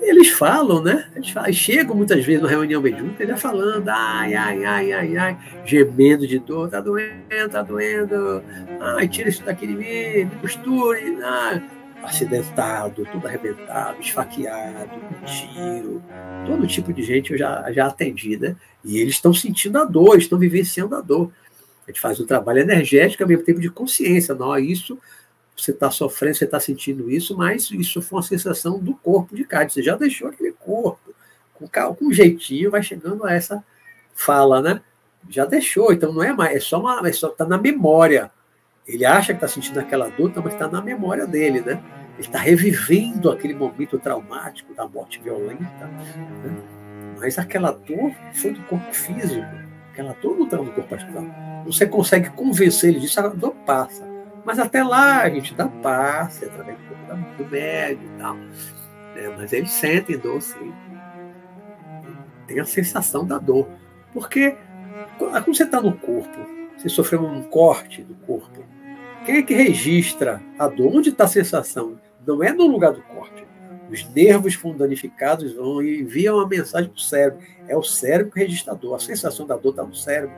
[0.00, 1.08] Eles falam, né?
[1.14, 5.38] Eles falam, chegam muitas vezes na reunião mediúnica, já falando, ai, ai, ai, ai, ai,
[5.64, 8.42] gemendo de dor, tá doendo, tá doendo,
[8.80, 11.62] ai, tira isso daqui de mim, me costure, ai,
[12.02, 16.02] acidentado, tudo arrebentado, esfaqueado, com tiro,
[16.46, 18.56] todo tipo de gente eu já, já atendi, né?
[18.84, 21.30] E eles estão sentindo a dor, estão vivenciando a dor.
[21.86, 24.34] A gente faz um trabalho energético ao mesmo tempo de consciência.
[24.34, 24.98] Não, isso
[25.62, 29.44] você está sofrendo, você está sentindo isso, mas isso foi uma sensação do corpo de
[29.44, 29.68] cá.
[29.68, 31.14] Você já deixou aquele corpo.
[31.54, 33.62] Com, com jeitinho vai chegando a essa
[34.14, 34.80] fala, né?
[35.28, 38.30] Já deixou, então não é mais, é só uma, é só tá na memória.
[38.86, 41.82] Ele acha que está sentindo aquela dor, mas está na memória dele, né?
[42.14, 45.86] Ele está revivendo aquele momento traumático da morte violenta.
[45.86, 46.56] Né?
[47.18, 49.46] Mas aquela dor foi do corpo físico.
[49.92, 51.24] Aquela dor não está no corpo astral.
[51.66, 54.09] Você consegue convencer ele disso, a dor passa.
[54.44, 58.36] Mas até lá a gente dá passe através corpo do médio e tal.
[59.16, 60.72] É, mas eles sentem dor, sim.
[62.46, 63.68] Tem a sensação da dor.
[64.12, 64.56] Porque
[65.18, 66.38] quando você está no corpo,
[66.76, 68.64] você sofreu um corte do corpo,
[69.24, 70.94] quem é que registra a dor?
[70.94, 72.00] Onde está a sensação?
[72.26, 73.46] Não é no lugar do corte.
[73.90, 77.40] Os nervos foram danificados vão e enviam uma mensagem para o cérebro.
[77.68, 78.94] É o cérebro que registra a dor.
[78.94, 80.34] A sensação da dor está no cérebro.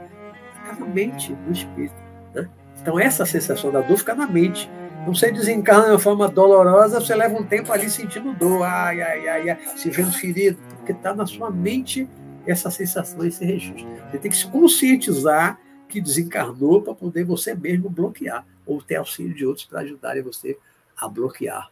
[0.54, 1.94] Fica na mente, no espírito.
[2.34, 2.48] Né?
[2.82, 4.68] Então, essa sensação da dor fica na mente.
[5.06, 9.00] Não você desencarna de uma forma dolorosa, você leva um tempo ali sentindo dor, ai,
[9.00, 12.09] ai, ai, ai se vendo ferido, porque está na sua mente
[12.46, 13.86] essa sensação, esse registro.
[14.10, 19.34] Você tem que se conscientizar que desencarnou para poder você mesmo bloquear, ou ter auxílio
[19.34, 20.56] de outros para ajudarem você
[20.96, 21.70] a bloquear.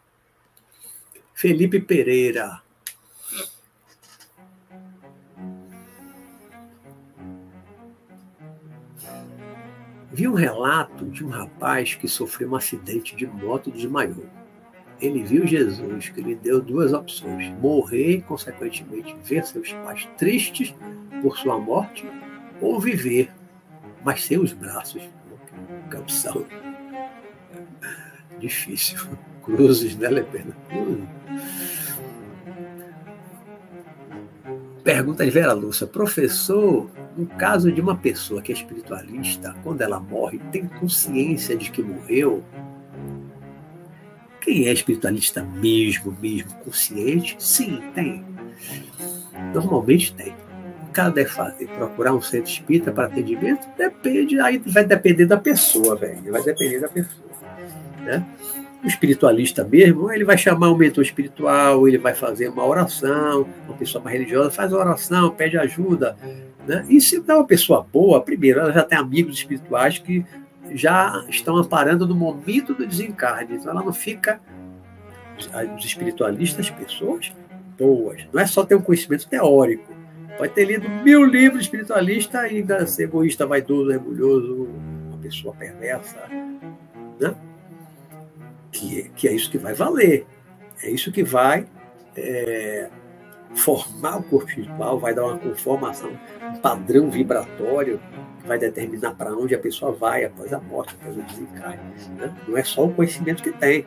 [1.33, 2.61] Felipe Pereira.
[10.13, 14.27] Vi um relato de um rapaz que sofreu um acidente de moto e desmaiou.
[15.01, 20.75] Ele viu Jesus, que lhe deu duas opções: morrer e, consequentemente, ver seus pais tristes
[21.23, 22.07] por sua morte,
[22.61, 23.31] ou viver
[24.05, 25.03] mas sem os braços.
[25.91, 26.47] Que opção.
[28.39, 28.99] Difícil.
[29.43, 30.57] Cruzes, né, Lepena?
[30.69, 31.09] Cruzes.
[34.83, 35.87] Pergunta de Vera Lúcia.
[35.87, 41.71] Professor, no caso de uma pessoa que é espiritualista, quando ela morre, tem consciência de
[41.71, 42.43] que morreu?
[44.41, 47.37] Quem é espiritualista mesmo, mesmo consciente?
[47.39, 48.25] Sim, tem.
[49.53, 50.35] Normalmente tem
[50.91, 51.67] cara deve fazer?
[51.69, 53.67] Procurar um centro espírita para atendimento?
[53.77, 56.31] Depende, aí vai depender da pessoa, velho.
[56.31, 57.31] Vai depender da pessoa.
[58.05, 58.25] Né?
[58.83, 63.77] O espiritualista mesmo, ele vai chamar um mentor espiritual, ele vai fazer uma oração, uma
[63.77, 66.17] pessoa mais religiosa faz uma oração, pede ajuda.
[66.67, 66.85] Né?
[66.89, 70.25] E se é uma pessoa boa, primeiro, ela já tem amigos espirituais que
[70.73, 73.57] já estão amparando no momento do desencarne.
[73.57, 74.41] Então ela não fica.
[75.77, 77.33] Os espiritualistas, pessoas
[77.79, 78.27] boas.
[78.31, 80.01] Não é só ter um conhecimento teórico
[80.41, 84.69] Pode ter lido mil livros espiritualistas e ainda ser egoísta, vaidoso, orgulhoso,
[85.11, 86.17] uma pessoa perversa.
[87.21, 87.35] Né?
[88.73, 90.27] Que, que é isso que vai valer.
[90.83, 91.67] É isso que vai
[92.17, 92.89] é,
[93.55, 96.11] formar o corpo espiritual, vai dar uma conformação,
[96.43, 98.01] um padrão vibratório
[98.41, 101.81] que vai determinar para onde a pessoa vai após a morte, após o desencarne.
[102.17, 102.35] Né?
[102.47, 103.87] Não é só o conhecimento que tem.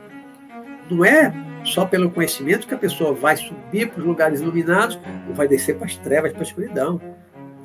[0.89, 1.33] Não é
[1.63, 5.77] só pelo conhecimento que a pessoa vai subir para os lugares iluminados ou vai descer
[5.77, 7.01] para as trevas, para a escuridão.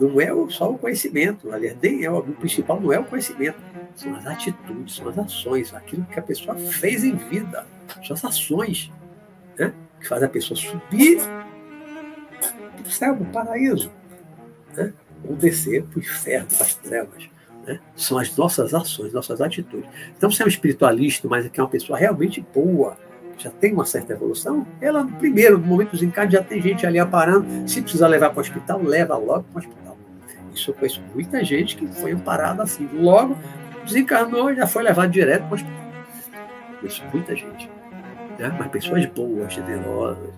[0.00, 3.58] Não é só o conhecimento, aliás, nem é o principal não é o conhecimento,
[3.96, 7.66] são as atitudes, são as ações, aquilo que a pessoa fez em vida,
[8.06, 8.92] são as ações
[9.58, 9.72] né?
[10.00, 11.18] que faz a pessoa subir
[12.76, 13.90] para o céu, para o paraíso,
[14.76, 14.92] né?
[15.24, 17.28] ou descer para o inferno, para as trevas.
[17.66, 17.80] Né?
[17.96, 19.88] São as nossas ações, nossas atitudes.
[20.16, 22.96] Então, se é um espiritualista, mas é que é uma pessoa realmente boa,
[23.38, 27.68] já tem uma certa evolução, ela, primeiro, momento dos encarnes, já tem gente ali aparando.
[27.68, 29.96] Se precisar levar para o hospital, leva logo para o hospital.
[30.52, 32.88] Isso eu conheço muita gente que foi amparada assim.
[32.92, 33.36] Logo,
[33.84, 35.78] desencarnou e já foi levado direto para o hospital.
[36.80, 37.70] Conheço muita gente.
[38.38, 38.56] Né?
[38.58, 40.34] Mas pessoas boas, generosas.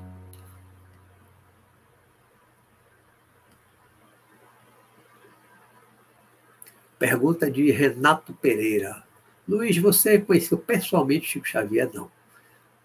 [6.98, 9.02] Pergunta de Renato Pereira.
[9.48, 11.88] Luiz, você conheceu pessoalmente Chico Xavier?
[11.94, 12.10] Não.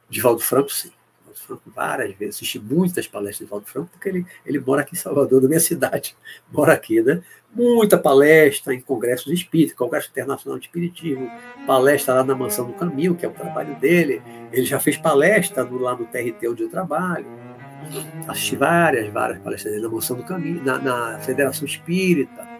[0.10, 0.92] Divaldo Franco, sim.
[1.20, 2.36] Divaldo Franco, várias vezes.
[2.36, 5.60] Assisti muitas palestras de Divaldo Franco, porque ele, ele mora aqui em Salvador, da minha
[5.60, 6.16] cidade.
[6.52, 7.22] Mora aqui, né?
[7.54, 11.32] Muita palestra em congressos espíritas, Congresso Internacional de Espiritismo,
[11.66, 14.22] palestra lá na Mansão do Caminho, que é o trabalho dele.
[14.52, 17.26] Ele já fez palestra no, lá no TRT onde eu trabalho.
[18.28, 22.56] Assisti várias, várias palestras dele na Mansão do Caminho, na, na Federação Espírita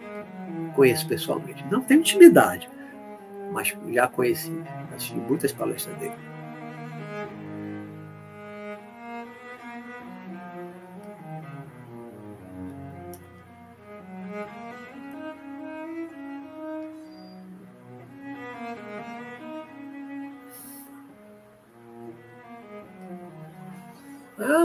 [0.76, 1.64] conheço pessoalmente.
[1.70, 2.68] Não tenho intimidade,
[3.50, 4.52] mas já conheci,
[4.94, 6.14] assisti muitas palestras dele.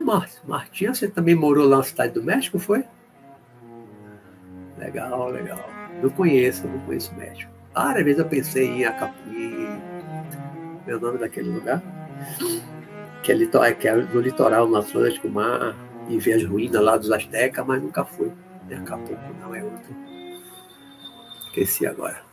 [0.01, 2.83] Martinha, você também morou lá na Cidade do México, foi?
[4.77, 5.63] Legal, legal.
[6.01, 7.51] Não conheço, não conheço o México.
[7.73, 9.21] Várias vezes eu pensei em Acapulco,
[10.85, 11.81] meu nome daquele lugar,
[13.23, 15.75] que é, litoral, que é no litoral, no Atlântico, mar,
[16.09, 18.31] e ver as ruínas lá dos Aztecas, mas nunca fui.
[18.75, 19.95] Acapulco não é outro.
[21.47, 22.30] Esqueci agora.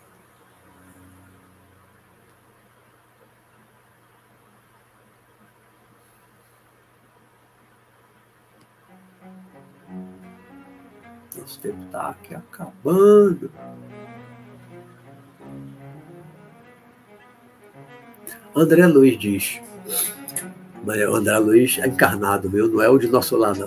[11.48, 13.50] Nosso tempo está aqui acabando.
[18.54, 19.58] André Luiz diz.
[20.86, 23.66] André Luiz é encarnado, meu, não é o de nosso lado.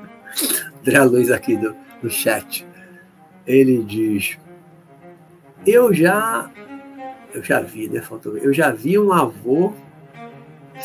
[0.80, 2.64] André Luiz aqui no, no chat.
[3.48, 4.38] Ele diz:
[5.66, 6.48] Eu já.
[7.34, 8.00] Eu já vi, né?
[8.40, 9.74] Eu já vi um avô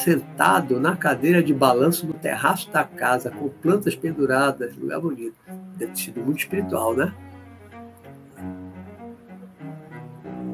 [0.07, 5.35] sentado na cadeira de balanço no terraço da casa, com plantas penduradas, lugar bonito.
[5.75, 7.13] Deve ter sido muito espiritual, né?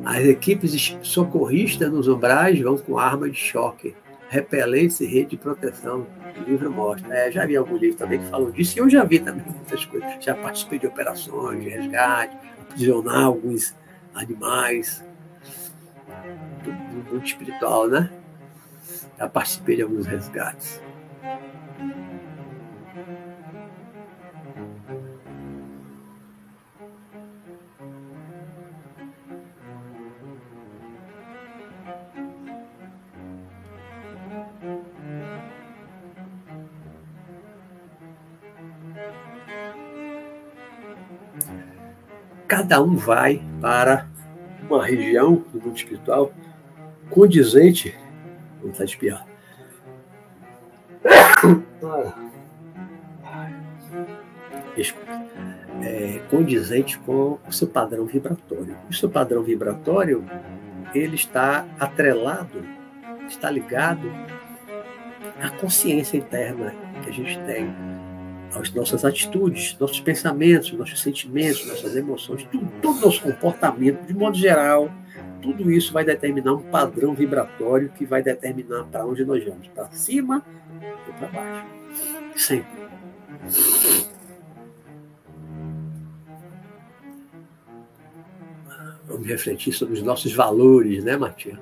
[0.04, 3.96] As equipes socorristas nos umbrais vão com arma de choque,
[4.28, 6.08] repelentes e rede de proteção.
[6.36, 7.16] O livro mostra.
[7.16, 9.86] É, já vi algum livro também que falou disso, e eu já vi também muitas
[9.86, 10.16] coisas.
[10.20, 13.76] Já participei de operações, de resgate, aprisionar alguns
[14.16, 15.06] animais.
[16.92, 18.10] Muito espiritual, né?
[19.24, 20.82] Já participei de alguns resgates.
[42.46, 44.06] cada um vai para
[44.70, 46.32] uma região do mundo espiritual
[47.10, 48.03] condizente
[48.64, 49.28] vontade de espiar.
[55.82, 58.78] É, condizente com o seu padrão vibratório.
[58.90, 60.26] O seu padrão vibratório
[60.96, 62.64] ele está atrelado,
[63.28, 64.10] está ligado
[65.42, 66.74] à consciência interna
[67.04, 67.74] que a gente tem,
[68.56, 74.14] às nossas atitudes, nossos pensamentos, nossos sentimentos, nossas emoções, tudo, todo o nosso comportamento, de
[74.14, 74.92] modo geral,
[75.42, 79.90] tudo isso vai determinar um padrão vibratório que vai determinar para onde nós vamos, para
[79.92, 80.44] cima
[81.08, 81.68] ou para baixo.
[82.36, 82.84] Sempre.
[89.06, 91.60] Vamos refletir sobre os nossos valores, né, Matia?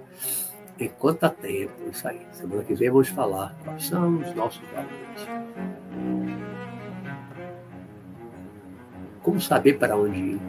[0.79, 2.21] Enquanto há tempo, isso aí.
[2.31, 5.51] Semana que vem vamos falar quais são os nossos valores.
[9.21, 10.39] Como saber para onde ir?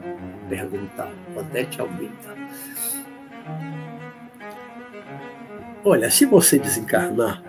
[0.48, 2.36] Pergunta Odete Almeida.
[5.84, 7.42] Olha, se você desencarnar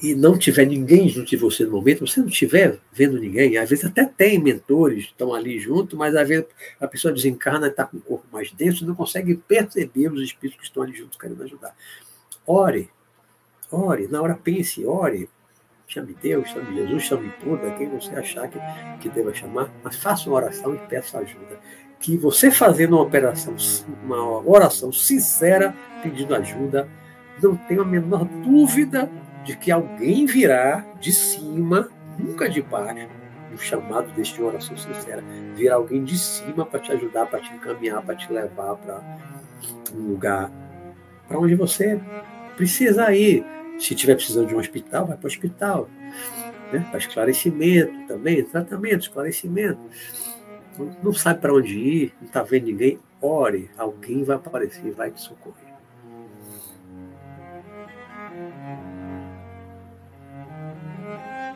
[0.00, 3.68] e não tiver ninguém junto de você no momento, você não estiver vendo ninguém, às
[3.68, 6.46] vezes até tem mentores que estão ali junto, mas às vezes
[6.78, 10.22] a pessoa desencarna e está com o corpo mais denso e não consegue perceber os
[10.22, 11.74] espíritos que estão ali juntos querendo ajudar.
[12.46, 12.90] Ore,
[13.68, 15.28] ore, na hora pense, ore,
[15.86, 18.58] chame Deus, chame Jesus, chame Buda, quem você achar que,
[19.00, 21.58] que deva chamar, mas faça uma oração e peça ajuda
[22.00, 23.54] que você fazendo uma operação,
[24.04, 26.88] uma oração sincera, pedindo ajuda,
[27.42, 29.10] não tenho a menor dúvida
[29.44, 31.88] de que alguém virá de cima,
[32.18, 33.08] nunca de baixo,
[33.50, 35.22] do chamado deste oração sincera.
[35.54, 39.00] Vir alguém de cima para te ajudar, para te encaminhar, para te levar para
[39.94, 40.50] um lugar
[41.28, 42.00] para onde você
[42.56, 43.44] precisa ir.
[43.78, 45.88] Se tiver precisando de um hospital, vai para o hospital.
[46.72, 46.86] Né?
[46.90, 49.80] Para esclarecimento também, tratamento, esclarecimento.
[51.02, 55.20] Não, sabe para onde ir, não está vendo ninguém, ore, alguém vai aparecer vai te
[55.20, 55.65] socorrer.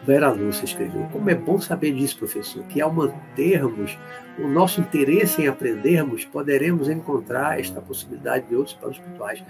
[0.04, 3.98] Vera Lúcia escreveu: Como é bom saber disso, professor, que ao mantermos
[4.38, 9.44] o nosso interesse em aprendermos, poderemos encontrar esta possibilidade de outros planos espirituais.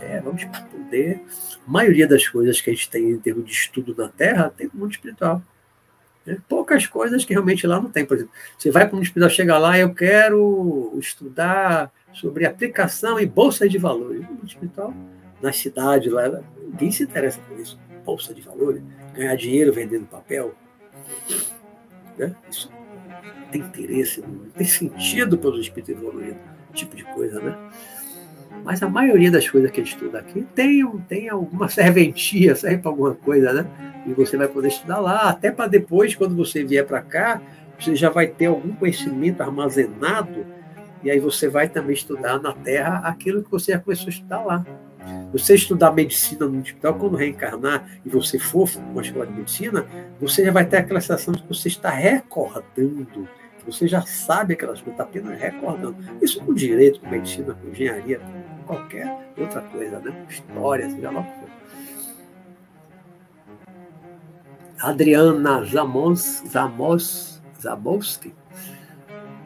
[0.00, 1.22] É, vamos poder.
[1.66, 4.70] A maioria das coisas que a gente tem em termos de estudo na Terra tem
[4.72, 5.42] no mundo espiritual.
[6.26, 8.06] É, poucas coisas que realmente lá não tem.
[8.06, 13.20] Por exemplo, você vai para o mundo espiritual, chega lá, eu quero estudar sobre aplicação
[13.20, 14.22] em bolsa de valores.
[14.22, 14.94] No mundo espiritual,
[15.42, 17.78] na cidade lá, ninguém se interessa por isso.
[18.04, 18.82] Bolsa de valores
[19.14, 20.54] ganhar dinheiro vendendo papel.
[22.18, 22.34] Né?
[22.50, 22.70] Isso
[23.50, 24.22] tem interesse,
[24.56, 26.40] tem sentido para os espíritos evoluídos,
[26.72, 27.56] tipo de coisa, né?
[28.64, 32.78] Mas a maioria das coisas que a gente estuda aqui tem, tem alguma serventia, serve
[32.78, 33.66] para alguma coisa, né?
[34.06, 37.40] E você vai poder estudar lá, até para depois, quando você vier para cá,
[37.78, 40.46] você já vai ter algum conhecimento armazenado,
[41.02, 44.44] e aí você vai também estudar na Terra aquilo que você já começou a estudar
[44.44, 44.66] lá.
[45.32, 49.86] Você estudar medicina no hospital, quando reencarnar e você for para uma escola de medicina,
[50.20, 53.28] você já vai ter aquela sensação de que você está recordando,
[53.64, 55.96] você já sabe aquelas coisas, está apenas recordando.
[56.20, 60.26] Isso com direito, com medicina, com engenharia, com qualquer outra coisa, né?
[60.28, 61.50] História, seja lá o que.
[64.80, 68.34] Adriana Zamos, Zamos, Zabowski.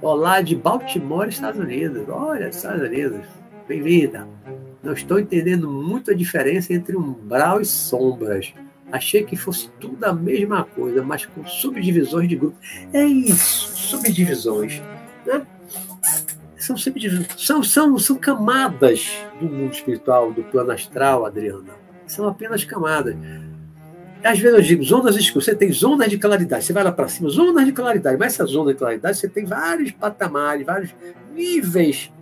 [0.00, 2.08] Olá, de Baltimore, Estados Unidos.
[2.08, 3.26] Olha, Estados Unidos.
[3.66, 4.28] Bem-vinda.
[4.84, 8.52] Não estou entendendo muito a diferença entre umbral e sombras.
[8.92, 12.58] Achei que fosse tudo a mesma coisa, mas com subdivisões de grupos.
[12.92, 14.82] É isso, subdivisões.
[15.26, 15.46] Né?
[16.58, 17.28] São subdivisões.
[17.38, 21.72] São, são, são camadas do mundo espiritual, do plano astral, Adriana.
[22.06, 23.16] São apenas camadas.
[24.22, 25.46] Às vezes eu digo zonas escuras.
[25.46, 26.62] Você tem zonas de claridade.
[26.62, 28.18] Você vai lá para cima, zonas de claridade.
[28.18, 30.94] Mas essa zona de claridade, você tem vários patamares, vários
[31.34, 32.12] níveis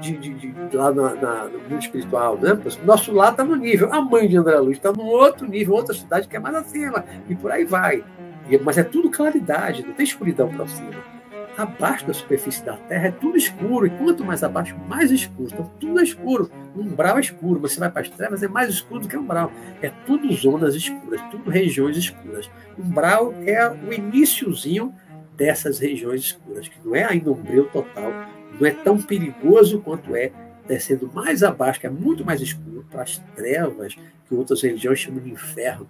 [0.00, 2.58] de, de, de lá na, na, no mundo espiritual, né?
[2.84, 5.94] Nosso lá está no nível, a mãe de André Luiz está no outro nível, outra
[5.94, 8.04] cidade que é mais acima, e por aí vai.
[8.48, 11.10] E, mas é tudo claridade, não tem escuridão para cima.
[11.56, 15.50] Abaixo da superfície da Terra é tudo escuro, e quanto mais abaixo, mais escuro.
[15.52, 16.50] Então tudo é escuro.
[16.74, 19.20] Um umbral é escuro, você vai para as trevas, é mais escuro do que um
[19.20, 19.52] umbral.
[19.82, 22.50] É tudo zonas escuras, tudo regiões escuras.
[22.78, 24.94] Umbral é o iníciozinho
[25.36, 28.12] dessas regiões escuras, que não é ainda um breu total,
[28.58, 30.32] não é tão perigoso quanto é
[30.66, 33.96] descendo mais abaixo, que é muito mais escuro, para as trevas,
[34.28, 35.88] que outras religiões chamam de inferno.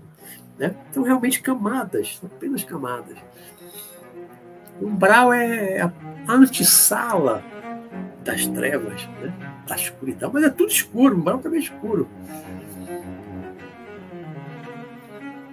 [0.58, 0.74] Né?
[0.90, 3.16] Então, realmente, camadas, apenas camadas.
[4.80, 5.92] O umbral é a
[6.28, 7.44] antessala
[8.24, 9.62] das trevas, né?
[9.66, 12.08] da escuridão, mas é tudo escuro, o umbral também é escuro.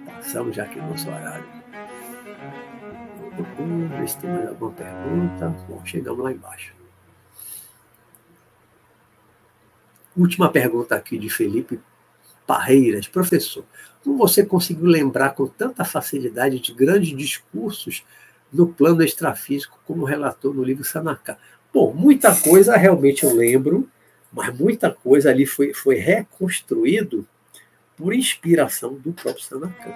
[0.06, 1.44] Passamos já aqui no nosso horário.
[3.56, 5.54] Vamos ver se tem mais alguma pergunta.
[5.68, 6.77] Bom, chegamos lá embaixo.
[10.18, 11.78] Última pergunta aqui de Felipe
[12.44, 13.06] Parreiras.
[13.06, 13.64] Professor,
[14.02, 18.04] como você conseguiu lembrar com tanta facilidade de grandes discursos
[18.52, 21.38] no plano extrafísico, como relatou no livro Sanaka?
[21.72, 23.88] Bom, muita coisa realmente eu lembro,
[24.32, 27.24] mas muita coisa ali foi, foi reconstruído
[27.96, 29.88] por inspiração do próprio Sanaka.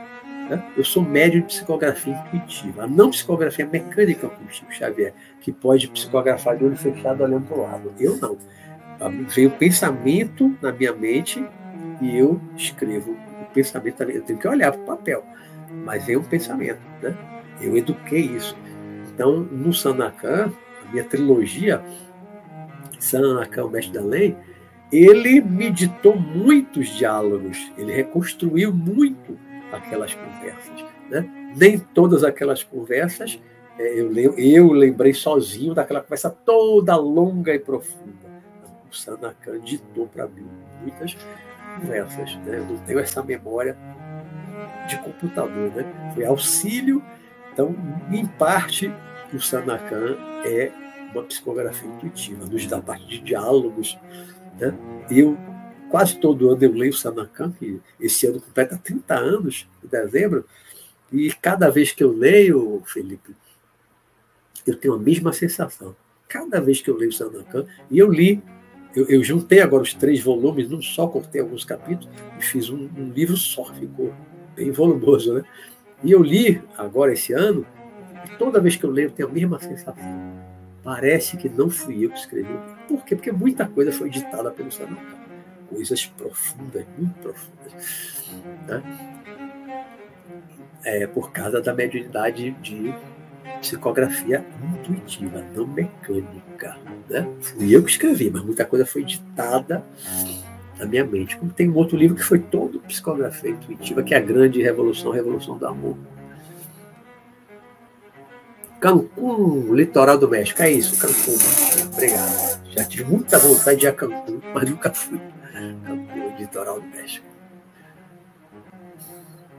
[0.48, 0.72] Né?
[0.76, 6.56] Eu sou médium de psicografia intuitiva, não psicografia mecânica como Chico Xavier, que pode psicografar
[6.56, 7.92] de olho fechado olhando para o lado.
[7.98, 8.38] Eu não
[9.08, 11.44] veio o pensamento na minha mente
[12.00, 14.16] e eu escrevo o pensamento ali.
[14.16, 15.24] Eu tenho que olhar para o papel,
[15.84, 17.16] mas vem um pensamento, né?
[17.60, 18.56] Eu eduquei isso.
[19.14, 20.52] Então, no Sanakan,
[20.86, 21.82] a minha trilogia,
[22.98, 24.36] Sanakan, o Mestre da Lei,
[24.90, 29.38] ele meditou muitos diálogos, ele reconstruiu muito
[29.72, 30.84] aquelas conversas.
[31.10, 31.52] Né?
[31.56, 33.40] Nem todas aquelas conversas
[33.78, 38.21] é, eu, eu lembrei sozinho daquela conversa toda longa e profunda
[38.92, 40.46] o Sanacan ditou para mim
[40.82, 41.16] muitas
[41.80, 42.36] conversas.
[42.36, 42.58] Né?
[42.58, 43.76] Eu não tenho essa memória
[44.88, 46.12] de computador, né?
[46.14, 47.02] Foi auxílio.
[47.52, 47.74] Então,
[48.10, 48.92] em parte,
[49.32, 50.70] o Sanacan é
[51.12, 53.98] uma psicografia intuitiva, nos dá parte de diálogos.
[54.58, 54.74] Né?
[55.10, 55.36] Eu,
[55.90, 60.46] quase todo ano, eu leio o Sanacan, que esse ano completa 30 anos, em dezembro,
[61.10, 63.34] e cada vez que eu leio, Felipe,
[64.66, 65.94] eu tenho a mesma sensação.
[66.28, 68.42] Cada vez que eu leio o Sanacan, e eu li
[68.94, 72.08] eu, eu, juntei agora os três volumes, não só cortei alguns capítulos,
[72.38, 74.12] e fiz um, um, livro só, ficou
[74.54, 75.44] bem volumoso, né?
[76.04, 77.66] E eu li agora esse ano
[78.38, 80.32] toda vez que eu leio, eu tenho a mesma sensação.
[80.82, 82.58] Parece que não fui eu que escrevi.
[82.88, 83.14] Por quê?
[83.14, 84.98] Porque muita coisa foi ditada pelo Senator.
[85.68, 88.32] Coisas profundas, muito profundas.
[88.66, 88.82] Né?
[90.84, 92.92] É, por causa da mediunidade de
[93.60, 94.44] psicografia
[94.74, 96.76] intuitiva, não mecânica.
[97.08, 97.28] Né?
[97.40, 99.84] Fui eu que escrevi, mas muita coisa foi ditada
[100.78, 101.36] na minha mente.
[101.36, 105.12] Como tem um outro livro que foi todo psicografia intuitiva, que é a Grande Revolução,
[105.12, 105.96] Revolução do Amor.
[108.80, 110.60] Cancún, litoral do México.
[110.60, 111.36] É isso, Cancún.
[111.92, 112.60] Obrigado.
[112.70, 115.20] Já tive muita vontade de ir a Cancún, mas nunca fui.
[115.52, 117.24] Cancún, litoral do México.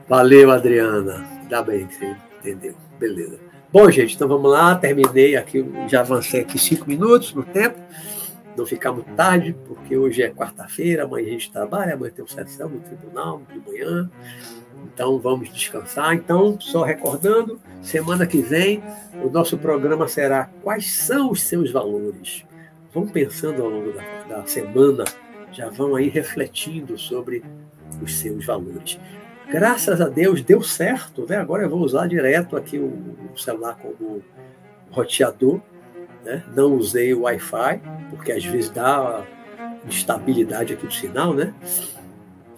[0.06, 1.26] Valeu, Adriana.
[1.48, 2.74] Dá bem que você entendeu.
[2.98, 3.38] Beleza.
[3.74, 4.76] Bom, gente, então vamos lá.
[4.76, 7.76] Terminei aqui, já avancei aqui cinco minutos no tempo.
[8.56, 12.68] Não ficar muito tarde, porque hoje é quarta-feira, amanhã a gente trabalha, amanhã tem sessão
[12.68, 14.08] no tribunal de manhã.
[14.84, 16.14] Então vamos descansar.
[16.14, 18.80] Então, só recordando, semana que vem
[19.24, 22.44] o nosso programa será Quais são os seus valores?
[22.92, 25.04] Vão pensando ao longo da, da semana,
[25.50, 27.42] já vão aí refletindo sobre
[28.00, 29.00] os seus valores.
[29.48, 31.36] Graças a Deus deu certo, né?
[31.36, 34.22] Agora eu vou usar direto aqui o, celular como
[34.90, 35.60] roteador.
[36.24, 36.42] Né?
[36.54, 37.80] Não usei o Wi-Fi,
[38.10, 39.24] porque às vezes dá
[39.86, 41.52] instabilidade aqui do sinal, né?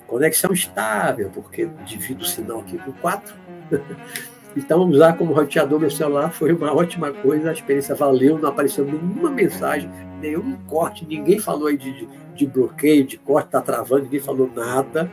[0.06, 3.34] Conexão estável, porque divido o sinal aqui por quatro.
[4.56, 8.86] Então, usar como roteador meu celular foi uma ótima coisa, a experiência valeu, não apareceu
[8.86, 14.04] nenhuma mensagem, nenhum corte, ninguém falou aí de, de, de bloqueio, de corte, está travando,
[14.04, 15.12] ninguém falou nada.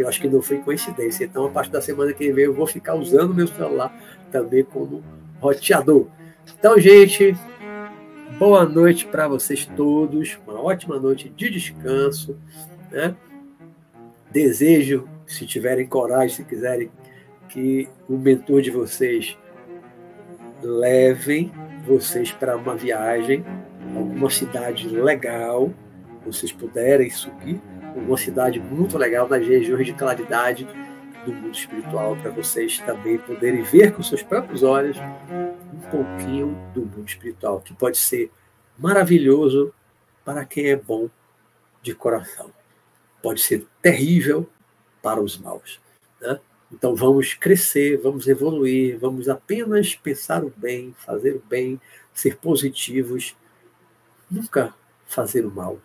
[0.00, 1.24] Eu acho que não foi coincidência.
[1.24, 3.94] Então, a partir da semana que vem, eu vou ficar usando meu celular
[4.32, 5.04] também como
[5.40, 6.06] roteador.
[6.58, 7.36] Então, gente,
[8.38, 12.38] boa noite para vocês todos, uma ótima noite de descanso.
[12.90, 13.14] Né?
[14.30, 16.90] Desejo, se tiverem coragem, se quiserem,
[17.48, 19.36] que o mentor de vocês
[20.62, 21.52] levem
[21.86, 23.44] vocês para uma viagem,
[23.96, 25.70] alguma cidade legal,
[26.24, 27.60] vocês puderem subir,
[27.94, 30.66] uma cidade muito legal nas regiões de claridade
[31.24, 36.80] do mundo espiritual, para vocês também poderem ver com seus próprios olhos um pouquinho do
[36.80, 38.30] mundo espiritual, que pode ser
[38.78, 39.74] maravilhoso
[40.24, 41.08] para quem é bom
[41.82, 42.50] de coração.
[43.22, 44.48] Pode ser terrível
[45.02, 45.80] para os maus.
[46.20, 46.40] Né?
[46.72, 51.80] Então vamos crescer, vamos evoluir, vamos apenas pensar o bem, fazer o bem,
[52.14, 53.36] ser positivos,
[54.30, 54.74] nunca
[55.06, 55.78] fazer o mal.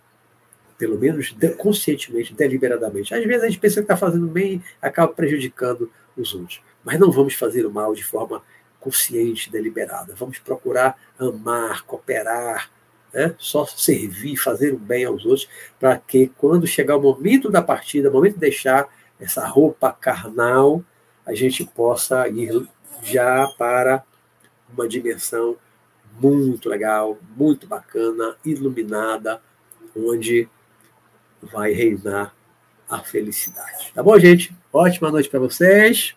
[0.77, 3.13] Pelo menos conscientemente, deliberadamente.
[3.13, 6.61] Às vezes a gente pensa que está fazendo bem acaba prejudicando os outros.
[6.83, 8.41] Mas não vamos fazer o mal de forma
[8.79, 10.13] consciente, deliberada.
[10.15, 12.69] Vamos procurar amar, cooperar,
[13.13, 13.33] né?
[13.37, 15.49] só servir, fazer o bem aos outros,
[15.79, 18.87] para que quando chegar o momento da partida, o momento de deixar,
[19.19, 20.83] essa roupa carnal,
[21.25, 22.67] a gente possa ir
[23.01, 24.03] já para
[24.71, 25.57] uma dimensão
[26.19, 29.41] muito legal, muito bacana, iluminada,
[29.95, 30.49] onde
[31.51, 32.33] vai reinar
[32.89, 33.91] a felicidade.
[33.93, 34.55] Tá bom, gente?
[34.71, 36.15] Ótima noite para vocês.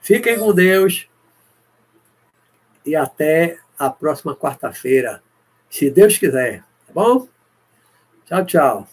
[0.00, 1.08] Fiquem com Deus.
[2.84, 5.22] E até a próxima quarta-feira,
[5.70, 6.60] se Deus quiser.
[6.86, 7.28] Tá bom?
[8.26, 8.88] Tchau, tchau.